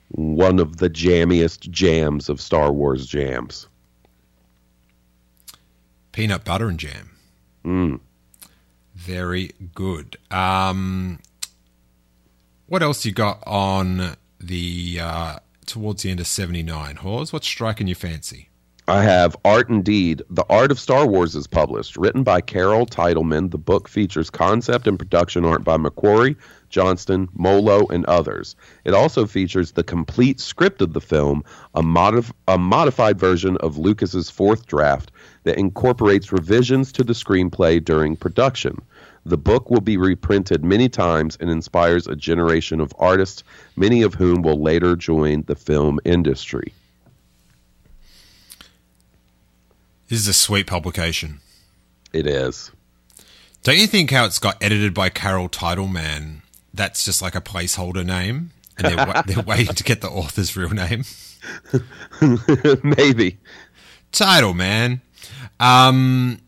[0.10, 3.66] one of the jammiest jams of Star Wars jams.
[6.12, 7.10] Peanut butter and jam.
[7.66, 8.00] Mm.
[9.10, 10.18] Very good.
[10.30, 11.18] Um,
[12.68, 16.98] what else you got on the uh, towards the end of seventy nine?
[16.98, 18.50] Hawes, what's striking your fancy?
[18.88, 20.22] I have Art Indeed.
[20.30, 23.50] The Art of Star Wars is published, written by Carol Titelman.
[23.50, 26.36] The book features concept and production art by McQuarrie,
[26.70, 28.56] Johnston, Mollo, and others.
[28.86, 31.44] It also features the complete script of the film,
[31.76, 35.12] a, modif- a modified version of Lucas's fourth draft
[35.44, 38.82] that incorporates revisions to the screenplay during production.
[39.30, 43.44] The book will be reprinted many times and inspires a generation of artists,
[43.76, 46.74] many of whom will later join the film industry.
[50.08, 51.42] This is a sweet publication.
[52.12, 52.72] It is.
[53.62, 56.42] Don't you think how it's got edited by Carol Titelman?
[56.74, 58.50] That's just like a placeholder name,
[58.80, 61.04] and they're, wa- they're waiting to get the author's real name.
[62.84, 63.38] Maybe.
[64.12, 65.02] Titelman.
[65.60, 66.40] Um,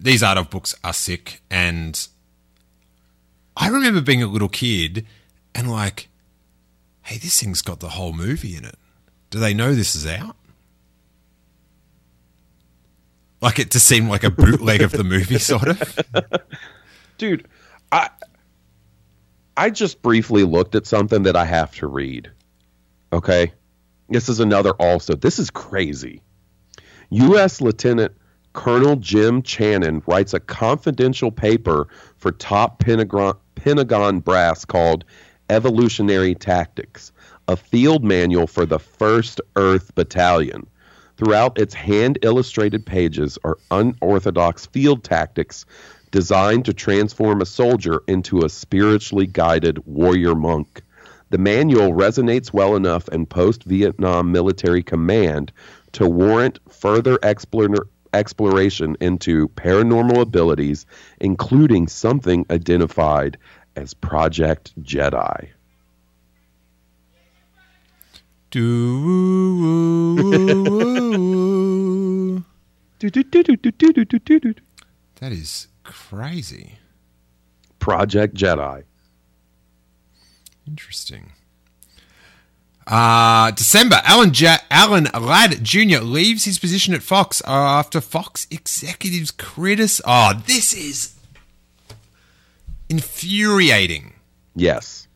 [0.00, 2.08] these art of books are sick, and
[3.56, 5.06] I remember being a little kid
[5.54, 6.08] and like,
[7.02, 8.76] hey, this thing's got the whole movie in it.
[9.30, 10.36] Do they know this is out?
[13.40, 15.98] Like it just seemed like a bootleg of the movie, sort of.
[17.18, 17.46] dude
[17.92, 18.08] i
[19.56, 22.30] i just briefly looked at something that i have to read
[23.12, 23.52] okay
[24.08, 26.20] this is another also this is crazy
[27.10, 28.12] u.s lieutenant
[28.52, 31.86] colonel jim channon writes a confidential paper
[32.16, 35.06] for top pentagon pentagon brass called
[35.48, 37.12] evolutionary tactics
[37.48, 40.66] a field manual for the first earth battalion
[41.16, 45.64] Throughout its hand illustrated pages are unorthodox field tactics
[46.10, 50.82] designed to transform a soldier into a spiritually guided warrior monk.
[51.30, 55.52] The manual resonates well enough in post Vietnam military command
[55.92, 60.86] to warrant further explor- exploration into paranormal abilities,
[61.20, 63.36] including something identified
[63.76, 65.48] as Project Jedi.
[75.16, 76.78] That is crazy.
[77.80, 78.84] Project Jedi.
[80.66, 81.32] Interesting.
[82.86, 86.00] Uh, December, Alan, ja- Alan Ladd Jr.
[86.00, 90.02] leaves his position at Fox after Fox executives criticize.
[90.06, 91.14] Oh, this is
[92.90, 94.12] infuriating.
[94.54, 95.08] Yes.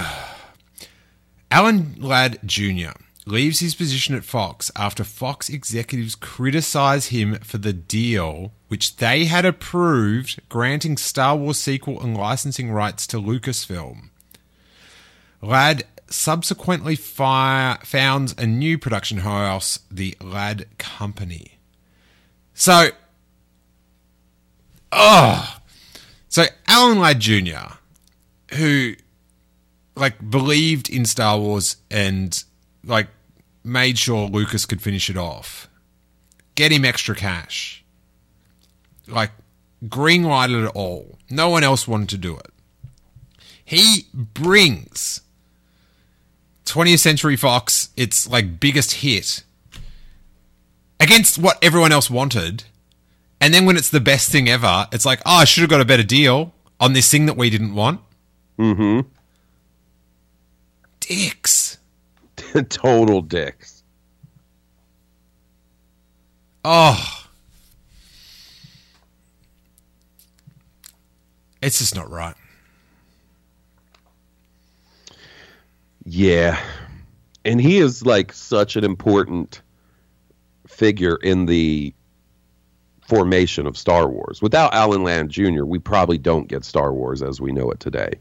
[1.50, 2.92] Alan Ladd Jr.
[3.26, 9.26] leaves his position at Fox after Fox executives criticize him for the deal which they
[9.26, 14.08] had approved granting Star Wars sequel and licensing rights to Lucasfilm.
[15.42, 21.58] Ladd subsequently fire, founds a new production house, the Ladd Company.
[22.54, 22.90] So,
[24.92, 25.58] oh,
[26.28, 27.74] so Alan Ladd Jr.,
[28.54, 28.94] who
[29.96, 32.42] like believed in Star Wars and
[32.84, 33.08] like
[33.64, 35.68] made sure Lucas could finish it off.
[36.54, 37.84] Get him extra cash.
[39.08, 39.32] Like
[39.84, 41.18] greenlighted it all.
[41.28, 42.50] No one else wanted to do it.
[43.64, 45.21] He brings
[46.72, 49.42] 20th Century Fox its like biggest hit
[50.98, 52.64] against what everyone else wanted.
[53.42, 55.82] And then when it's the best thing ever, it's like, oh, I should have got
[55.82, 58.00] a better deal on this thing that we didn't want.
[58.58, 59.06] Mm-hmm.
[61.00, 61.76] Dicks.
[62.70, 63.82] Total dicks.
[66.64, 67.26] Oh.
[71.60, 72.34] It's just not right.
[76.04, 76.60] Yeah.
[77.44, 79.62] And he is like such an important
[80.66, 81.94] figure in the
[83.06, 84.40] formation of Star Wars.
[84.40, 88.12] Without Alan Ladd Jr., we probably don't get Star Wars as we know it today.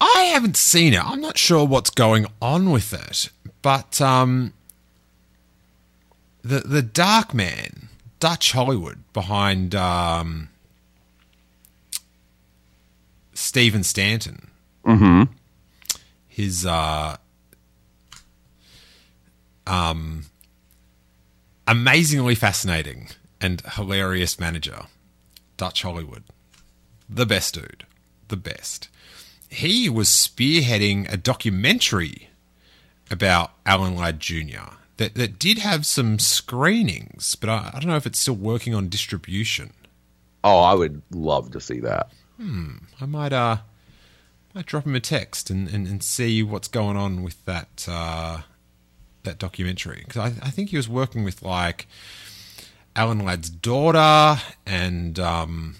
[0.00, 1.04] I haven't seen it.
[1.04, 3.30] I'm not sure what's going on with it,
[3.60, 4.52] but um,
[6.42, 10.48] the the Dark Man, Dutch Hollywood, behind um,
[13.32, 14.50] Stephen Stanton,
[14.84, 15.32] Mm-hmm.
[16.32, 17.18] His uh,
[19.66, 20.24] um,
[21.68, 24.84] amazingly fascinating and hilarious manager,
[25.58, 26.24] Dutch Hollywood,
[27.06, 27.84] the best dude,
[28.28, 28.88] the best.
[29.50, 32.30] He was spearheading a documentary
[33.10, 34.76] about Alan Ladd Jr.
[34.96, 38.74] that that did have some screenings, but I, I don't know if it's still working
[38.74, 39.74] on distribution.
[40.42, 42.10] Oh, I would love to see that.
[42.38, 42.76] Hmm.
[42.98, 43.58] I might uh
[44.54, 48.42] might drop him a text and, and, and see what's going on with that uh,
[49.22, 51.86] that documentary because I, I think he was working with like
[52.94, 55.76] Alan Ladd's daughter and um,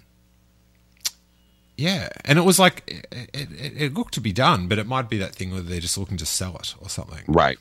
[1.77, 5.09] yeah, and it was like it, it, it looked to be done, but it might
[5.09, 7.25] be that thing where they're just looking to sell it or something.
[7.27, 7.59] Right.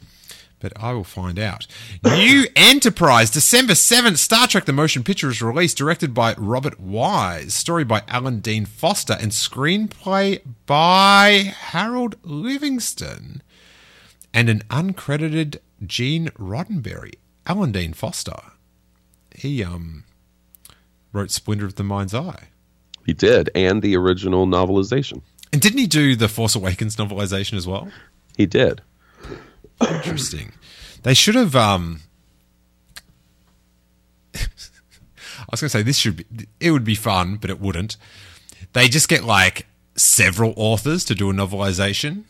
[0.61, 1.67] But I will find out.
[2.03, 7.53] New Enterprise, December 7th, Star Trek The Motion Picture is released, directed by Robert Wise,
[7.53, 13.41] story by Alan Dean Foster, and screenplay by Harold Livingston,
[14.33, 17.15] and an uncredited Gene Roddenberry.
[17.47, 18.39] Alan Dean Foster.
[19.35, 20.03] He um
[21.11, 22.49] wrote Splinter of the Mind's Eye.
[23.05, 25.21] He did, and the original novelization.
[25.51, 27.89] And didn't he do the Force Awakens novelization as well?
[28.37, 28.81] He did.
[29.89, 30.51] Interesting.
[31.03, 31.55] They should have.
[31.55, 32.01] Um,
[34.35, 34.39] I
[35.49, 36.47] was going to say this should be.
[36.59, 37.97] It would be fun, but it wouldn't.
[38.73, 42.23] They just get like several authors to do a novelization.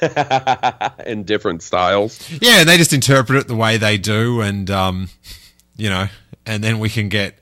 [1.06, 2.20] In different styles.
[2.40, 5.08] Yeah, and they just interpret it the way they do, and um,
[5.76, 6.06] you know,
[6.46, 7.38] and then we can get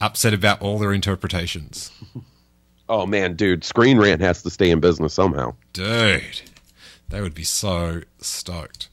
[0.00, 1.90] upset about all their interpretations.
[2.92, 5.54] Oh man, dude, Screen Rant has to stay in business somehow.
[5.72, 6.42] Dude,
[7.10, 8.88] they would be so stoked.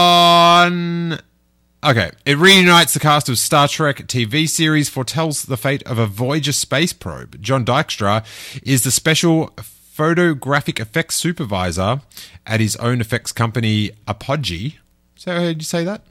[1.83, 6.05] Okay, it reunites the cast of Star Trek TV series, foretells the fate of a
[6.05, 7.41] Voyager space probe.
[7.41, 8.25] John Dykstra
[8.63, 12.01] is the special photographic effects supervisor
[12.47, 14.77] at his own effects company, Apogee.
[15.15, 16.05] So, how did you say that?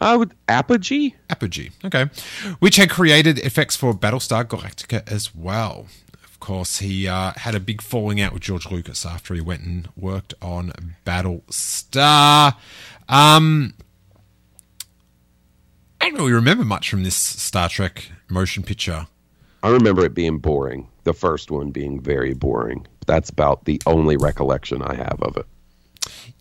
[0.00, 1.14] Uh, with Apogee?
[1.28, 2.06] Apogee, okay,
[2.60, 5.86] which had created effects for Battlestar Galactica as well.
[6.22, 9.62] Of course, he uh, had a big falling out with George Lucas after he went
[9.62, 10.72] and worked on
[11.04, 12.54] Battlestar.
[13.08, 13.74] Um,
[16.00, 19.08] I don't really remember much from this Star Trek motion picture.
[19.64, 20.88] I remember it being boring.
[21.02, 22.86] The first one being very boring.
[23.06, 25.46] That's about the only recollection I have of it.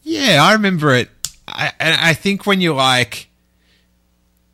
[0.03, 1.09] Yeah, I remember it.
[1.47, 3.26] I, and I think when you're like,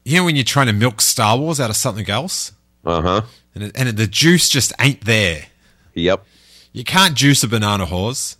[0.05, 2.51] you know, when you're trying to milk Star Wars out of something else,
[2.85, 3.21] Uh huh.
[3.55, 5.45] and, it, and the juice just ain't there.
[5.93, 6.25] Yep.
[6.71, 8.37] You can't juice a banana Hawes.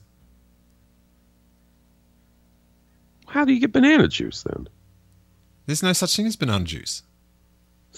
[3.28, 4.68] How do you get banana juice then?
[5.66, 7.04] There's no such thing as banana juice.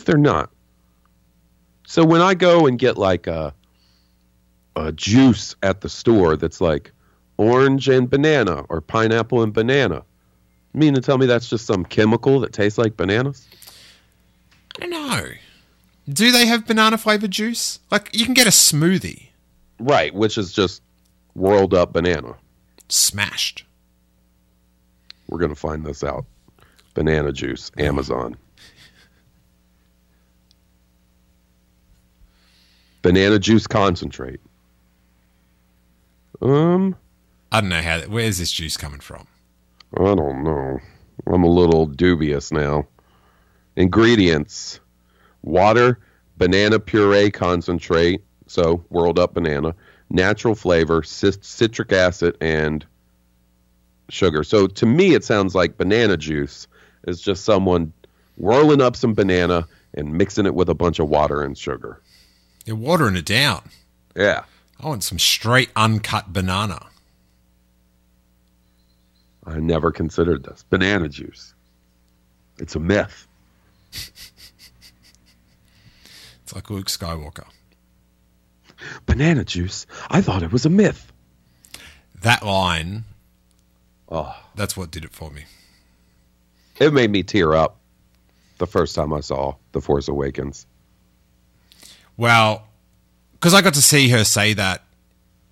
[0.06, 0.50] They're not.
[1.88, 3.54] So when I go and get like a
[4.76, 6.92] a juice at the store that's like
[7.38, 10.04] orange and banana or pineapple and banana,
[10.76, 13.48] you mean to tell me that's just some chemical that tastes like bananas?
[14.78, 15.30] I don't know.
[16.10, 17.80] Do they have banana flavored juice?
[17.92, 19.30] Like you can get a smoothie
[19.80, 20.82] Right, which is just
[21.34, 22.36] whirled up banana.
[22.90, 23.64] smashed.
[25.28, 26.26] We're gonna find this out.
[26.94, 28.38] Banana juice, Amazon.
[33.02, 34.40] Banana juice concentrate.
[36.42, 36.96] Um,
[37.52, 38.00] I don't know how.
[38.00, 39.28] that, Where's this juice coming from?
[39.94, 40.80] I don't know.
[41.28, 42.88] I'm a little dubious now.
[43.76, 44.80] Ingredients
[45.42, 46.00] water,
[46.38, 49.76] banana puree concentrate, so whirled up banana,
[50.10, 52.86] natural flavor, citric acid, and
[54.10, 54.44] sugar.
[54.44, 56.68] So to me, it sounds like banana juice
[57.08, 57.94] is just someone
[58.38, 62.02] whirling up some banana and mixing it with a bunch of water and sugar.
[62.66, 63.70] You're watering it down.
[64.16, 64.44] Yeah.
[64.80, 66.88] I want some straight uncut banana.
[69.46, 70.64] I never considered this.
[70.70, 71.54] Banana juice.
[72.58, 73.28] It's a myth.
[76.44, 77.48] It's like Luke Skywalker.
[79.08, 79.88] Banana juice?
[80.12, 81.12] I thought it was a myth.
[82.22, 83.04] That line,
[84.08, 85.46] Oh, that's what did it for me.
[86.80, 87.78] it made me tear up
[88.60, 90.68] the first time I saw The Force Awakens.
[92.16, 92.68] Well,
[93.34, 94.84] because I got to see her say that.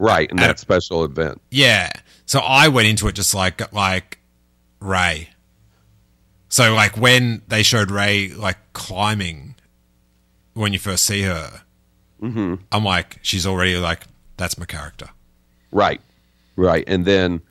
[0.04, 1.42] Right, in At- that special event.
[1.50, 1.90] Yeah.
[2.26, 4.20] So I went into it just like like
[4.82, 5.30] Rey.
[6.50, 9.56] So like when they showed Rey like climbing
[10.56, 11.62] when you first see her,
[12.22, 12.56] mm-hmm.
[12.72, 14.04] I'm like, she's already like,
[14.36, 15.10] that's my character.
[15.72, 16.02] Right,
[16.58, 16.84] right.
[16.86, 17.42] And then,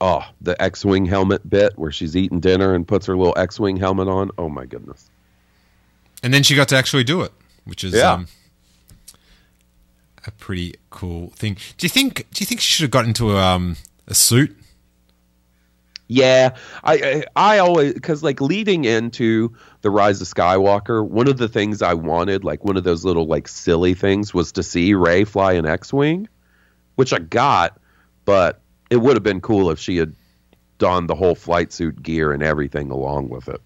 [0.00, 3.58] oh, the X Wing helmet bit where she's eating dinner and puts her little X
[3.58, 4.30] Wing helmet on.
[4.38, 5.10] Oh, my goodness.
[6.22, 7.32] And then she got to actually do it,
[7.64, 8.12] which is Yeah.
[8.12, 8.28] um,
[10.26, 11.54] a pretty cool thing.
[11.76, 12.26] Do you think?
[12.32, 13.76] Do you think she should have got into a, um,
[14.06, 14.56] a suit?
[16.08, 21.38] Yeah, I I, I always because like leading into the Rise of Skywalker, one of
[21.38, 24.94] the things I wanted, like one of those little like silly things, was to see
[24.94, 26.28] Rey fly an X-wing,
[26.96, 27.80] which I got,
[28.24, 30.14] but it would have been cool if she had
[30.78, 33.60] donned the whole flight suit gear and everything along with it.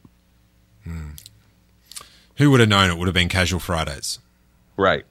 [2.36, 4.20] Who would have known it would have been Casual Fridays?
[4.76, 5.04] Right.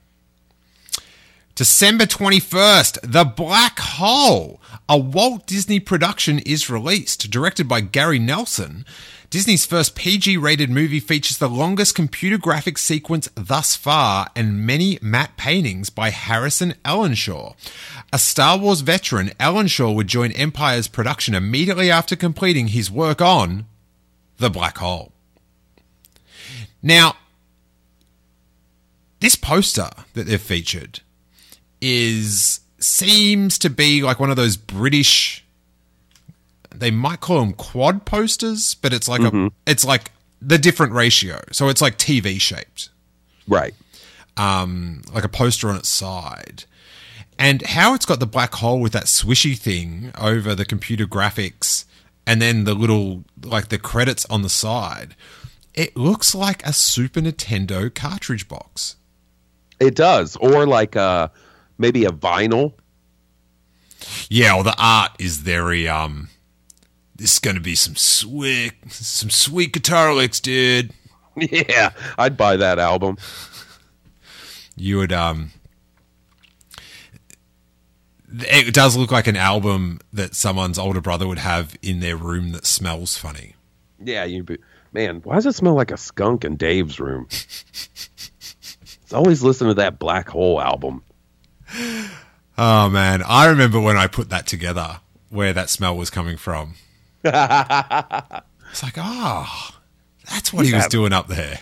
[1.56, 4.60] December 21st, The Black Hole,
[4.90, 7.30] a Walt Disney production, is released.
[7.30, 8.84] Directed by Gary Nelson,
[9.30, 14.98] Disney's first PG rated movie features the longest computer graphics sequence thus far and many
[15.00, 17.54] matte paintings by Harrison Ellenshaw.
[18.12, 23.64] A Star Wars veteran, Ellenshaw would join Empire's production immediately after completing his work on
[24.36, 25.10] The Black Hole.
[26.82, 27.16] Now,
[29.20, 31.00] this poster that they've featured
[31.80, 35.44] is seems to be like one of those British.
[36.74, 40.10] They might call them quad posters, but it's like a it's like
[40.42, 41.40] the different ratio.
[41.52, 42.90] So it's like TV shaped,
[43.48, 43.74] Right.
[44.36, 46.64] um, like a poster on its side.
[47.38, 51.84] And how it's got the black hole with that swishy thing over the computer graphics,
[52.26, 55.14] and then the little like the credits on the side.
[55.74, 58.96] It looks like a Super Nintendo cartridge box.
[59.80, 61.28] It does, or like uh
[61.78, 62.74] maybe a vinyl.
[64.28, 66.28] Yeah, well, the art is very um.
[67.14, 70.92] This is going to be some sweet, some sweet guitar licks, dude.
[71.38, 73.18] Yeah, I'd buy that album.
[74.74, 75.50] You would um.
[78.32, 82.52] It does look like an album that someone's older brother would have in their room
[82.52, 83.54] that smells funny.
[84.02, 84.58] Yeah, you be
[84.92, 85.20] man.
[85.24, 87.26] Why does it smell like a skunk in Dave's room?
[87.30, 91.02] It's always listen to that Black Hole album.
[92.58, 96.74] Oh man, I remember when I put that together, where that smell was coming from.
[97.22, 97.34] it's
[98.82, 99.70] like, oh,
[100.30, 101.58] that's what he was doing up there.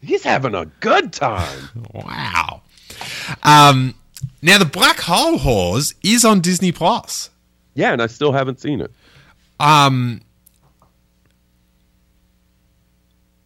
[0.00, 1.68] He's having a good time.
[1.92, 2.62] Wow.
[3.42, 3.94] Um,
[4.42, 7.30] now the Black Hole Hawes is on Disney Plus.
[7.74, 8.90] Yeah, and I still haven't seen it.
[9.60, 10.22] Um,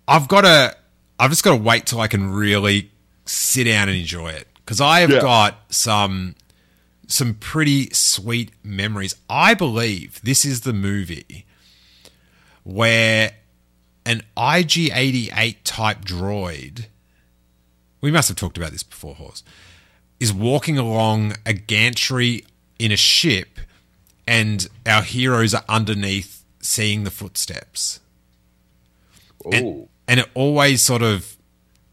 [0.06, 0.76] I've got to.
[1.18, 2.90] I've just got to wait till I can really
[3.26, 5.20] sit down and enjoy it because I have Yeah.
[5.20, 6.35] got some
[7.07, 9.15] some pretty sweet memories.
[9.28, 11.44] I believe this is the movie
[12.65, 13.32] where
[14.07, 16.86] an IG88 type droid.
[18.01, 19.43] We must have talked about this before, Hawes.
[20.20, 22.47] Is walking along a gantry
[22.78, 23.59] in a ship,
[24.27, 28.01] and our heroes are underneath seeing the footsteps.
[29.53, 31.36] And, Oh, and it always sort of,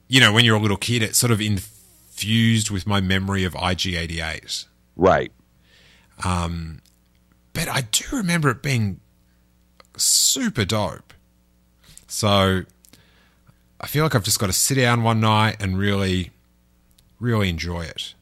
[0.07, 1.41] you know, when you're a little kid, it's sort of
[2.19, 4.65] infused with my memory of IG88.
[4.97, 5.31] right.
[6.25, 6.81] Um,
[7.53, 8.99] but I do remember it being
[9.95, 11.13] super dope.
[12.07, 12.63] So
[13.79, 16.31] I feel like I've just got to sit down one night and really,
[17.21, 18.15] really enjoy it.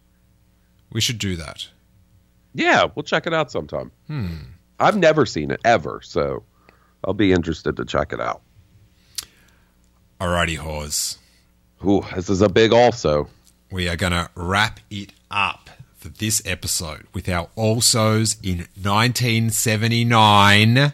[0.91, 1.69] We should do that.
[2.53, 3.91] Yeah, we'll check it out sometime.
[4.05, 4.35] Hmm.
[4.79, 6.43] I've never seen it ever, so
[7.03, 8.41] I'll be interested to check it out.
[10.21, 11.17] Alrighty, Hawes.
[11.83, 13.27] Ooh, this is a big also.
[13.69, 20.93] We are going to wrap it up for this episode with our alsos in 1979.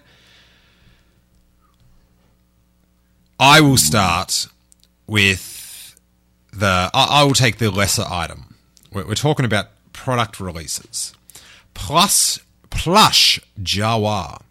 [3.39, 4.47] I will start
[5.05, 5.99] with
[6.51, 6.89] the.
[6.93, 8.55] I, will take the lesser item.
[8.91, 11.13] We're, we're talking about product releases.
[11.73, 12.39] Plus,
[12.69, 14.41] plush Jawa.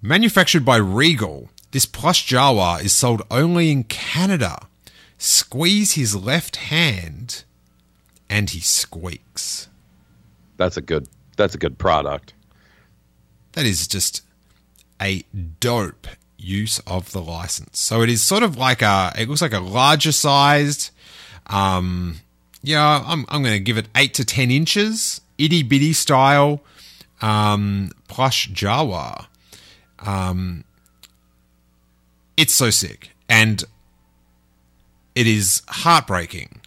[0.00, 4.66] Manufactured by Regal, this plush Jawa is sold only in Canada.
[5.18, 7.42] Squeeze his left hand,
[8.30, 9.68] and he squeaks.
[10.56, 11.08] That's a good.
[11.36, 12.34] That's a good product.
[13.52, 14.22] That is just
[15.00, 15.24] a
[15.60, 17.78] dope use of the license.
[17.78, 19.12] So it is sort of like a.
[19.18, 20.90] It looks like a larger sized.
[21.46, 22.16] Um,
[22.62, 26.62] yeah, I'm I'm going to give it eight to ten inches, itty bitty style,
[27.22, 29.26] um, plush Jawa.
[30.00, 30.64] Um,
[32.36, 33.64] it's so sick, and
[35.14, 36.57] it is heartbreaking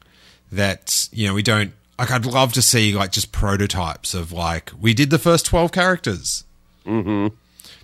[0.51, 1.73] that you know we don't.
[1.99, 5.71] Like, I'd love to see like just prototypes of like we did the first twelve
[5.71, 6.43] characters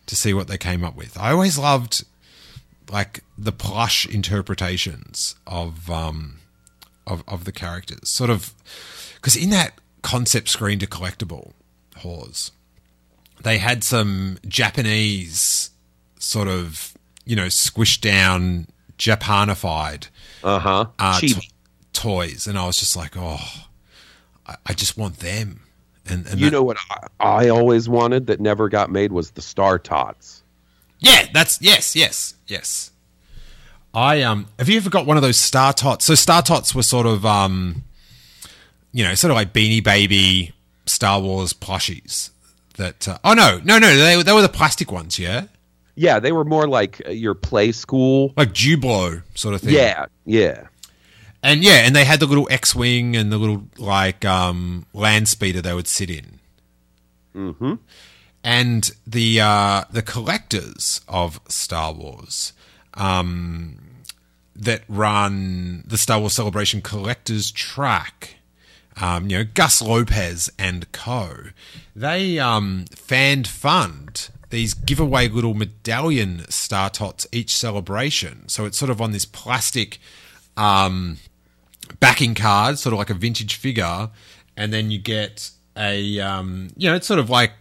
[0.07, 1.17] to see what they came up with.
[1.19, 2.03] I always loved
[2.89, 6.39] like the plush interpretations of um
[7.05, 8.53] of of the characters, sort of
[9.15, 11.51] because in that concept screen to collectible
[11.97, 12.51] Hawes,
[13.43, 15.69] they had some Japanese
[16.19, 16.93] sort of
[17.25, 18.67] you know squished down
[18.97, 20.07] Japanified
[20.43, 20.85] Uh-huh.
[20.97, 21.37] uh, Cheap.
[21.97, 23.39] To- toys, and I was just like, oh,
[24.45, 25.61] I, I just want them.
[26.09, 27.07] And, and You that- know what I,
[27.45, 30.43] I always wanted that never got made was the Star Tots.
[30.99, 32.91] Yeah, that's yes, yes, yes.
[33.93, 36.05] I um have you ever got one of those Star Tots?
[36.05, 37.83] So Star Tots were sort of um
[38.91, 40.53] you know, sort of like Beanie Baby
[40.85, 42.31] Star Wars plushies
[42.77, 45.45] that uh, Oh no, no, no, they they were the plastic ones, yeah?
[45.95, 48.33] Yeah, they were more like uh, your play school.
[48.37, 49.73] Like Duplo sort of thing.
[49.73, 50.67] Yeah, yeah.
[51.47, 55.61] And yeah, and they had the little X-wing and the little like um land speeder
[55.61, 56.39] they would sit in.
[57.33, 57.75] Mm-hmm.
[58.43, 62.51] and the uh, the collectors of Star Wars
[62.95, 63.77] um,
[64.55, 68.35] that run the Star Wars Celebration collectors track.
[68.99, 71.51] Um, you know, Gus Lopez and co.
[71.95, 78.49] They um, fanned fund these giveaway little medallion Star Tots each celebration.
[78.49, 79.99] So it's sort of on this plastic
[80.57, 81.19] um,
[81.99, 84.09] backing card, sort of like a vintage figure,
[84.55, 87.51] and then you get a um, you know, it's sort of like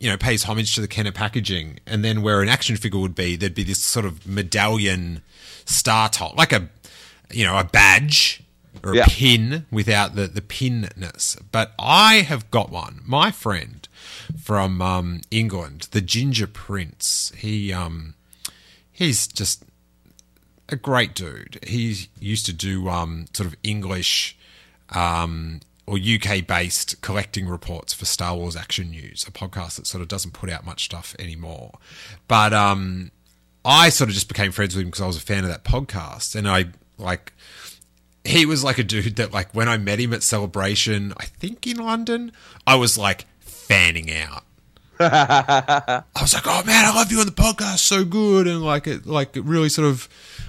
[0.00, 3.14] you know pays homage to the Kenner packaging, and then where an action figure would
[3.14, 5.22] be, there'd be this sort of medallion
[5.64, 6.68] Star Tot, like a
[7.32, 8.42] you know a badge
[8.84, 9.06] or a Yeah.
[9.08, 11.36] pin without the the pinness.
[11.52, 13.00] But I have got one.
[13.04, 13.86] My friend
[14.40, 17.32] from um, England, the Ginger Prince.
[17.36, 18.14] He um,
[18.90, 19.64] he's just
[20.68, 21.58] a great dude.
[21.66, 24.36] He used to do um, sort of English
[24.90, 30.02] um, or UK based collecting reports for Star Wars Action News, a podcast that sort
[30.02, 31.78] of doesn't put out much stuff anymore.
[32.26, 33.10] But um,
[33.64, 35.64] I sort of just became friends with him because I was a fan of that
[35.64, 36.66] podcast, and I
[36.98, 37.32] like.
[38.24, 41.66] He was like a dude that, like, when I met him at Celebration, I think
[41.66, 42.32] in London,
[42.66, 44.44] I was like fanning out.
[45.00, 48.86] I was like, "Oh man, I love you on the podcast, so good," and like
[48.86, 50.08] it, like it really sort of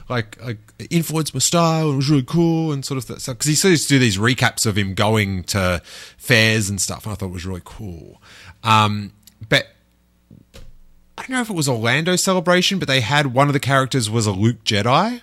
[0.09, 0.57] like, like
[0.89, 1.91] influenced my style.
[1.91, 3.95] It was really cool and sort of that stuff because he sort of used to
[3.95, 5.81] do these recaps of him going to
[6.17, 8.21] fairs and stuff, and I thought it was really cool.
[8.63, 9.13] Um,
[9.47, 9.67] but
[11.17, 14.09] I don't know if it was Orlando Celebration, but they had one of the characters
[14.09, 15.21] was a Luke Jedi.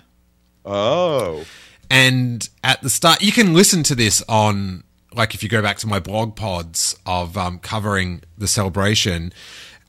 [0.65, 1.45] Oh.
[1.89, 4.85] And at the start, you can listen to this on,
[5.15, 9.33] like, if you go back to my blog pods of um, covering the celebration.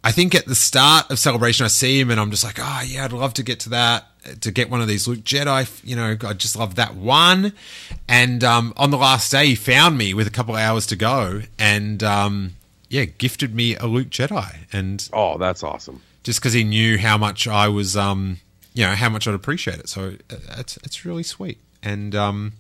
[0.04, 2.84] I think at the start of celebration, I see him and I'm just like, oh,
[2.86, 4.06] yeah, I'd love to get to that,
[4.42, 5.68] to get one of these Luke Jedi.
[5.84, 7.54] You know, I just love that one.
[8.08, 10.96] And um, on the last day, he found me with a couple of hours to
[10.96, 12.54] go and, um,
[12.90, 14.56] yeah, gifted me a Luke Jedi.
[14.72, 16.02] And Oh, that's awesome.
[16.24, 18.38] just because he knew how much I was, um,
[18.74, 19.90] you know, how much I'd appreciate it.
[19.90, 22.54] So uh, it's it's really sweet, and um,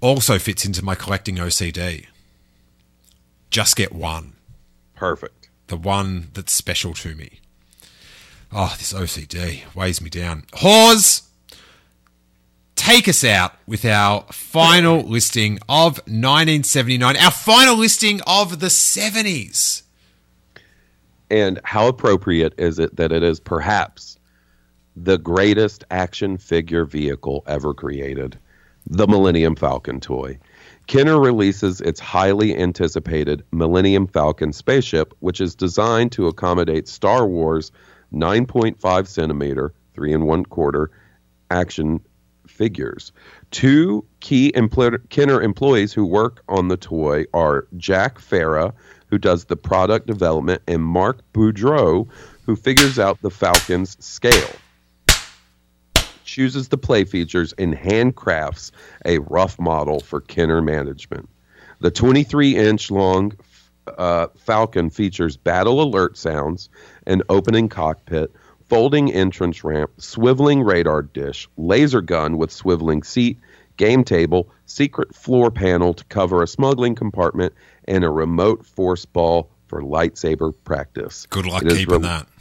[0.00, 2.06] also fits into my collecting OCD.
[3.50, 4.32] Just get one,
[4.94, 5.48] Perfect.
[5.68, 7.40] the one that's special to me.
[8.54, 10.44] Oh, this OCD weighs me down.
[10.52, 11.22] Hawes,
[12.76, 19.84] take us out with our final listing of 1979, our final listing of the 70s.
[21.30, 24.18] And how appropriate is it that it is perhaps
[24.94, 28.38] the greatest action figure vehicle ever created,
[28.86, 30.38] the Millennium Falcon toy?
[30.88, 37.72] Kenner releases its highly anticipated Millennium Falcon spaceship, which is designed to accommodate Star Wars
[38.12, 40.90] 9.5 centimeter, three and one quarter
[41.50, 42.00] action
[42.46, 43.12] figures.
[43.50, 48.72] Two key empl- Kenner employees who work on the toy are Jack Farah,
[49.08, 52.08] who does the product development, and Mark Boudreau,
[52.44, 54.54] who figures out the Falcon's scale.
[56.24, 58.70] Chooses the play features and handcrafts
[59.04, 61.28] a rough model for Kenner management.
[61.80, 63.32] The 23 inch long
[63.98, 66.70] uh, Falcon features battle alert sounds,
[67.06, 68.32] an opening cockpit,
[68.68, 73.38] folding entrance ramp, swiveling radar dish, laser gun with swiveling seat,
[73.76, 77.52] game table, secret floor panel to cover a smuggling compartment,
[77.86, 81.26] and a remote force ball for lightsaber practice.
[81.26, 82.28] Good luck keeping re- that.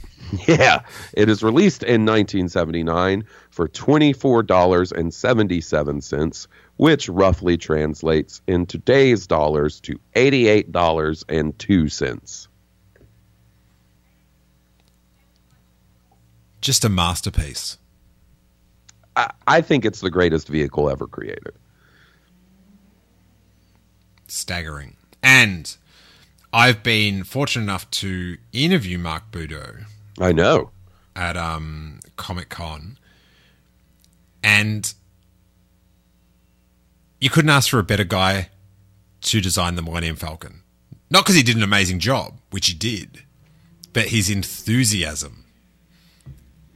[0.47, 0.83] Yeah,
[1.13, 6.47] it is released in 1979 for $24.77,
[6.77, 12.47] which roughly translates in today's dollars to $88.02.
[16.61, 17.77] Just a masterpiece.
[19.15, 21.53] I, I think it's the greatest vehicle ever created.
[24.27, 24.95] Staggering.
[25.23, 25.75] And
[26.53, 29.85] I've been fortunate enough to interview Mark Boudreau
[30.19, 30.71] I know.
[31.15, 32.97] at um, Comic Con,
[34.43, 34.93] and
[37.19, 38.49] you couldn't ask for a better guy
[39.21, 40.63] to design the Millennium Falcon.
[41.09, 43.23] Not because he did an amazing job, which he did,
[43.93, 45.40] but his enthusiasm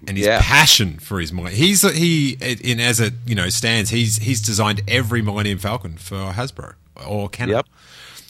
[0.07, 0.39] and his Yeah.
[0.41, 1.57] passion for his Millennium.
[1.61, 3.89] He's he in as it you know stands.
[3.89, 6.73] He's he's designed every Millennium Falcon for Hasbro
[7.05, 7.67] or Kenner, Yep.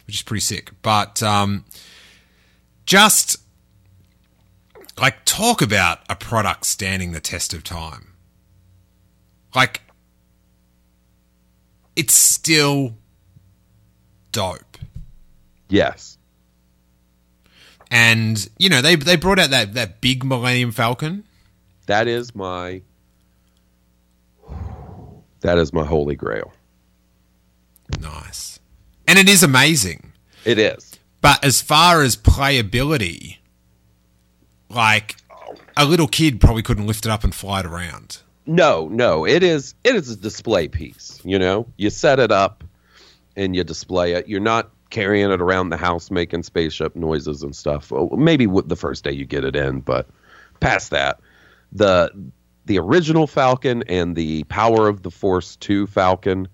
[0.08, 0.72] which is pretty sick.
[0.82, 1.66] But um,
[2.86, 3.38] just
[5.00, 8.14] like talk about a product standing the test of time.
[9.54, 9.82] Like
[11.96, 12.96] it's still
[14.32, 14.78] dope.
[15.70, 16.18] Yes.
[17.92, 21.24] And you know, they they brought out that that big Millennium Falcon.
[21.86, 22.82] That is my
[25.42, 26.54] That is my holy grail.
[28.00, 28.60] Nice.
[29.08, 30.12] And it is amazing.
[30.44, 30.94] It is.
[31.22, 33.38] But as far as playability,
[34.70, 35.18] like
[35.78, 38.22] a little kid probably couldn't lift it up and fly it around.
[38.48, 41.66] No, no, it is it is a display piece, you know?
[41.78, 42.64] You set it up
[43.36, 44.28] and you display it.
[44.28, 47.92] You're not carrying it around the house making spaceship noises and stuff.
[48.12, 50.08] Maybe the first day you get it in, but
[50.60, 51.20] past that,
[51.72, 52.12] the
[52.66, 56.48] the original Falcon and the Power of the Force 2 Falcon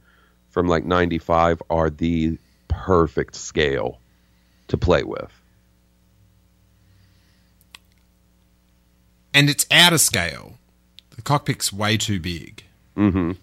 [0.49, 3.97] from like 95 are the perfect scale
[4.67, 5.31] to play with.
[9.33, 10.55] And it's out of scale.
[11.15, 12.63] The cockpit's way too big.
[12.97, 13.37] Mhm.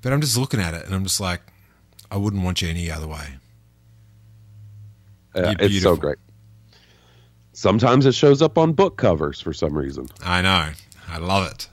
[0.00, 1.42] But I'm just looking at it and I'm just like,
[2.10, 3.34] I wouldn't want you any other way.
[5.34, 6.16] Uh, it's so great.
[7.58, 10.06] Sometimes it shows up on book covers for some reason.
[10.24, 10.70] I know.
[11.08, 11.68] I love it.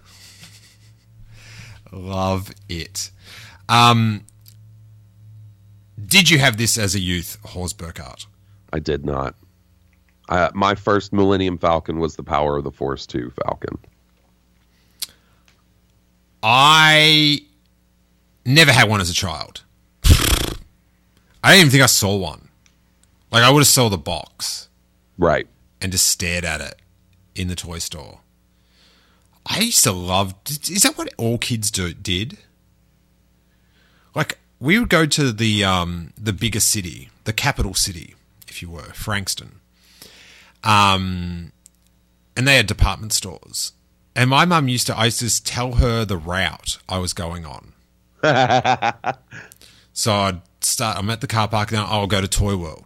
[1.91, 3.11] love it.
[3.69, 4.25] Um,
[6.03, 8.25] did you have this as a youth, Hawes Burkhardt?
[8.73, 9.35] I did not.
[10.27, 13.77] Uh, my first Millennium Falcon was the Power of the Force 2 Falcon.
[16.41, 17.41] I
[18.43, 19.61] never had one as a child.
[20.03, 22.49] I didn't even think I saw one.
[23.31, 24.65] Like I would have sold the box
[25.17, 25.47] Right.
[25.81, 26.75] And just stared at it
[27.35, 28.19] in the toy store.
[29.45, 30.33] I used to love.
[30.49, 32.37] Is that what all kids do did?
[34.15, 38.15] Like we would go to the um, the bigger city, the capital city,
[38.47, 39.59] if you were, Frankston.
[40.63, 41.51] Um,
[42.35, 43.73] and they had department stores.
[44.15, 47.13] And my mum used to, I used to just tell her the route I was
[47.13, 47.73] going on.
[49.93, 51.85] so I'd start, I'm at the car park, now.
[51.85, 52.84] I'll go to Toy World.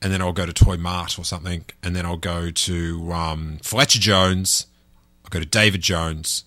[0.00, 1.64] And then I'll go to Toy Mart or something.
[1.82, 4.66] And then I'll go to um, Fletcher Jones.
[5.24, 6.44] I'll go to David Jones.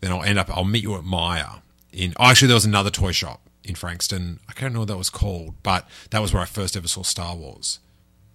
[0.00, 1.62] Then I'll end up, I'll meet you at Myer.
[1.92, 4.40] In, oh, actually, there was another toy shop in Frankston.
[4.48, 7.02] I can't know what that was called, but that was where I first ever saw
[7.02, 7.80] Star Wars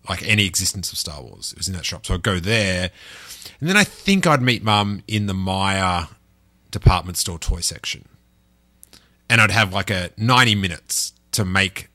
[0.09, 1.51] like any existence of Star Wars.
[1.51, 2.05] It was in that shop.
[2.05, 2.91] So I'd go there.
[3.59, 6.07] And then I think I'd meet mum in the Myer
[6.71, 8.05] department store toy section.
[9.29, 11.89] And I'd have like a 90 minutes to make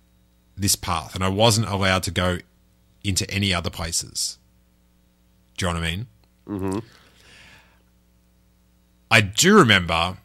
[0.56, 1.14] this path.
[1.14, 2.38] And I wasn't allowed to go
[3.02, 4.38] into any other places.
[5.56, 6.06] Do you know what I mean?
[6.48, 6.78] Mm-hmm.
[9.10, 10.18] I do remember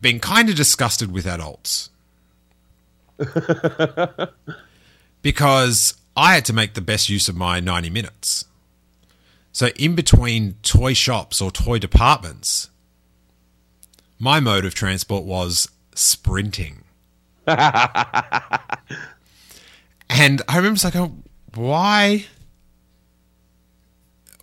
[0.00, 1.90] being kind of disgusted with adults.
[5.22, 8.44] because I had to make the best use of my 90 minutes.
[9.52, 12.70] So, in between toy shops or toy departments,
[14.18, 16.84] my mode of transport was sprinting.
[17.46, 17.60] and
[20.48, 21.12] I remember like, oh,
[21.54, 22.26] why?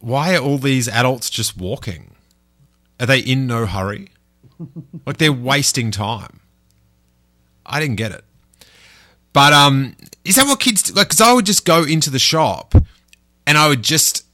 [0.02, 2.12] Why are all these adults just walking?
[3.00, 4.10] Are they in no hurry?
[5.06, 6.40] like they're wasting time.
[7.66, 8.24] I didn't get it.
[9.34, 9.96] But um,
[10.26, 10.94] is that what kids do?
[10.94, 11.08] like?
[11.10, 12.74] Because I would just go into the shop
[13.46, 14.26] and I would just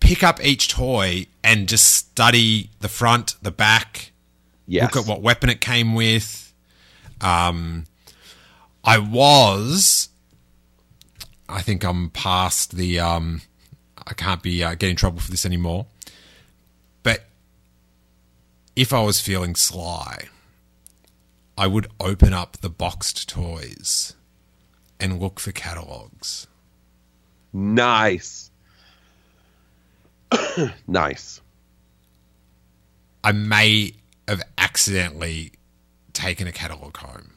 [0.00, 4.12] pick up each toy and just study the front, the back,
[4.66, 4.82] Yes.
[4.94, 6.52] look at what weapon it came with.
[7.20, 7.84] Um,
[8.82, 10.08] I was
[11.54, 12.98] I think I'm past the.
[12.98, 13.42] Um,
[14.04, 15.86] I can't be uh, get in trouble for this anymore.
[17.04, 17.26] But
[18.74, 20.24] if I was feeling sly,
[21.56, 24.14] I would open up the boxed toys
[24.98, 26.48] and look for catalogs.
[27.52, 28.50] Nice.
[30.88, 31.40] nice.
[33.22, 33.94] I may
[34.26, 35.52] have accidentally
[36.12, 37.30] taken a catalog home.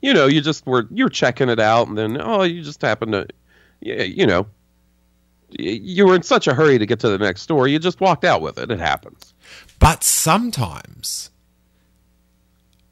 [0.00, 3.12] You know, you just were you're checking it out, and then oh, you just happen
[3.12, 3.26] to,
[3.80, 4.46] yeah, you know,
[5.50, 8.24] you were in such a hurry to get to the next store, you just walked
[8.24, 8.70] out with it.
[8.70, 9.34] It happens.
[9.78, 11.30] But sometimes,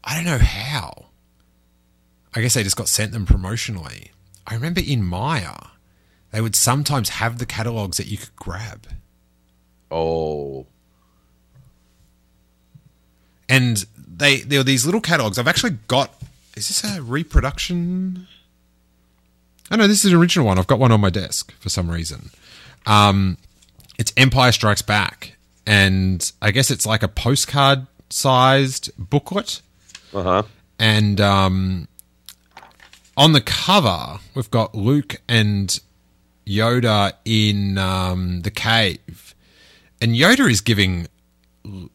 [0.02, 1.06] I don't know how.
[2.34, 4.10] I guess they just got sent them promotionally.
[4.46, 5.56] I remember in Myer,
[6.32, 8.86] they would sometimes have the catalogs that you could grab.
[9.90, 10.66] Oh,
[13.48, 15.38] And they there were these little catalogs.
[15.38, 16.12] I've actually got.
[16.56, 18.26] Is this a reproduction?
[19.70, 20.58] Oh no, this is an original one.
[20.58, 22.30] I've got one on my desk for some reason.
[22.86, 23.36] Um,
[23.98, 29.60] it's Empire Strikes Back, and I guess it's like a postcard sized booklet.
[30.14, 30.42] uh huh.
[30.78, 31.88] and um,
[33.16, 35.78] on the cover we've got Luke and
[36.46, 39.34] Yoda in um, the cave,
[40.00, 41.08] and Yoda is giving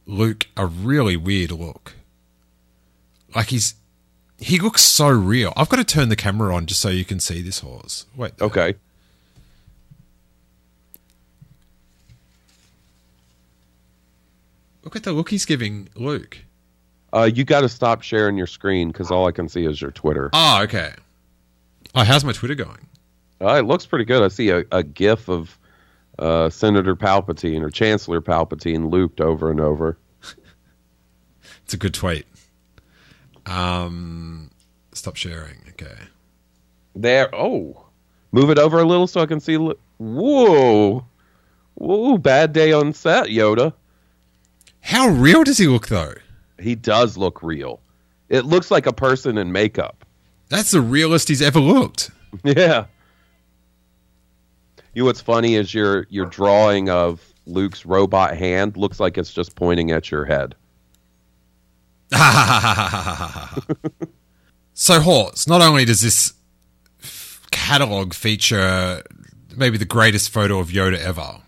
[0.06, 1.94] Luke a really weird look.
[3.34, 3.76] Like he's
[4.42, 5.54] he looks so real.
[5.56, 8.06] I've got to turn the camera on just so you can see this Hawes.
[8.16, 8.76] Wait, Okay.
[14.84, 16.40] look at the look he's giving Luke.
[17.14, 19.92] Uh, you got to stop sharing your screen because all I can see is your
[19.92, 20.30] Twitter.
[20.34, 20.94] Oh, okay.
[21.94, 22.88] Oh, how's my Twitter going?
[23.42, 24.24] Uh, it looks pretty good.
[24.24, 25.58] I see a, a GIF of
[26.20, 29.98] uh, Senator Palpatine or Chancellor Palpatine looped over and over.
[31.66, 32.26] It's a good tweet.
[33.46, 34.52] Um,
[34.94, 35.58] stop sharing.
[35.70, 35.98] Okay.
[36.96, 37.34] There.
[37.34, 37.86] Oh,
[38.32, 39.56] move it over a little so I can see.
[39.56, 41.06] Whoa,
[41.76, 42.18] whoa!
[42.18, 43.74] Bad day on set, Yoda.
[44.82, 46.14] How real does he look though?
[46.60, 47.80] He does look real.
[48.30, 50.06] It looks like a person in makeup.
[50.50, 52.12] That's the realest he's ever looked.
[52.44, 52.86] Yeah.
[54.94, 59.34] You know what's funny is your your drawing of Luke's robot hand looks like it's
[59.34, 60.56] just pointing at your head.
[64.74, 66.34] so, Hawes, not only does this
[67.52, 69.02] catalog feature
[69.56, 71.42] maybe the greatest photo of Yoda ever,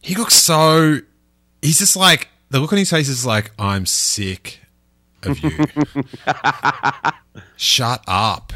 [0.00, 1.00] he looks so.
[1.62, 2.28] He's just like.
[2.48, 4.60] The look on his face is like, I'm sick
[5.24, 5.50] of you.
[7.56, 8.52] Shut up.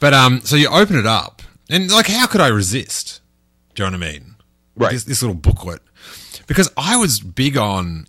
[0.00, 1.40] But, um, so you open it up,
[1.70, 3.22] and like, how could I resist?
[3.74, 4.34] Do you know what I mean?
[4.76, 4.92] Right.
[4.92, 5.80] This, this little booklet.
[6.46, 8.06] Because I was big on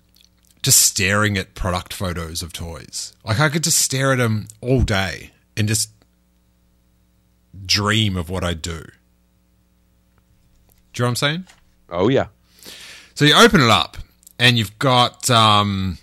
[0.64, 3.14] just staring at product photos of toys.
[3.24, 5.90] Like I could just stare at them all day and just
[7.66, 8.82] dream of what I do.
[10.94, 11.48] Do you know what I'm saying?
[11.90, 12.28] Oh yeah.
[13.14, 13.98] So you open it up
[14.40, 15.98] and you've got um,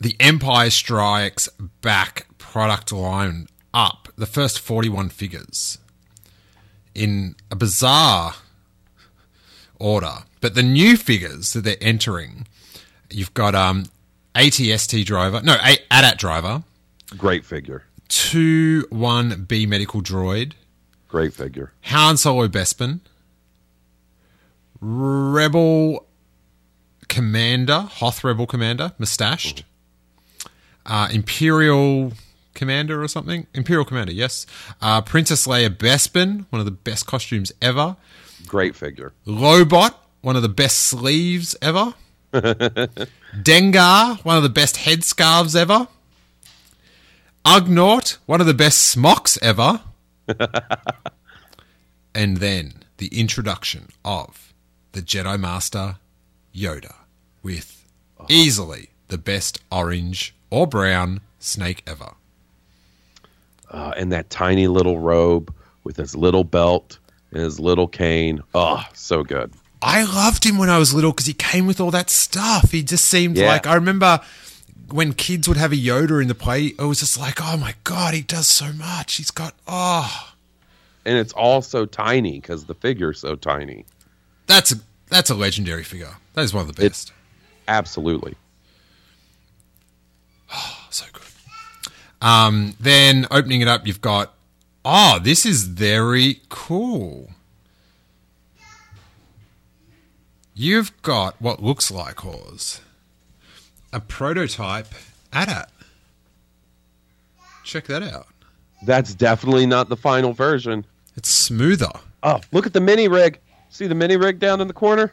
[0.00, 1.48] the Empire Strikes
[1.80, 5.78] Back product line up, the first 41 figures
[6.94, 8.34] in a bizarre
[9.78, 10.24] order.
[10.40, 12.46] But the new figures that they're entering,
[13.10, 13.84] you've got um,
[14.34, 16.62] ATST driver, no, A- AT-AT driver,
[17.16, 17.84] Great figure.
[18.08, 20.52] 2 1B medical droid,
[21.08, 21.72] Great figure.
[21.82, 23.00] Han Solo Bespin,
[24.80, 26.06] Rebel
[27.08, 29.64] Commander, Hoth Rebel Commander, mustached,
[30.86, 32.12] uh, Imperial
[32.54, 34.46] Commander or something, Imperial Commander, yes,
[34.80, 37.96] uh, Princess Leia Bespin, one of the best costumes ever,
[38.46, 39.12] Great figure.
[39.26, 41.94] Lobot, one of the best sleeves ever,
[42.32, 45.88] Dengar, one of the best headscarves ever,
[47.44, 49.80] Ugnaught, one of the best smocks ever.
[52.14, 54.52] and then the introduction of
[54.92, 55.96] the Jedi Master
[56.54, 56.94] Yoda
[57.42, 57.86] with
[58.28, 62.12] easily the best orange or brown snake ever.
[63.70, 66.98] Uh, and that tiny little robe with his little belt
[67.30, 68.42] and his little cane.
[68.54, 69.52] Oh, so good.
[69.80, 72.72] I loved him when I was little because he came with all that stuff.
[72.72, 73.46] He just seemed Yeah.
[73.48, 74.20] like I remember
[74.90, 76.66] when kids would have a Yoda in the play.
[76.66, 79.16] It was just like, oh my god, he does so much.
[79.16, 80.30] He's got oh,
[81.04, 83.84] And it's all so tiny because the figure's so tiny.
[84.46, 84.76] that's a
[85.08, 86.16] that's a legendary figure.
[86.34, 87.12] That is one of the best.
[87.68, 88.34] Absolutely.
[90.52, 91.22] Oh, so good.
[92.20, 94.34] Um, then opening it up, you've got
[94.84, 97.30] oh, this is very cool.
[100.60, 102.80] You've got what looks like Hawes,
[103.92, 104.88] a prototype
[105.32, 105.70] AT-AT.
[107.62, 108.26] Check that out.
[108.84, 110.84] That's definitely not the final version.
[111.16, 111.92] It's smoother.
[112.24, 113.38] Oh, look at the mini rig.
[113.70, 115.12] See the mini rig down in the corner?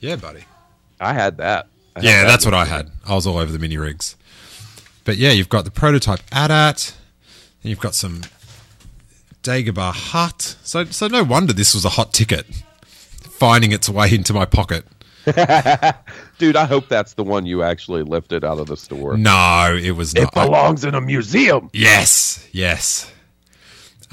[0.00, 0.44] Yeah, buddy.
[1.00, 1.68] I had that.
[1.94, 2.28] I had Yeah, that.
[2.28, 2.90] that's what I had.
[3.06, 4.16] I was all over the mini rigs.
[5.04, 6.94] But yeah, you've got the prototype AT-AT,
[7.62, 8.20] and you've got some
[9.42, 10.56] Dagobah Hut.
[10.62, 12.44] So, so no wonder this was a hot ticket,
[13.38, 14.84] finding its way into my pocket.
[16.38, 19.16] Dude, I hope that's the one you actually lifted out of the store.
[19.16, 20.24] No, it was not.
[20.24, 21.68] It belongs in a museum.
[21.72, 23.12] Yes, yes.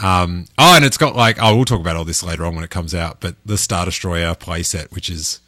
[0.02, 2.64] Um, oh, and it's got like oh, we'll talk about all this later on when
[2.64, 3.20] it comes out.
[3.20, 5.40] But the Star Destroyer playset, which is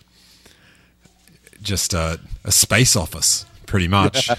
[1.64, 4.28] just a, a space office, pretty much.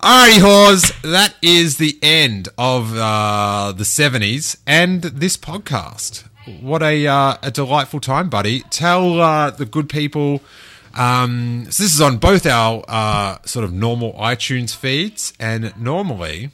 [0.00, 6.24] Alrighty, Hawes, that is the end of uh, the seventies and this podcast.
[6.60, 8.60] What a uh, a delightful time, buddy.
[8.70, 10.40] Tell uh, the good people.
[10.94, 16.50] Um, so this is on both our uh, sort of normal iTunes feeds, and normally,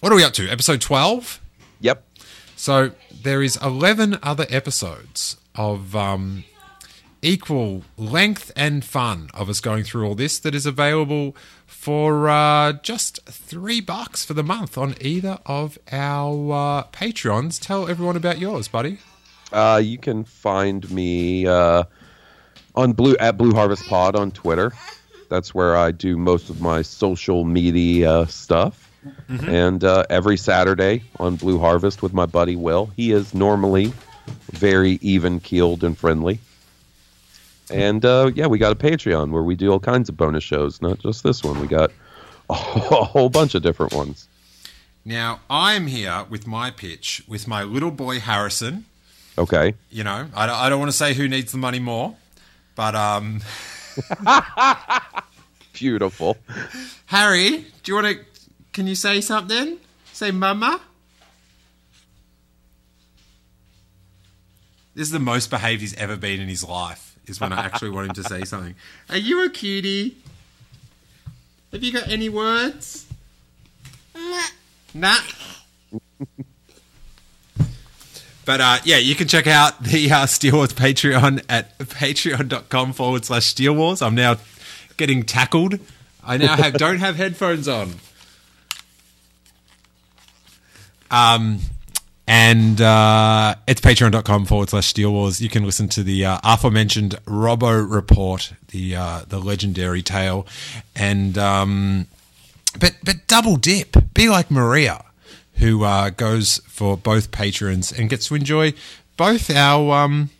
[0.00, 0.48] what are we up to?
[0.48, 1.40] Episode twelve.
[1.80, 2.04] Yep.
[2.56, 2.92] So
[3.22, 6.44] there is 11 other episodes of um,
[7.20, 11.34] equal length and fun of us going through all this that is available
[11.66, 17.60] for uh, just three bucks for the month on either of our uh, Patreons.
[17.60, 18.98] Tell everyone about yours, buddy.
[19.52, 21.84] Uh, you can find me uh,
[22.74, 24.72] on blue at Blue Harvest Pod on Twitter.
[25.28, 28.90] That's where I do most of my social media stuff.
[29.28, 32.90] And uh, every Saturday on Blue Harvest with my buddy Will.
[32.96, 33.92] He is normally
[34.52, 36.38] very even keeled and friendly.
[37.70, 40.82] And uh, yeah, we got a Patreon where we do all kinds of bonus shows,
[40.82, 41.60] not just this one.
[41.60, 41.90] We got
[42.50, 44.28] a whole bunch of different ones.
[45.04, 48.84] Now, I'm here with my pitch with my little boy Harrison.
[49.38, 49.74] Okay.
[49.90, 52.14] You know, I don't, I don't want to say who needs the money more,
[52.74, 53.40] but um,
[55.72, 56.36] Beautiful.
[57.06, 58.24] Harry, do you want to?
[58.72, 59.78] Can you say something?
[60.12, 60.80] Say mama.
[64.94, 67.16] This is the most behaved he's ever been in his life.
[67.26, 68.74] Is when I actually want him to say something.
[69.08, 70.16] Are you a cutie?
[71.72, 73.06] Have you got any words?
[74.92, 75.16] Nah.
[78.44, 83.24] But uh, yeah, you can check out the uh, Steel Wars Patreon at patreon.com forward
[83.24, 84.02] slash Steel Wars.
[84.02, 84.36] I'm now
[84.96, 85.78] getting tackled.
[86.24, 87.94] I now have don't have headphones on.
[91.10, 91.60] Um,
[92.26, 95.40] and uh, it's patreon.com forward slash Steel Wars.
[95.40, 100.46] You can listen to the uh, aforementioned Robbo Report, the uh, the legendary tale,
[100.96, 102.06] and um,
[102.80, 103.96] but but double dip.
[104.14, 105.04] Be like Maria,
[105.54, 108.74] who uh, goes for both patrons and gets to enjoy
[109.16, 110.30] both our um,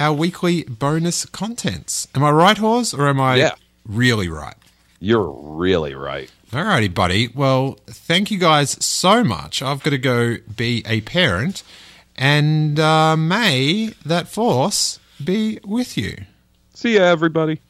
[0.00, 2.06] our weekly bonus contents.
[2.14, 3.54] Am I right, Hawes, or am I Yeah.
[3.86, 4.54] really right?
[5.00, 6.30] You're really right.
[6.50, 7.28] Alrighty, buddy.
[7.28, 9.62] Well, thank you guys so much.
[9.62, 11.62] I've got to go be a parent,
[12.16, 16.24] and uh, may that force be with you.
[16.74, 17.60] See ya, everybody.